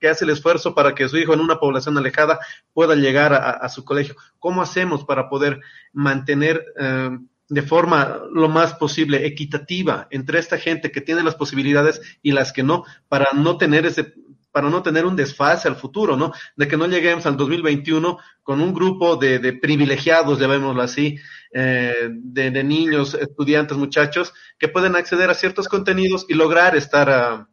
[0.00, 2.38] que, hace el esfuerzo para que su hijo en una población alejada
[2.72, 4.16] pueda llegar a, su colegio.
[4.38, 5.60] ¿Cómo hacemos para poder
[5.92, 6.64] mantener...
[6.80, 7.10] Eh,
[7.52, 12.50] de forma lo más posible equitativa entre esta gente que tiene las posibilidades y las
[12.50, 14.14] que no, para no tener ese
[14.52, 16.32] para no tener un desfase al futuro, ¿no?
[16.56, 21.16] De que no lleguemos al 2021 con un grupo de, de privilegiados, llamémoslo así,
[21.54, 27.08] eh, de, de, niños, estudiantes, muchachos, que pueden acceder a ciertos contenidos y lograr estar
[27.08, 27.48] a,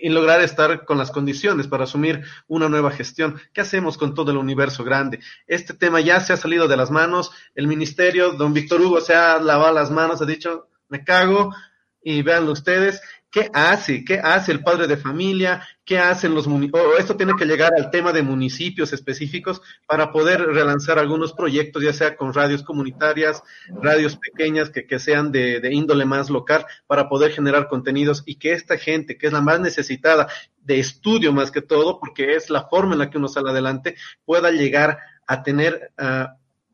[0.00, 3.40] y lograr estar con las condiciones para asumir una nueva gestión.
[3.52, 5.20] ¿Qué hacemos con todo el universo grande?
[5.46, 7.30] Este tema ya se ha salido de las manos.
[7.54, 11.54] El ministerio, don Víctor Hugo, se ha lavado las manos, ha dicho, me cago,
[12.02, 13.00] y véanlo ustedes.
[13.30, 14.06] ¿Qué hace?
[14.06, 15.62] ¿Qué hace el padre de familia?
[15.84, 16.98] ¿Qué hacen los municipios?
[16.98, 21.92] Esto tiene que llegar al tema de municipios específicos para poder relanzar algunos proyectos, ya
[21.92, 23.42] sea con radios comunitarias,
[23.82, 28.36] radios pequeñas que, que sean de, de índole más local, para poder generar contenidos y
[28.36, 30.28] que esta gente, que es la más necesitada
[30.62, 33.94] de estudio más que todo, porque es la forma en la que uno sale adelante,
[34.24, 36.28] pueda llegar a tener uh,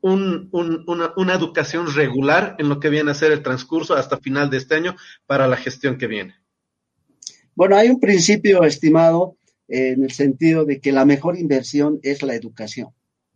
[0.04, 4.18] un, un, una, una, educación regular en lo que viene a ser el transcurso hasta
[4.18, 6.34] final de este año para la gestión que viene.
[7.54, 12.34] Bueno, hay un principio estimado en el sentido de que la mejor inversión es la
[12.34, 12.90] educación,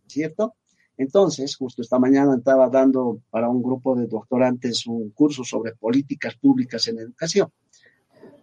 [0.05, 0.53] ¿cierto?
[0.95, 6.35] Entonces, justo esta mañana estaba dando para un grupo de doctorantes un curso sobre políticas
[6.35, 7.51] públicas en educación.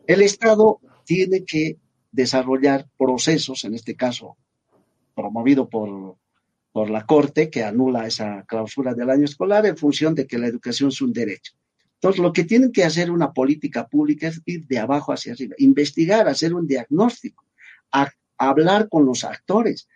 [0.05, 1.78] El Estado tiene que
[2.11, 4.36] desarrollar procesos, en este caso
[5.15, 6.16] promovido por,
[6.77, 10.47] por la Corte, que anula esa clausura del año escolar en función de que la
[10.47, 11.55] educación es un derecho.
[11.94, 15.55] Entonces, lo que tienen que hacer una política pública es ir de abajo hacia arriba,
[15.57, 17.47] investigar, hacer un diagnóstico,
[18.36, 19.89] hablar con los actores,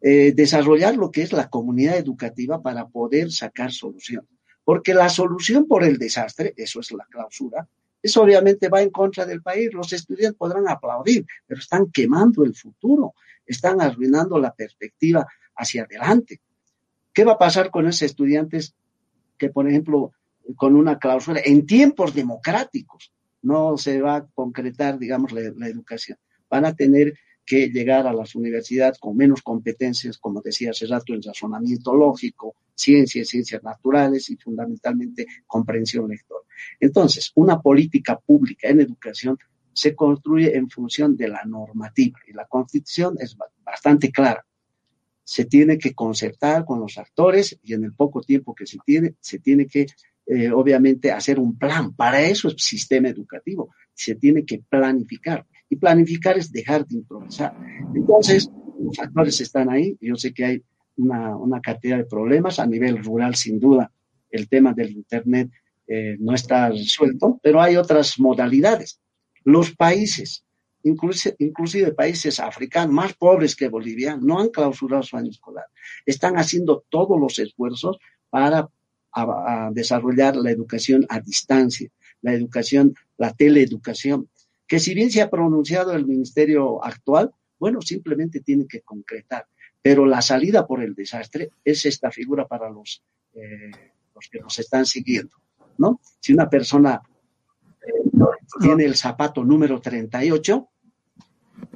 [0.00, 4.26] eh, desarrollar lo que es la comunidad educativa para poder sacar solución.
[4.64, 7.68] Porque la solución por el desastre, eso es la clausura,
[8.02, 9.72] eso obviamente va en contra del país.
[9.72, 13.14] Los estudiantes podrán aplaudir, pero están quemando el futuro,
[13.46, 15.24] están arruinando la perspectiva
[15.60, 16.40] hacia adelante.
[17.12, 18.74] ¿Qué va a pasar con esos estudiantes
[19.36, 20.12] que, por ejemplo,
[20.56, 23.12] con una cláusula en tiempos democráticos.
[23.42, 26.18] No se va a concretar, digamos, la, educación.
[26.48, 27.14] Van a tener
[27.44, 32.54] que llegar a las universidades con menos competencias, como decía hace rato, en razonamiento lógico,
[32.74, 36.44] ciencias, ciencias naturales y fundamentalmente comprensión lectora.
[36.78, 39.38] Entonces, una política pública en educación
[39.72, 44.44] se construye en función de la normativa y la constitución es bastante clara.
[45.30, 49.14] Se tiene que concertar con los actores y en el poco tiempo que se tiene,
[49.20, 49.86] se tiene que
[50.32, 51.92] eh, obviamente, hacer un plan.
[51.92, 53.74] Para eso es sistema educativo.
[53.92, 55.44] Se tiene que planificar.
[55.68, 57.52] Y planificar es dejar de improvisar.
[57.96, 58.48] Entonces,
[58.80, 59.96] los factores están ahí.
[60.00, 60.62] Yo sé que hay
[60.96, 63.92] una, una cantidad de problemas a nivel rural, sin duda.
[64.30, 65.50] El tema del Internet
[65.88, 69.00] eh, no está resuelto, pero hay otras modalidades.
[69.42, 70.44] Los países,
[70.82, 75.66] inclusive, inclusive, países africanos más pobres que Bolivia, no han clausurado su año escolar.
[76.06, 77.98] Están haciendo todos los esfuerzos
[78.28, 78.68] para
[79.72, 81.90] desarrollar la educación a distancia,
[82.22, 84.28] la educación, la teleeducación,
[84.66, 89.46] que si bien se ha pronunciado el ministerio actual, bueno, simplemente tiene que concretar.
[89.82, 93.02] Pero la salida por el desastre es esta figura para los,
[93.34, 93.70] eh,
[94.14, 95.36] los que nos están siguiendo,
[95.78, 96.00] ¿no?
[96.20, 97.02] Si una persona
[98.60, 100.68] tiene el zapato número 38,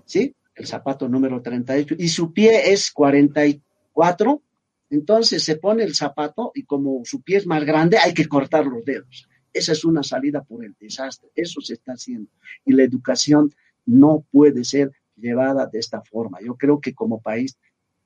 [0.05, 0.35] ¿sí?
[0.55, 4.43] El zapato número 38 y su pie es 44,
[4.91, 8.67] entonces se pone el zapato y como su pie es más grande, hay que cortar
[8.67, 9.29] los dedos.
[9.53, 11.31] Esa es una salida por el desastre.
[11.35, 12.31] Eso se está haciendo.
[12.65, 13.53] Y la educación
[13.87, 16.39] no puede ser llevada de esta forma.
[16.45, 17.57] Yo creo que como país,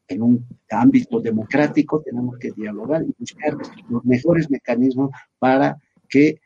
[0.06, 3.56] en un ámbito democrático, tenemos que dialogar y buscar
[3.88, 5.78] los mejores mecanismos para
[6.08, 6.40] que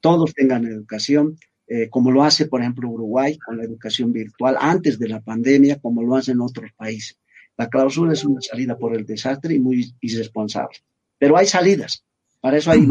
[0.00, 1.36] todos tengan educación,
[1.66, 5.78] eh, como lo hace, por ejemplo, Uruguay con la educación virtual antes de la pandemia,
[5.78, 7.18] como lo hacen otros países.
[7.56, 10.78] La clausura es una salida por el desastre y muy irresponsable.
[11.18, 12.04] Pero hay salidas.
[12.40, 12.86] Para eso hay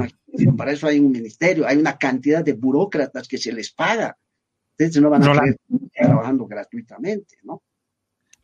[0.55, 4.15] para eso hay un ministerio, hay una cantidad de burócratas que se les paga.
[4.77, 5.55] Entonces no van a estar
[5.93, 7.63] trabajando gratuitamente, ¿no?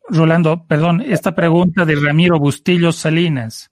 [0.08, 3.70] Rolando, perdón, esta pregunta de Ramiro Bustillo Salinas,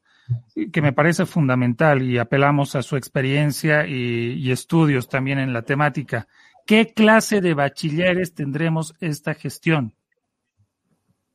[0.72, 5.62] que me parece fundamental y apelamos a su experiencia y, y estudios también en la
[5.62, 6.28] temática.
[6.66, 9.94] ¿Qué clase de bachilleres tendremos esta gestión?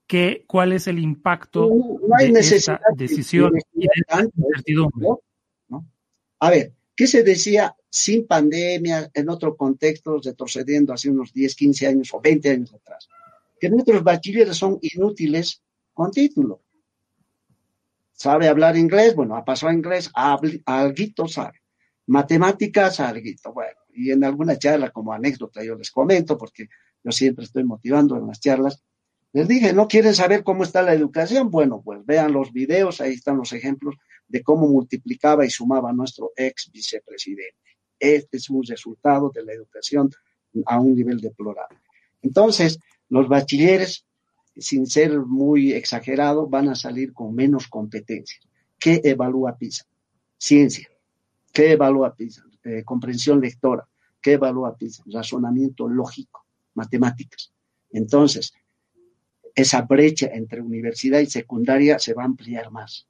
[0.10, 5.08] ¿qué, ¿cuál es el impacto de esa decisión y de incertidumbre?
[6.40, 11.88] A ver, ¿qué se decía sin pandemia, en otro contexto, retrocediendo hace unos 10, 15
[11.88, 13.08] años o 20 años atrás?
[13.60, 15.62] Que nuestros bachilleres son inútiles
[15.94, 16.62] con título.
[18.20, 19.16] ¿Sabe hablar inglés?
[19.16, 21.62] Bueno, ha pasado a inglés, algo sabe.
[22.08, 23.22] Matemáticas, algo.
[23.54, 26.68] Bueno, y en alguna charla como anécdota yo les comento, porque
[27.02, 28.84] yo siempre estoy motivando en las charlas,
[29.32, 31.50] les dije, ¿no quieren saber cómo está la educación?
[31.50, 33.96] Bueno, pues vean los videos, ahí están los ejemplos
[34.28, 37.56] de cómo multiplicaba y sumaba nuestro ex vicepresidente.
[38.00, 40.10] Este es un resultado de la educación
[40.66, 41.78] a un nivel deplorable.
[42.22, 44.06] Entonces, los bachilleres,
[44.62, 48.42] sin ser muy exagerados, van a salir con menos competencias.
[48.78, 49.86] ¿Qué evalúa PISA?
[50.38, 50.90] Ciencia.
[51.52, 52.44] ¿Qué evalúa PISA?
[52.64, 53.88] Eh, comprensión lectora.
[54.22, 55.04] ¿Qué evalúa PISA?
[55.08, 57.52] Razonamiento lógico, matemáticas.
[57.92, 58.54] Entonces,
[59.56, 63.08] esa brecha entre universidad y secundaria se va a ampliar más.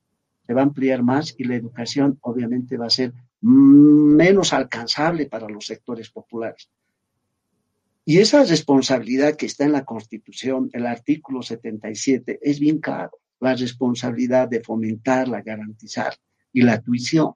[0.48, 5.48] Se va a ampliar más y la educación obviamente va a ser menos alcanzable para
[5.48, 6.70] los sectores populares.
[8.10, 13.54] Y esa responsabilidad que está en la Constitución, el artículo 77, es bien claro, la
[13.54, 16.16] responsabilidad de fomentarla, garantizar
[16.52, 17.34] y la tuición.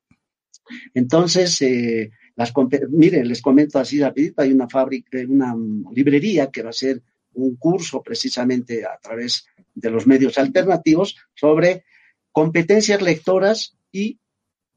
[0.96, 2.52] Entonces, eh, las,
[2.90, 5.56] les comento así rapidito, hay una fábrica, una
[5.92, 9.46] librería que va a ser un curso precisamente a través
[9.76, 11.86] de los medios alternativos sobre
[12.32, 14.18] competencias lectoras y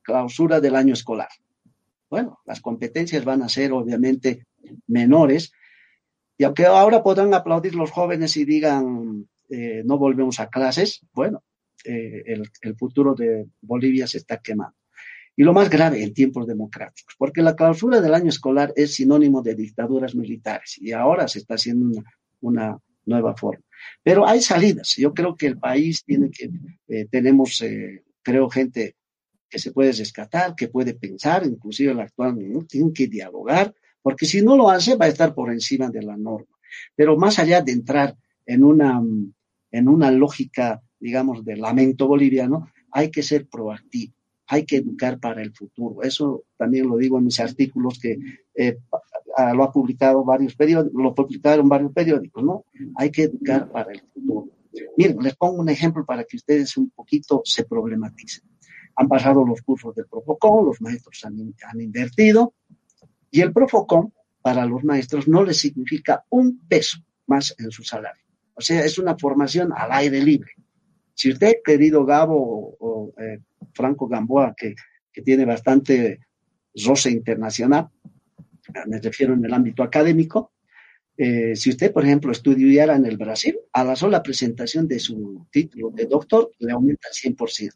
[0.03, 1.31] clausura del año escolar.
[2.11, 4.45] Bueno, las competencias van a ser obviamente
[4.89, 5.53] menores
[6.39, 11.45] y aunque ahora podrán aplaudir los jóvenes y digan eh, no volvemos a clases, bueno,
[11.85, 14.77] eh, el, futuro de Bolivia se está quemando.
[15.37, 19.43] Y lo más grave en tiempos democráticos, porque la clausura del año escolar es sinónimo
[19.43, 22.03] de dictaduras militares y ahora se está haciendo
[22.41, 23.63] una nueva forma.
[24.03, 24.97] Pero hay salidas.
[24.97, 26.51] Yo creo que el país tiene que,
[26.89, 27.63] eh, tenemos,
[28.23, 28.97] creo, gente
[29.49, 32.65] que se puede rescatar, que puede pensar, inclusive el actual ¿no?
[32.65, 33.73] tiene que dialogar,
[34.07, 36.47] porque si no lo hace va a estar por encima de la norma.
[36.95, 38.17] Pero más allá de entrar
[38.47, 39.03] en una,
[39.73, 44.15] en una lógica, digamos, de lamento boliviano, hay que ser proactivo,
[44.47, 46.05] hay que educar para el futuro.
[46.05, 48.17] Eso también lo digo en mis artículos que
[48.55, 48.79] eh,
[49.53, 52.65] lo ha publicado varios periódicos, lo publicaron varios periódicos, ¿no?
[52.95, 54.51] Hay que educar para el futuro.
[54.97, 58.45] Miren, les pongo un ejemplo para que ustedes un poquito se problematicen.
[58.95, 62.55] Han pasado los cursos del Profocom, los maestros han, han invertido,
[63.37, 64.11] y el Profocom
[64.41, 66.97] para los maestros no les significa un peso
[67.27, 68.25] más en su salario.
[68.55, 70.53] O sea, es una formación al aire libre.
[71.13, 73.41] Si usted, querido Gabo o, eh,
[73.75, 74.75] Franco Gamboa, que,
[75.13, 76.21] que tiene bastante
[76.87, 77.91] roce internacional,
[78.87, 80.55] me refiero en el ámbito académico,
[81.19, 85.47] eh, si usted, por ejemplo, estudiara en el Brasil, a la sola presentación de su
[85.51, 87.71] título de doctor le aumenta el 100%.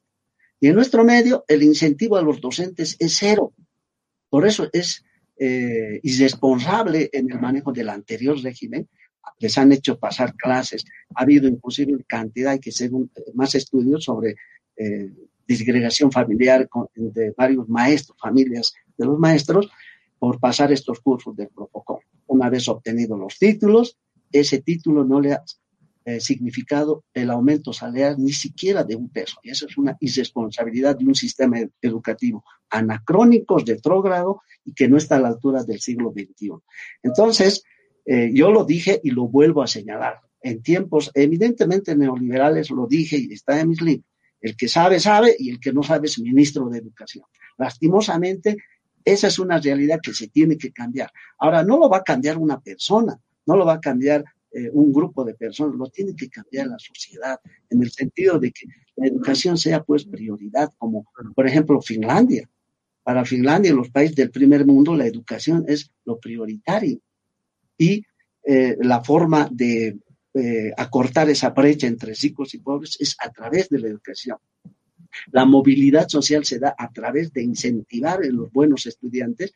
[0.58, 3.52] Y en nuestro medio, el incentivo a los docentes es cero.
[4.30, 5.04] Por eso es
[5.42, 8.86] eh, irresponsable en el manejo del anterior régimen.
[9.38, 10.84] Les han hecho pasar clases.
[11.14, 14.36] Ha habido inclusive cantidad, hay que según más estudios sobre
[14.76, 15.10] eh,
[15.48, 19.70] disgregación familiar de varios maestros, familias de los maestros,
[20.18, 22.00] por pasar estos cursos del Profocom.
[22.26, 23.96] Una vez obtenidos los títulos,
[24.30, 25.42] ese título no le ha
[26.04, 29.38] eh, significado el aumento salarial ni siquiera de un peso.
[29.42, 35.16] Y eso es una irresponsabilidad de un sistema educativo anacrónico, retrógrado y que no está
[35.16, 36.52] a la altura del siglo XXI.
[37.02, 37.64] Entonces,
[38.06, 40.20] eh, yo lo dije y lo vuelvo a señalar.
[40.42, 44.06] En tiempos evidentemente neoliberales lo dije y está en mis libros.
[44.40, 47.24] El que sabe, sabe y el que no sabe es ministro de Educación.
[47.58, 48.56] Lastimosamente,
[49.04, 51.10] esa es una realidad que se tiene que cambiar.
[51.38, 54.92] Ahora, no lo va a cambiar una persona, no lo va a cambiar eh, un
[54.92, 57.38] grupo de personas, lo tiene que cambiar la sociedad,
[57.68, 58.66] en el sentido de que
[58.96, 62.48] la educación sea pues prioridad, como por ejemplo Finlandia.
[63.02, 67.00] Para Finlandia, los países del primer mundo, la educación es lo prioritario.
[67.78, 68.04] Y
[68.44, 69.98] eh, la forma de
[70.34, 74.38] eh, acortar esa brecha entre ricos y pobres es a través de la educación.
[75.32, 79.52] La movilidad social se da a través de incentivar a los buenos estudiantes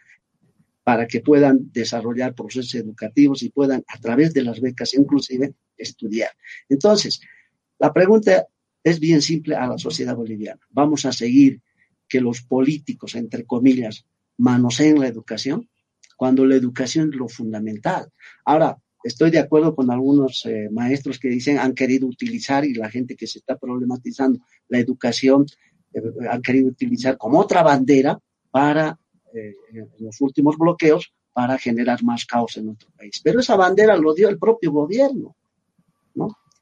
[0.82, 6.30] para que puedan desarrollar procesos educativos y puedan, a través de las becas inclusive, estudiar.
[6.68, 7.20] Entonces,
[7.78, 8.46] la pregunta
[8.82, 10.60] es bien simple a la sociedad boliviana.
[10.70, 11.60] ¿Vamos a seguir
[12.08, 14.04] que los políticos, entre comillas,
[14.38, 15.68] manoseen la educación?
[16.16, 18.10] Cuando la educación es lo fundamental.
[18.44, 22.90] Ahora, estoy de acuerdo con algunos eh, maestros que dicen han querido utilizar y la
[22.90, 25.46] gente que se está problematizando la educación
[25.92, 28.18] eh, han querido utilizar como otra bandera
[28.50, 28.98] para
[29.34, 29.54] eh,
[29.98, 33.20] los últimos bloqueos para generar más caos en nuestro país.
[33.22, 35.43] Pero esa bandera lo dio el propio gobierno, ¿no?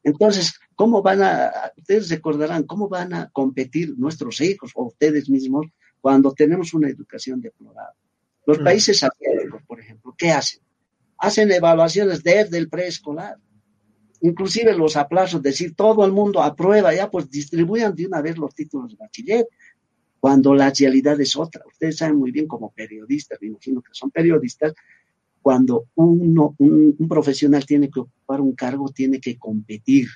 [0.04, 5.66] Entonces, ¿cómo van a, ustedes recordarán, cómo van a competir nuestros hijos o ustedes mismos
[6.00, 7.94] cuando tenemos una educación deplorada?
[8.46, 8.64] Los mm.
[8.64, 10.60] países asiáticos, por ejemplo, ¿qué hacen?
[11.18, 13.36] Hacen evaluaciones desde el preescolar.
[14.22, 18.54] Inclusive los aplausos, decir todo el mundo aprueba, ya pues distribuyan de una vez los
[18.54, 19.46] títulos de bachiller,
[20.20, 21.64] cuando la realidad es otra.
[21.66, 24.72] Ustedes saben muy bien como periodistas, me imagino que son periodistas,
[25.42, 30.08] cuando uno, un, profesional tiene que ocupar un cargo, tiene que competir.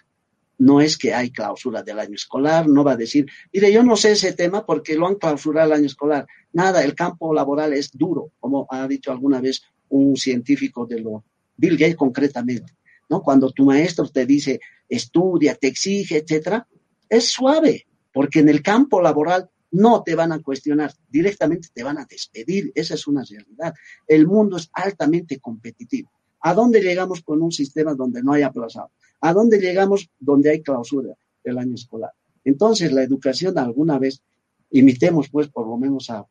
[0.58, 3.96] No es que hay clausura del año escolar, no va a decir, mire, yo no
[3.96, 6.26] sé ese tema porque lo han clausurado el año escolar.
[6.52, 11.24] Nada, el campo laboral es duro, como ha dicho alguna vez un científico de lo,
[11.56, 12.72] Bill Gates concretamente,
[13.10, 13.22] ¿no?
[13.22, 16.66] Cuando tu maestro te dice, estudia, te exige, etcétera,
[17.08, 21.98] es suave, porque en el campo laboral no te van a cuestionar, directamente te van
[21.98, 22.72] a despedir.
[22.74, 23.74] Esa es una realidad.
[24.06, 26.10] El mundo es altamente competitivo.
[26.40, 28.90] ¿A dónde llegamos con un sistema donde no hay aplazado?
[29.20, 32.12] ¿A dónde llegamos donde hay clausura del año escolar?
[32.44, 34.22] Entonces, la educación alguna vez,
[34.70, 36.24] imitemos pues por lo menos a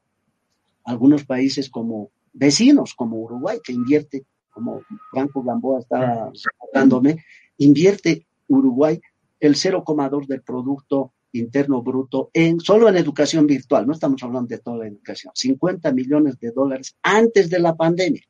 [0.86, 4.82] algunos países como vecinos, como Uruguay, que invierte, como
[5.12, 6.32] Franco Gamboa está
[6.62, 7.24] hablándome,
[7.58, 9.02] invierte Uruguay
[9.40, 14.60] el 0,2 del Producto Interno Bruto en, solo en educación virtual, no estamos hablando de
[14.60, 18.22] toda la educación, 50 millones de dólares antes de la pandemia.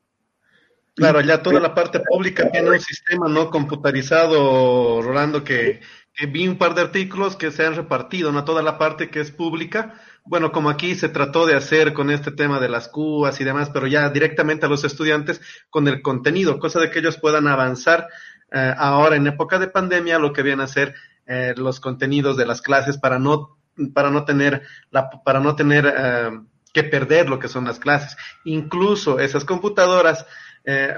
[0.95, 5.81] Claro, ya toda la parte pública tiene un sistema no computarizado, Rolando, que,
[6.13, 9.19] que, vi un par de artículos que se han repartido, no toda la parte que
[9.19, 9.95] es pública.
[10.23, 13.69] Bueno, como aquí se trató de hacer con este tema de las CUAS y demás,
[13.71, 18.07] pero ya directamente a los estudiantes con el contenido, cosa de que ellos puedan avanzar
[18.53, 20.95] eh, ahora en época de pandemia, lo que viene a ser
[21.27, 23.57] eh, los contenidos de las clases para no,
[23.93, 24.61] para no tener,
[24.91, 26.29] la, para no tener eh,
[26.71, 28.15] que perder lo que son las clases.
[28.43, 30.25] Incluso esas computadoras
[30.65, 30.93] eh,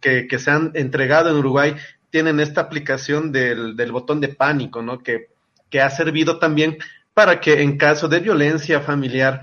[0.00, 1.74] que, que, se han entregado en Uruguay
[2.10, 5.00] tienen esta aplicación del, del botón de pánico, ¿no?
[5.00, 5.30] Que,
[5.70, 6.78] que ha servido también
[7.12, 9.42] para que en caso de violencia familiar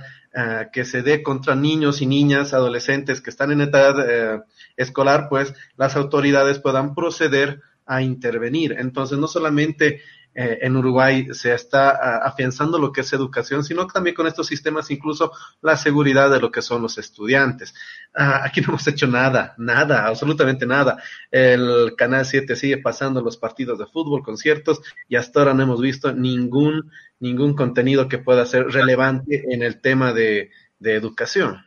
[0.74, 4.44] que se dé contra niños y niñas, adolescentes que están en edad
[4.76, 8.76] escolar, pues las autoridades puedan proceder a intervenir.
[8.78, 10.02] Entonces, no solamente
[10.38, 14.92] eh, en Uruguay se está afianzando lo que es educación, sino también con estos sistemas
[14.92, 15.32] incluso
[15.62, 17.74] la seguridad de lo que son los estudiantes.
[18.14, 21.02] Ah, aquí no hemos hecho nada, nada, absolutamente nada.
[21.32, 25.80] El Canal 7 sigue pasando los partidos de fútbol, conciertos, y hasta ahora no hemos
[25.80, 30.52] visto ningún, ningún contenido que pueda ser relevante en el tema de,
[30.82, 31.66] educación.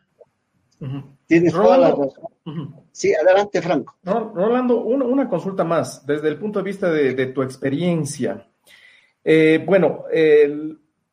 [1.29, 2.75] Tienes toda la razón.
[2.91, 3.95] Sí, adelante, Franco.
[4.03, 8.49] Rolando, una, consulta más, desde el punto de vista de, tu experiencia.
[9.23, 10.07] Eh, bueno,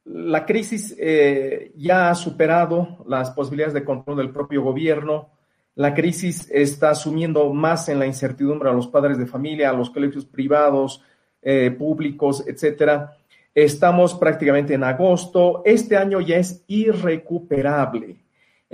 [0.05, 5.31] la crisis eh, ya ha superado las posibilidades de control del propio gobierno.
[5.75, 9.89] La crisis está asumiendo más en la incertidumbre a los padres de familia, a los
[9.89, 11.01] colegios privados,
[11.41, 13.17] eh, públicos, etcétera.
[13.53, 15.63] Estamos prácticamente en agosto.
[15.65, 18.24] Este año ya es irrecuperable.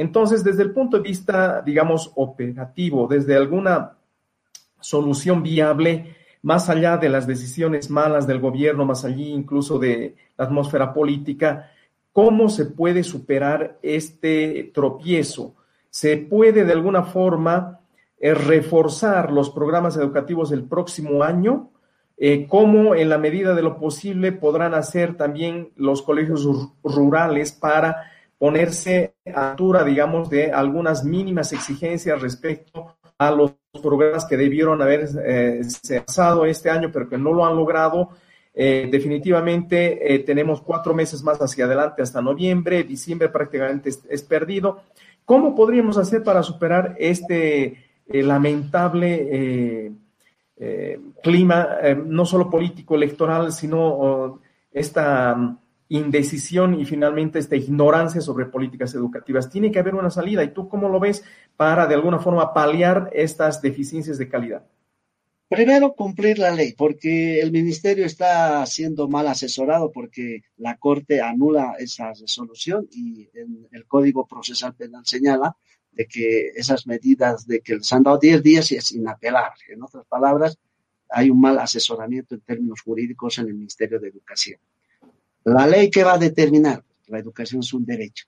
[0.01, 3.97] Entonces, desde el punto de vista, digamos, operativo, desde alguna
[4.79, 10.45] solución viable, más allá de las decisiones malas del gobierno, más allá incluso de la
[10.45, 11.69] atmósfera política,
[12.11, 15.53] ¿cómo se puede superar este tropiezo?
[15.91, 17.81] ¿Se puede de alguna forma
[18.19, 21.69] eh, reforzar los programas educativos del próximo año?
[22.17, 26.47] Eh, ¿Cómo en la medida de lo posible podrán hacer también los colegios
[26.83, 28.10] rurales para
[28.41, 33.53] ponerse a altura, digamos, de algunas mínimas exigencias respecto a los
[33.83, 38.09] programas que debieron haber eh, este año, pero que no lo han logrado.
[38.51, 44.85] Eh, definitivamente eh, tenemos cuatro meses más hacia adelante hasta noviembre, diciembre prácticamente es, perdido.
[45.23, 47.77] ¿Cómo podríamos hacer para superar este
[48.07, 49.93] lamentable
[51.21, 51.67] clima,
[52.07, 54.41] no solo político, electoral, sino
[54.71, 55.59] esta
[55.91, 59.49] indecisión y finalmente esta ignorancia sobre políticas educativas.
[59.49, 60.41] Tiene que haber una salida.
[60.41, 61.23] ¿Y tú cómo lo ves
[61.57, 64.65] para de alguna forma paliar estas deficiencias de calidad?
[65.49, 71.75] Primero, cumplir la ley, porque el ministerio está siendo mal asesorado porque la Corte anula
[71.77, 73.27] esa resolución y
[73.71, 75.57] el Código Procesal Penal señala
[75.91, 79.61] de que esas medidas de que les han dado 10 días y es inapelable.
[79.67, 80.57] En otras palabras,
[81.09, 84.57] hay un mal asesoramiento en términos jurídicos en el Ministerio de Educación.
[85.43, 88.25] La ley que va a determinar, la educación es un derecho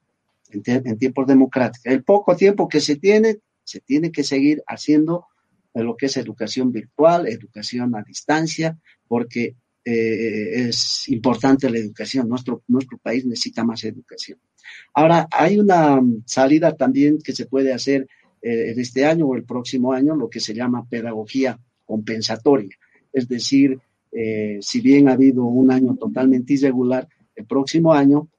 [0.51, 1.85] en, tiempos democráticos.
[1.85, 5.27] El poco tiempo que se tiene, se tiene que seguir haciendo
[5.73, 8.77] lo que es educación virtual, educación a distancia,
[9.07, 12.29] porque eh, es importante la educación.
[12.29, 14.39] Nuestro, nuestro país necesita más educación.
[14.93, 18.07] Ahora, hay una salida también que se puede hacer
[18.41, 22.75] eh, en este año o el próximo año, lo que se llama pedagogía compensatoria.
[23.11, 23.79] Es decir,
[24.15, 28.29] eh, si bien ha habido un año totalmente irregular, el próximo año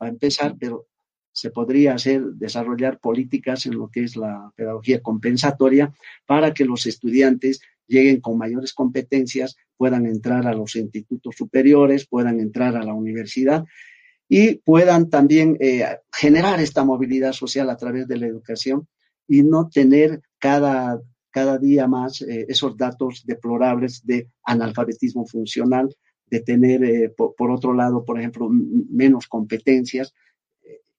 [0.00, 0.86] va a empezar, pero
[1.32, 5.92] se podría hacer, desarrollar políticas en lo que es la pedagogía compensatoria
[6.26, 12.38] para que los estudiantes lleguen con mayores competencias, puedan entrar a los institutos superiores, puedan
[12.38, 13.64] entrar a la universidad
[14.28, 18.86] y puedan también eh, generar esta movilidad social a través de la educación
[19.26, 21.00] y no tener cada,
[21.34, 25.92] cada día más eh, esos datos deplorables de analfabetismo funcional,
[26.26, 30.14] de tener, eh, por, otro lado, por ejemplo, menos competencias,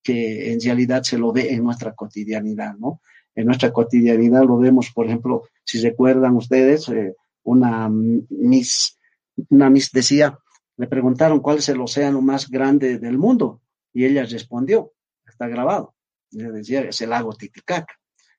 [0.04, 3.00] que en realidad se lo ve en nuestra cotidianidad, ¿no?
[3.34, 9.00] En nuestra cotidianidad lo vemos, por ejemplo, si recuerdan ustedes, eh, una Miss,
[9.50, 10.38] una Miss decía,
[10.76, 13.62] le preguntaron cuál es el océano más grande del mundo
[13.94, 14.92] y ella respondió,
[15.26, 15.96] está grabado,
[16.32, 17.96] le decía, es el lago Titicaca.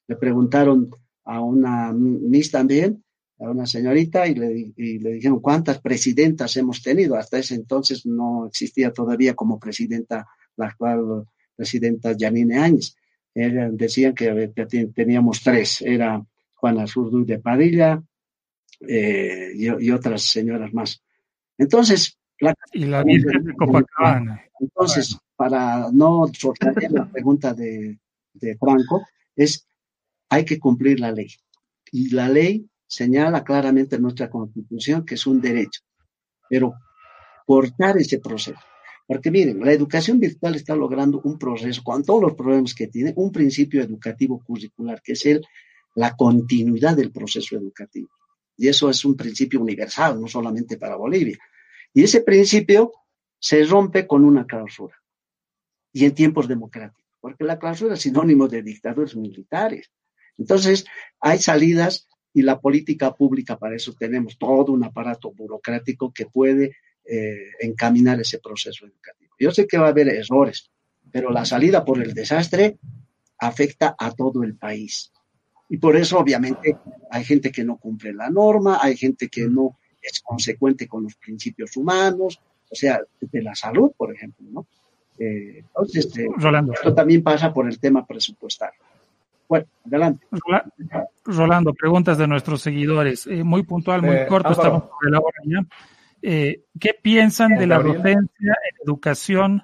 [0.09, 0.91] Le preguntaron
[1.27, 3.05] a una Miss también,
[3.39, 7.17] a una señorita, y le, y le dijeron cuántas presidentas hemos tenido.
[7.17, 10.27] Hasta ese entonces no existía todavía como presidenta
[10.57, 12.97] la actual presidenta Janine Áñez.
[13.35, 14.53] decían que,
[14.95, 16.25] teníamos tres, era
[16.55, 18.03] Juana Zurdu de Padilla
[18.81, 21.03] eh, y, otras señoras más.
[21.59, 24.43] Entonces, la, y la Virgen de Copacabana.
[24.61, 27.99] Entonces, para no soltar la pregunta de,
[28.35, 29.67] de Franco, es
[30.29, 31.29] hay que cumplir la ley.
[31.93, 35.83] Y la ley señala claramente en nuestra constitución que es un derecho,
[36.49, 36.75] pero
[37.47, 38.61] cortar ese proceso.
[39.07, 43.13] Porque miren, la educación virtual está logrando un proceso, con todos los problemas que tiene,
[43.17, 45.47] un principio educativo curricular, que es el,
[45.95, 48.09] la continuidad del proceso educativo.
[48.57, 51.39] Y eso es un principio universal, no solamente para Bolivia.
[51.95, 52.93] Y ese principio
[53.39, 54.97] se rompe con una clausura.
[55.93, 59.91] Y en tiempos democráticos, porque la clausura es sinónimo de dictadores militares.
[60.39, 60.87] Entonces,
[61.21, 66.77] hay salidas y la política pública, para eso tenemos todo un aparato burocrático que puede
[67.05, 69.35] eh, encaminar ese proceso educativo.
[69.39, 70.71] Yo sé que va a haber errores,
[71.11, 72.79] pero la salida por el desastre
[73.39, 75.13] afecta a todo el país.
[75.69, 76.77] Y por eso, obviamente,
[77.11, 81.17] hay gente que no cumple la norma, hay gente que no es consecuente con los
[81.17, 82.41] principios humanos,
[82.71, 84.67] o sea, de la salud, por ejemplo, ¿no?
[85.19, 86.29] Eh, entonces, este,
[86.75, 88.81] esto también pasa por el tema presupuestario.
[89.49, 90.27] Bueno, adelante.
[91.25, 93.27] Rolando, preguntas de nuestros seguidores.
[93.27, 95.61] Eh, muy puntual, muy corto, estamos por la hora ya.
[96.23, 99.63] Eh, ¿qué piensan de la docencia en educación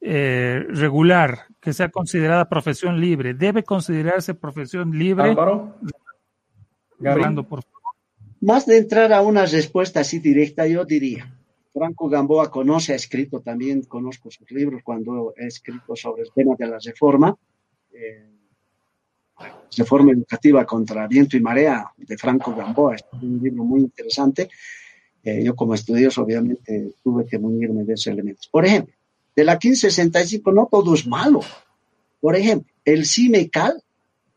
[0.00, 3.34] eh, regular, que sea considerada profesión libre?
[3.34, 5.30] ¿Debe considerarse profesión libre?
[5.30, 5.76] Álvaro.
[7.48, 7.60] por
[8.40, 11.32] Más de entrar a una respuesta así directa, yo diría,
[11.72, 16.56] Franco Gamboa conoce, ha escrito también, conozco sus libros cuando ha escrito sobre el tema
[16.58, 17.36] de la reforma,
[17.92, 18.35] eh,
[19.76, 24.48] reforma educativa contra viento y marea de Franco Gamboa, es un libro muy interesante
[25.34, 28.46] yo como estudioso obviamente tuve que munirme de esos elementos.
[28.48, 28.94] Por ejemplo,
[29.34, 31.40] de la 1565 no todo es malo.
[32.20, 33.82] Por ejemplo, el CIMECAL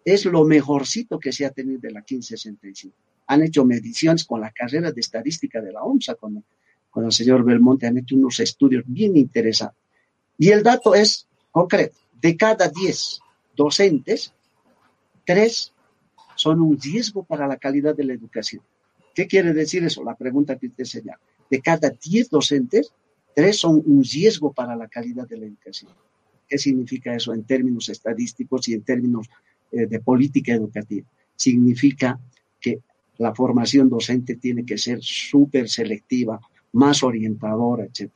[0.04, 2.96] es lo mejorcito que se ha tenido de la 1565.
[3.28, 6.44] Han hecho mediciones con la carrera de estadística de la OMSA, con,
[6.90, 9.80] con el señor Belmonte, han hecho unos estudios bien interesantes.
[10.38, 11.98] Y el dato es concreto.
[12.20, 13.20] De cada 10
[13.56, 14.34] docentes,
[15.30, 15.74] 3
[16.34, 18.64] son un riesgo para la calidad de la educación.
[19.14, 20.04] ¿Qué quiere decir eso?
[20.04, 21.20] La pregunta que usted señala.
[21.52, 22.92] De cada 10 docentes,
[23.36, 25.92] 3 son un riesgo para la calidad de la educación.
[26.48, 29.28] ¿Qué significa eso en términos estadísticos y en términos
[29.72, 31.06] eh, de política educativa?
[31.36, 32.20] Significa
[32.60, 32.80] que
[33.20, 36.42] la formación docente tiene que ser súper selectiva,
[36.72, 38.10] más orientadora, etc.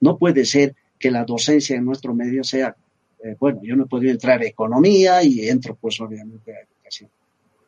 [0.00, 2.76] No puede ser que la docencia en nuestro medio sea,
[3.22, 7.10] eh, bueno, yo no podido entrar a economía y entro pues obviamente a educación.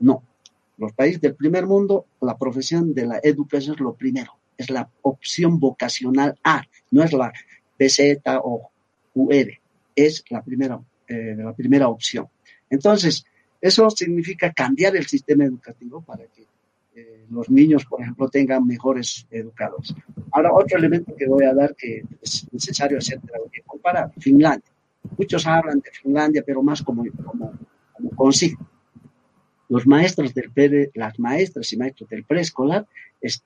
[0.00, 0.22] No,
[0.78, 4.90] los países del primer mundo, la profesión de la educación es lo primero, es la
[5.02, 7.32] opción vocacional A, no es la
[7.78, 8.70] BZ o
[9.14, 9.48] UR,
[9.94, 12.28] es la primera, eh, la primera opción.
[12.68, 13.24] Entonces,
[13.60, 16.46] eso significa cambiar el sistema educativo para que
[16.96, 19.94] eh, los niños, por ejemplo, tengan mejores educadores.
[20.32, 23.20] Ahora, otro elemento que voy a dar que es necesario hacer
[23.64, 24.73] comparar, Finlandia.
[25.18, 27.52] Muchos hablan de Finlandia, pero más como, como,
[27.92, 28.66] como consigna
[29.68, 32.86] los maestros del las maestras y maestros del preescolar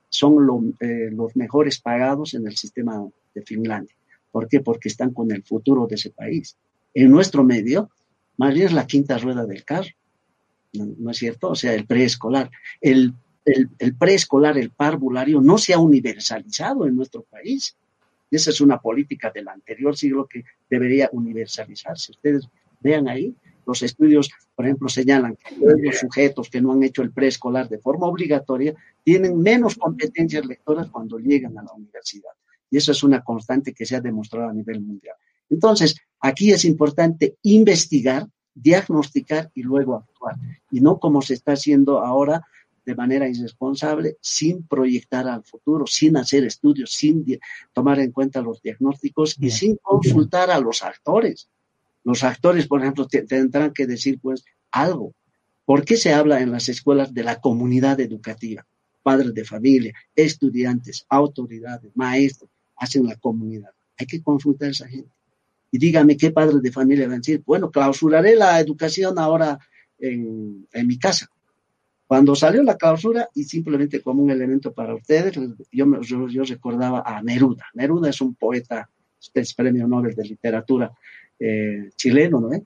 [0.08, 3.94] son eh, los mejores pagados en el sistema de Finlandia.
[4.30, 4.60] ¿Por qué?
[4.60, 6.56] Porque están con el futuro de ese país.
[6.92, 7.90] En nuestro medio,
[8.36, 9.88] más bien es la quinta rueda del carro.
[10.72, 11.50] ¿No, es cierto?
[11.50, 12.50] O sea, el preescolar.
[12.80, 13.14] El,
[13.44, 17.76] el, preescolar, el parvulario, no se ha universalizado en nuestro país.
[18.30, 22.12] Y esa es una política del anterior siglo que debería universalizarse.
[22.12, 22.48] Ustedes
[22.80, 23.34] vean ahí,
[23.66, 27.78] los estudios, por ejemplo, señalan que los sujetos que no han hecho el preescolar de
[27.78, 28.74] forma obligatoria
[29.04, 32.30] tienen menos competencias lectoras cuando llegan a la universidad.
[32.70, 35.16] Y eso es una constante que se ha demostrado a nivel mundial.
[35.50, 40.36] Entonces, aquí es importante investigar, diagnosticar y luego actuar.
[40.70, 42.46] Y no como se está haciendo ahora
[42.88, 47.22] de manera irresponsable, sin proyectar al futuro, sin hacer estudios, sin
[47.74, 51.50] tomar en cuenta los diagnósticos y sin consultar a los actores.
[52.02, 55.12] Los actores, por ejemplo, tendrán que decir pues algo.
[55.66, 58.66] ¿Por qué se habla en las escuelas de la comunidad educativa?
[59.02, 63.72] Padres de familia, estudiantes, autoridades, maestros, hacen la comunidad.
[63.98, 65.12] Hay que consultar a esa gente.
[65.70, 69.58] Y dígame qué padres de familia van a decir, bueno, clausuraré la educación ahora
[69.98, 71.28] en, en mi casa.
[72.08, 75.38] Cuando salió la clausura, y simplemente como un elemento para ustedes,
[75.70, 77.66] yo, yo, recordaba a Neruda.
[77.74, 78.88] Neruda es un poeta,
[79.34, 80.90] es premio Nobel de literatura
[81.38, 82.50] eh, chileno, ¿no?
[82.54, 82.64] Eh,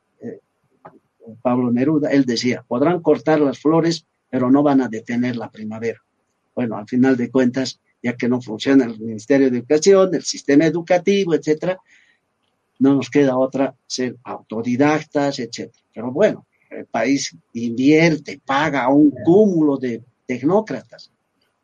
[1.43, 6.01] Pablo Neruda, él decía, podrán cortar las flores, pero no van a detener la primavera.
[6.55, 10.67] Bueno, al final de cuentas, ya que no funciona el Ministerio de Educación, el sistema
[10.67, 11.81] educativo, etcétera,
[12.79, 15.85] no nos queda otra ser autodidactas, etcétera.
[15.93, 21.11] Pero bueno, el país invierte, paga un cúmulo de tecnócratas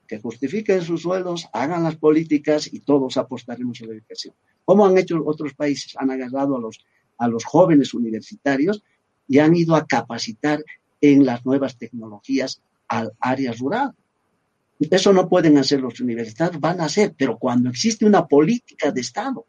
[0.06, 4.34] que justifiquen sus sueldos, hagan las políticas y todos apostaremos a la educación.
[4.64, 5.94] ¿Cómo han hecho otros países?
[5.98, 6.84] Han agarrado a los,
[7.18, 8.82] a los jóvenes universitarios
[9.26, 10.64] y han ido a capacitar
[11.00, 13.94] en las nuevas tecnologías al área rural.
[14.80, 19.00] Eso no pueden hacer los universitarios, van a hacer, pero cuando existe una política de
[19.00, 19.44] Estado,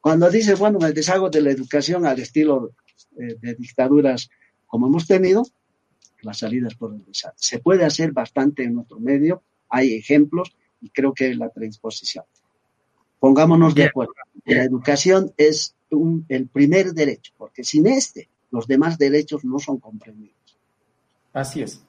[0.00, 2.70] cuando dice, bueno, me deshago de la educación al estilo
[3.18, 4.30] eh, de dictaduras
[4.70, 5.44] como hemos tenido,
[6.22, 7.02] las salidas por el
[7.34, 12.24] Se puede hacer bastante en otro medio, hay ejemplos y creo que la transposición.
[13.18, 14.14] Pongámonos de acuerdo.
[14.44, 15.74] La educación es
[16.28, 20.36] el primer derecho, porque sin este, los demás derechos no son comprendidos.
[21.32, 21.84] Así es.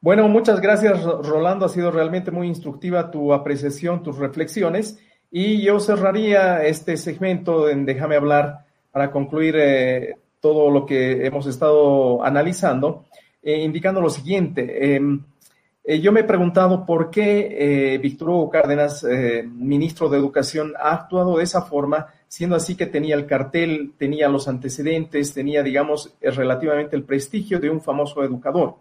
[0.00, 1.66] Bueno, muchas gracias, Rolando.
[1.66, 4.98] Ha sido realmente muy instructiva tu apreciación, tus reflexiones.
[5.30, 11.46] Y yo cerraría este segmento en Déjame hablar para concluir eh, todo lo que hemos
[11.46, 13.04] estado analizando,
[13.42, 14.96] eh, indicando lo siguiente.
[14.96, 15.22] Em,
[15.84, 19.06] eh, yo me he preguntado por qué eh, Víctor Hugo Cárdenas,
[19.46, 24.28] ministro de Educación, ha actuado de esa forma, siendo así que tenía el cartel, tenía
[24.28, 28.74] los antecedentes, tenía, digamos, relativamente el prestigio de un famoso educador.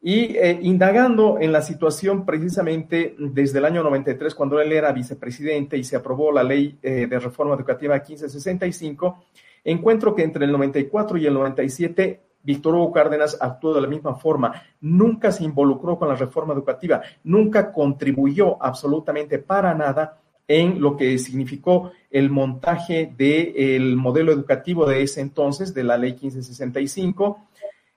[0.00, 5.82] Y indagando en la situación precisamente desde el año 93, cuando él era vicepresidente y
[5.82, 9.24] se aprobó la ley de reforma educativa 1565,
[9.64, 14.14] Encuentro que entre el 94 y el 97 Víctor Hugo Cárdenas actuó de la misma
[14.14, 20.94] forma, nunca se involucró con la reforma educativa, nunca contribuyó absolutamente para nada en lo
[20.94, 27.38] que significó el montaje del modelo educativo de ese entonces, de la ley 1565,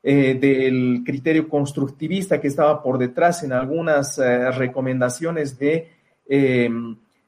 [0.01, 5.89] eh, del criterio constructivista que estaba por detrás en algunas eh, recomendaciones de
[6.29, 6.69] eh,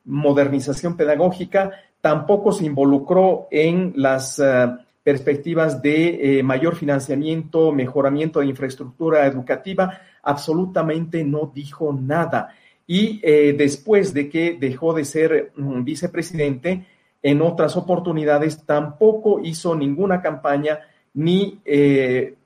[0.06, 1.72] modernización pedagógica,
[2.02, 4.68] tampoco se involucró en las eh,
[5.04, 12.54] perspectivas de eh, mayor financiamiento, mejoramiento de infraestructura educativa, absolutamente no dijo nada.
[12.88, 16.86] Y eh, después de que dejó de ser mm, vicepresidente,
[17.22, 20.80] en otras oportunidades tampoco hizo ninguna campaña
[21.14, 21.60] ni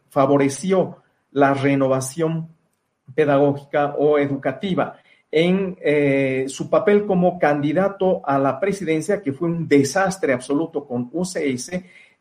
[0.10, 0.98] favoreció
[1.32, 2.48] la renovación
[3.14, 4.98] pedagógica o educativa
[5.36, 11.10] en eh, su papel como candidato a la presidencia, que fue un desastre absoluto con
[11.12, 11.72] UCS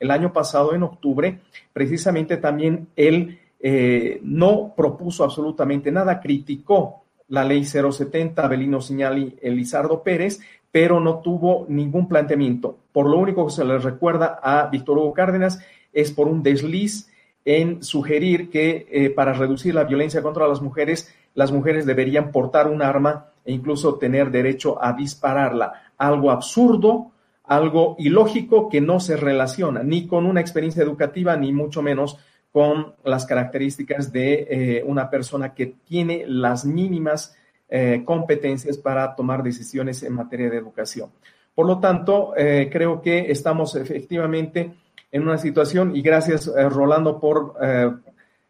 [0.01, 1.41] el año pasado en octubre,
[1.75, 10.03] precisamente también él eh, no propuso absolutamente nada, criticó la ley 070, Abelino Señali, Elizardo
[10.03, 10.41] Pérez,
[10.71, 12.79] pero no tuvo ningún planteamiento.
[12.93, 15.63] Por lo único que se le recuerda a Víctor Hugo Cárdenas
[15.93, 17.11] es por un desliz
[17.45, 22.69] en sugerir que eh, para reducir la violencia contra las mujeres las mujeres deberían portar
[22.69, 25.73] un arma e incluso tener derecho a dispararla.
[25.99, 27.13] Algo absurdo,
[27.45, 32.19] algo ilógico que no se relaciona ni con una experiencia educativa, ni mucho menos
[32.53, 37.35] con las características de eh, una persona que tiene las mínimas
[37.69, 41.11] eh, competencias para tomar decisiones en materia de educación.
[41.55, 44.75] Por lo tanto, eh, creo que estamos efectivamente
[45.11, 47.55] en una situación, y gracias Rolando por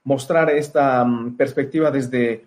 [0.05, 2.47] mostrar esta mm, perspectiva desde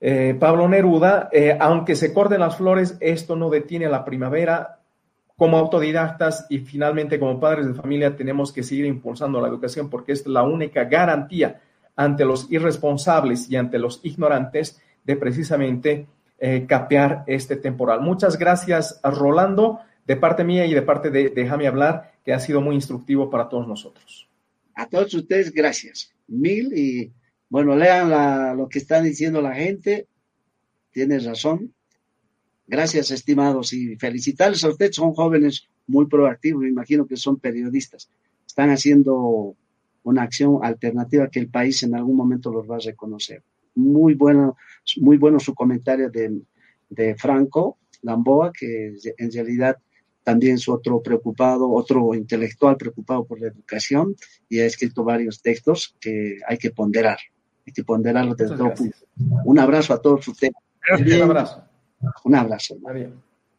[0.00, 4.80] eh, Pablo Neruda, eh, aunque se corten las flores, esto no detiene la primavera.
[5.36, 10.12] Como autodidactas y finalmente como padres de familia tenemos que seguir impulsando la educación porque
[10.12, 11.60] es la única garantía
[11.94, 16.06] ante los irresponsables y ante los ignorantes de precisamente
[16.38, 18.00] eh, capear este temporal.
[18.00, 22.62] Muchas gracias Rolando, de parte mía y de parte de Déjame hablar, que ha sido
[22.62, 24.28] muy instructivo para todos nosotros.
[24.74, 26.14] A todos ustedes, gracias.
[26.28, 27.12] Mil y
[27.48, 30.08] bueno, lean lo que está diciendo la gente.
[30.90, 31.72] Tienes razón.
[32.66, 34.96] Gracias, estimados, y felicitarles a ustedes.
[34.96, 38.10] Son jóvenes muy proactivos, me imagino que son periodistas.
[38.46, 39.54] Están haciendo
[40.02, 43.42] una acción alternativa que el país en algún momento los va a reconocer.
[43.74, 44.56] Muy bueno,
[44.98, 46.40] muy bueno su comentario de,
[46.88, 49.76] de Franco Lamboa, que en realidad
[50.22, 54.16] también es otro preocupado, otro intelectual preocupado por la educación
[54.48, 57.18] y ha escrito varios textos que hay que ponderar,
[57.72, 58.96] que ponderarlo desde todo punto.
[59.44, 60.54] Un abrazo a todos ustedes.
[60.98, 61.64] Un abrazo.
[62.24, 62.76] Un abrazo.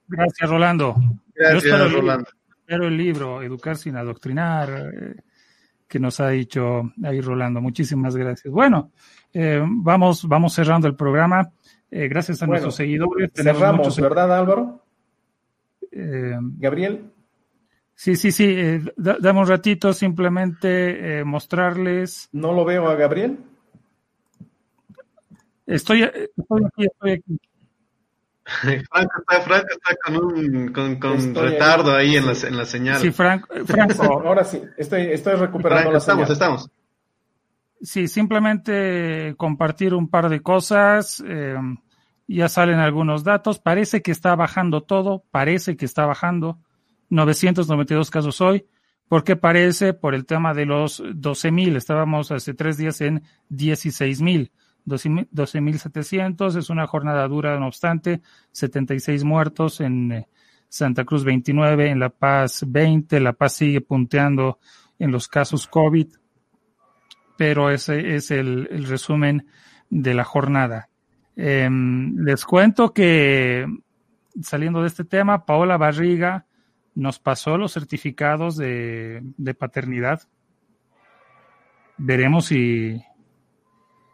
[0.08, 0.96] Gracias, Rolando.
[1.36, 2.30] Gracias, Rolando.
[2.66, 5.16] Pero el libro, Educar sin adoctrinar, eh,
[5.88, 7.62] que nos ha dicho ahí Rolando.
[7.62, 8.54] Muchísimas gracias.
[8.54, 8.92] Bueno,
[9.34, 11.50] eh, vamos, vamos cerrando el programa.
[11.90, 13.32] Eh, gracias a nuestros seguidores.
[13.34, 14.84] Cerramos, ¿verdad, Álvaro?
[15.92, 17.12] Eh, Gabriel.
[17.96, 18.46] Sí, sí, sí.
[18.46, 22.30] Eh, dame un ratito simplemente eh, mostrarles.
[22.32, 23.40] No lo veo a Gabriel.
[25.68, 27.40] Estoy, estoy aquí, estoy aquí.
[28.90, 33.02] Franco está, Franco está con un con, retardo ahí, en, la, en la señal.
[33.02, 33.50] Sí, Franco.
[34.02, 36.72] ahora sí, estoy, estoy recuperando la estamos, Estamos,
[37.82, 41.22] Sí, simplemente compartir un par de cosas.
[41.28, 41.56] Eh,
[42.28, 43.60] ya salen algunos datos.
[43.60, 46.60] Parece que está bajando todo, parece que está bajando.
[47.10, 48.66] 992 casos hoy.
[49.08, 49.94] ¿Por qué parece?
[49.94, 51.76] Por el tema de los 12.000.
[51.76, 54.52] Estábamos hace tres días en 16.000.
[54.88, 56.58] 12.700.
[56.58, 58.22] Es una jornada dura, no obstante.
[58.52, 60.28] 76 muertos en eh,
[60.70, 63.20] Santa Cruz 29, en La Paz 20.
[63.20, 64.60] La Paz sigue punteando
[64.98, 66.08] en los casos COVID.
[67.38, 69.46] Pero ese es el, resumen
[69.90, 70.90] de la jornada.
[71.36, 73.68] Eh, les cuento que
[74.42, 76.46] saliendo de este tema, Paola Barriga
[76.96, 80.22] nos pasó los certificados de paternidad.
[81.98, 83.02] Veremos si,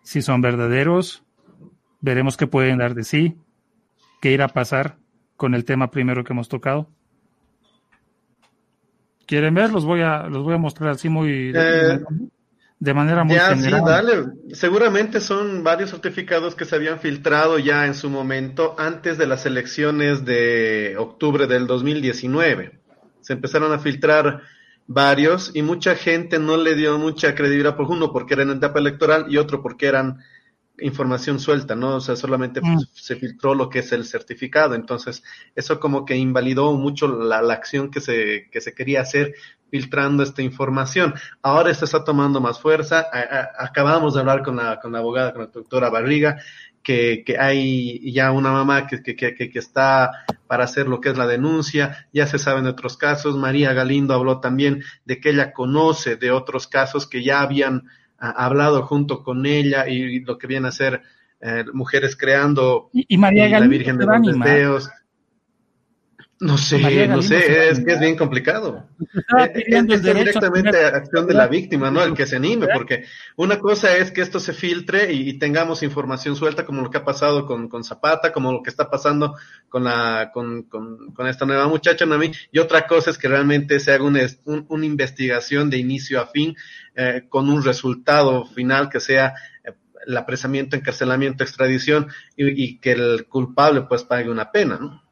[0.03, 1.23] si son verdaderos,
[2.01, 3.37] veremos qué pueden dar de sí,
[4.21, 4.97] qué irá a pasar
[5.37, 6.89] con el tema primero que hemos tocado.
[9.25, 9.71] ¿Quieren ver?
[9.71, 11.51] Los voy a, los voy a mostrar así muy...
[11.55, 11.99] Eh,
[12.79, 14.25] de manera muy ya, Sí, dale.
[14.51, 19.45] Seguramente son varios certificados que se habían filtrado ya en su momento antes de las
[19.45, 22.79] elecciones de octubre del 2019.
[23.21, 24.41] Se empezaron a filtrar
[24.93, 28.79] varios y mucha gente no le dio mucha credibilidad por uno porque eran en etapa
[28.79, 30.19] electoral y otro porque eran
[30.79, 31.97] información suelta, ¿no?
[31.97, 32.79] O sea, solamente mm.
[32.93, 34.75] se filtró lo que es el certificado.
[34.75, 35.23] Entonces,
[35.55, 39.35] eso como que invalidó mucho la, la, acción que se, que se quería hacer
[39.69, 41.13] filtrando esta información.
[41.41, 43.07] Ahora esto está tomando más fuerza.
[43.57, 46.37] acabamos de hablar con la, con la abogada, con la doctora Barriga,
[46.83, 50.11] que, que hay ya una mamá que, que, que, que está
[50.47, 52.07] para hacer lo que es la denuncia.
[52.13, 53.37] Ya se saben de otros casos.
[53.37, 57.83] María Galindo habló también de que ella conoce de otros casos que ya habían
[58.17, 61.01] hablado junto con ella y, lo que viene a ser
[61.41, 64.89] eh, mujeres creando y, María la Virgen de los Deseos.
[66.43, 68.85] No sé, no sé, es que es bien complicado.
[69.39, 72.03] Eh, es, directamente acción de la víctima, ¿no?
[72.03, 73.05] El que se anime, porque
[73.37, 77.05] una cosa es que esto se filtre y, tengamos información suelta, como lo que ha
[77.05, 79.35] pasado con, con Zapata, como lo que está pasando
[79.69, 83.79] con la, con, con, con esta nueva muchacha, Nami, y otra cosa es que realmente
[83.79, 86.57] se haga una, una investigación de inicio a fin,
[86.93, 89.33] eh, con un resultado final que sea
[89.63, 89.71] eh,
[90.05, 95.03] el apresamiento, encarcelamiento, extradición, y, y que el culpable pues pague una pena, ¿no?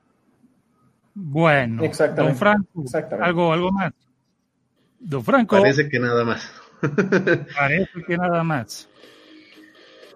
[1.13, 1.83] Bueno,
[2.15, 2.85] don Franco,
[3.21, 3.93] algo, algo más.
[4.99, 5.59] Don Franco.
[5.59, 6.51] Parece que nada más.
[7.55, 8.87] parece que nada más.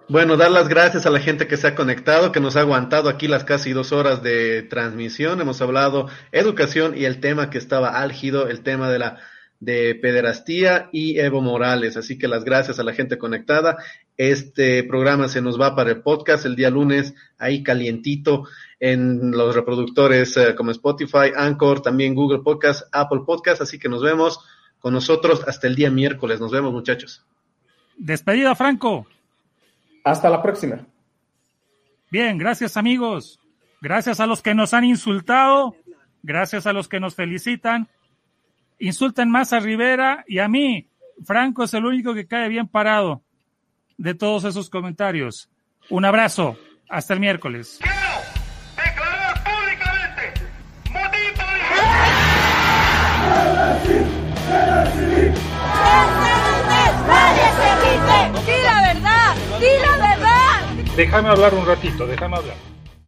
[0.08, 3.10] Bueno, dar las gracias a la gente que se ha conectado, que nos ha aguantado
[3.10, 5.42] aquí las casi dos horas de transmisión.
[5.42, 9.18] Hemos hablado educación y el tema que estaba álgido, el tema de la
[9.60, 11.98] de pederastía y Evo Morales.
[11.98, 13.78] Así que las gracias a la gente conectada.
[14.16, 18.44] Este programa se nos va para el podcast el día lunes, ahí calientito
[18.80, 23.62] en los reproductores eh, como Spotify, Anchor, también Google Podcast, Apple Podcast.
[23.62, 24.40] Así que nos vemos
[24.80, 26.40] con nosotros hasta el día miércoles.
[26.40, 27.26] Nos vemos, muchachos.
[27.98, 29.08] Despedida, Franco.
[30.04, 30.86] Hasta la próxima.
[32.12, 33.40] Bien, gracias amigos.
[33.82, 35.76] Gracias a los que nos han insultado.
[36.22, 37.88] Gracias a los que nos felicitan.
[38.80, 40.88] Insulten más a Rivera y a mí.
[41.24, 43.22] Franco es el único que cae bien parado
[43.98, 45.50] de todos esos comentarios.
[45.90, 46.58] Un abrazo.
[46.90, 47.80] Hasta el miércoles.
[60.96, 62.75] Déjame hablar un ratito, déjame hablar.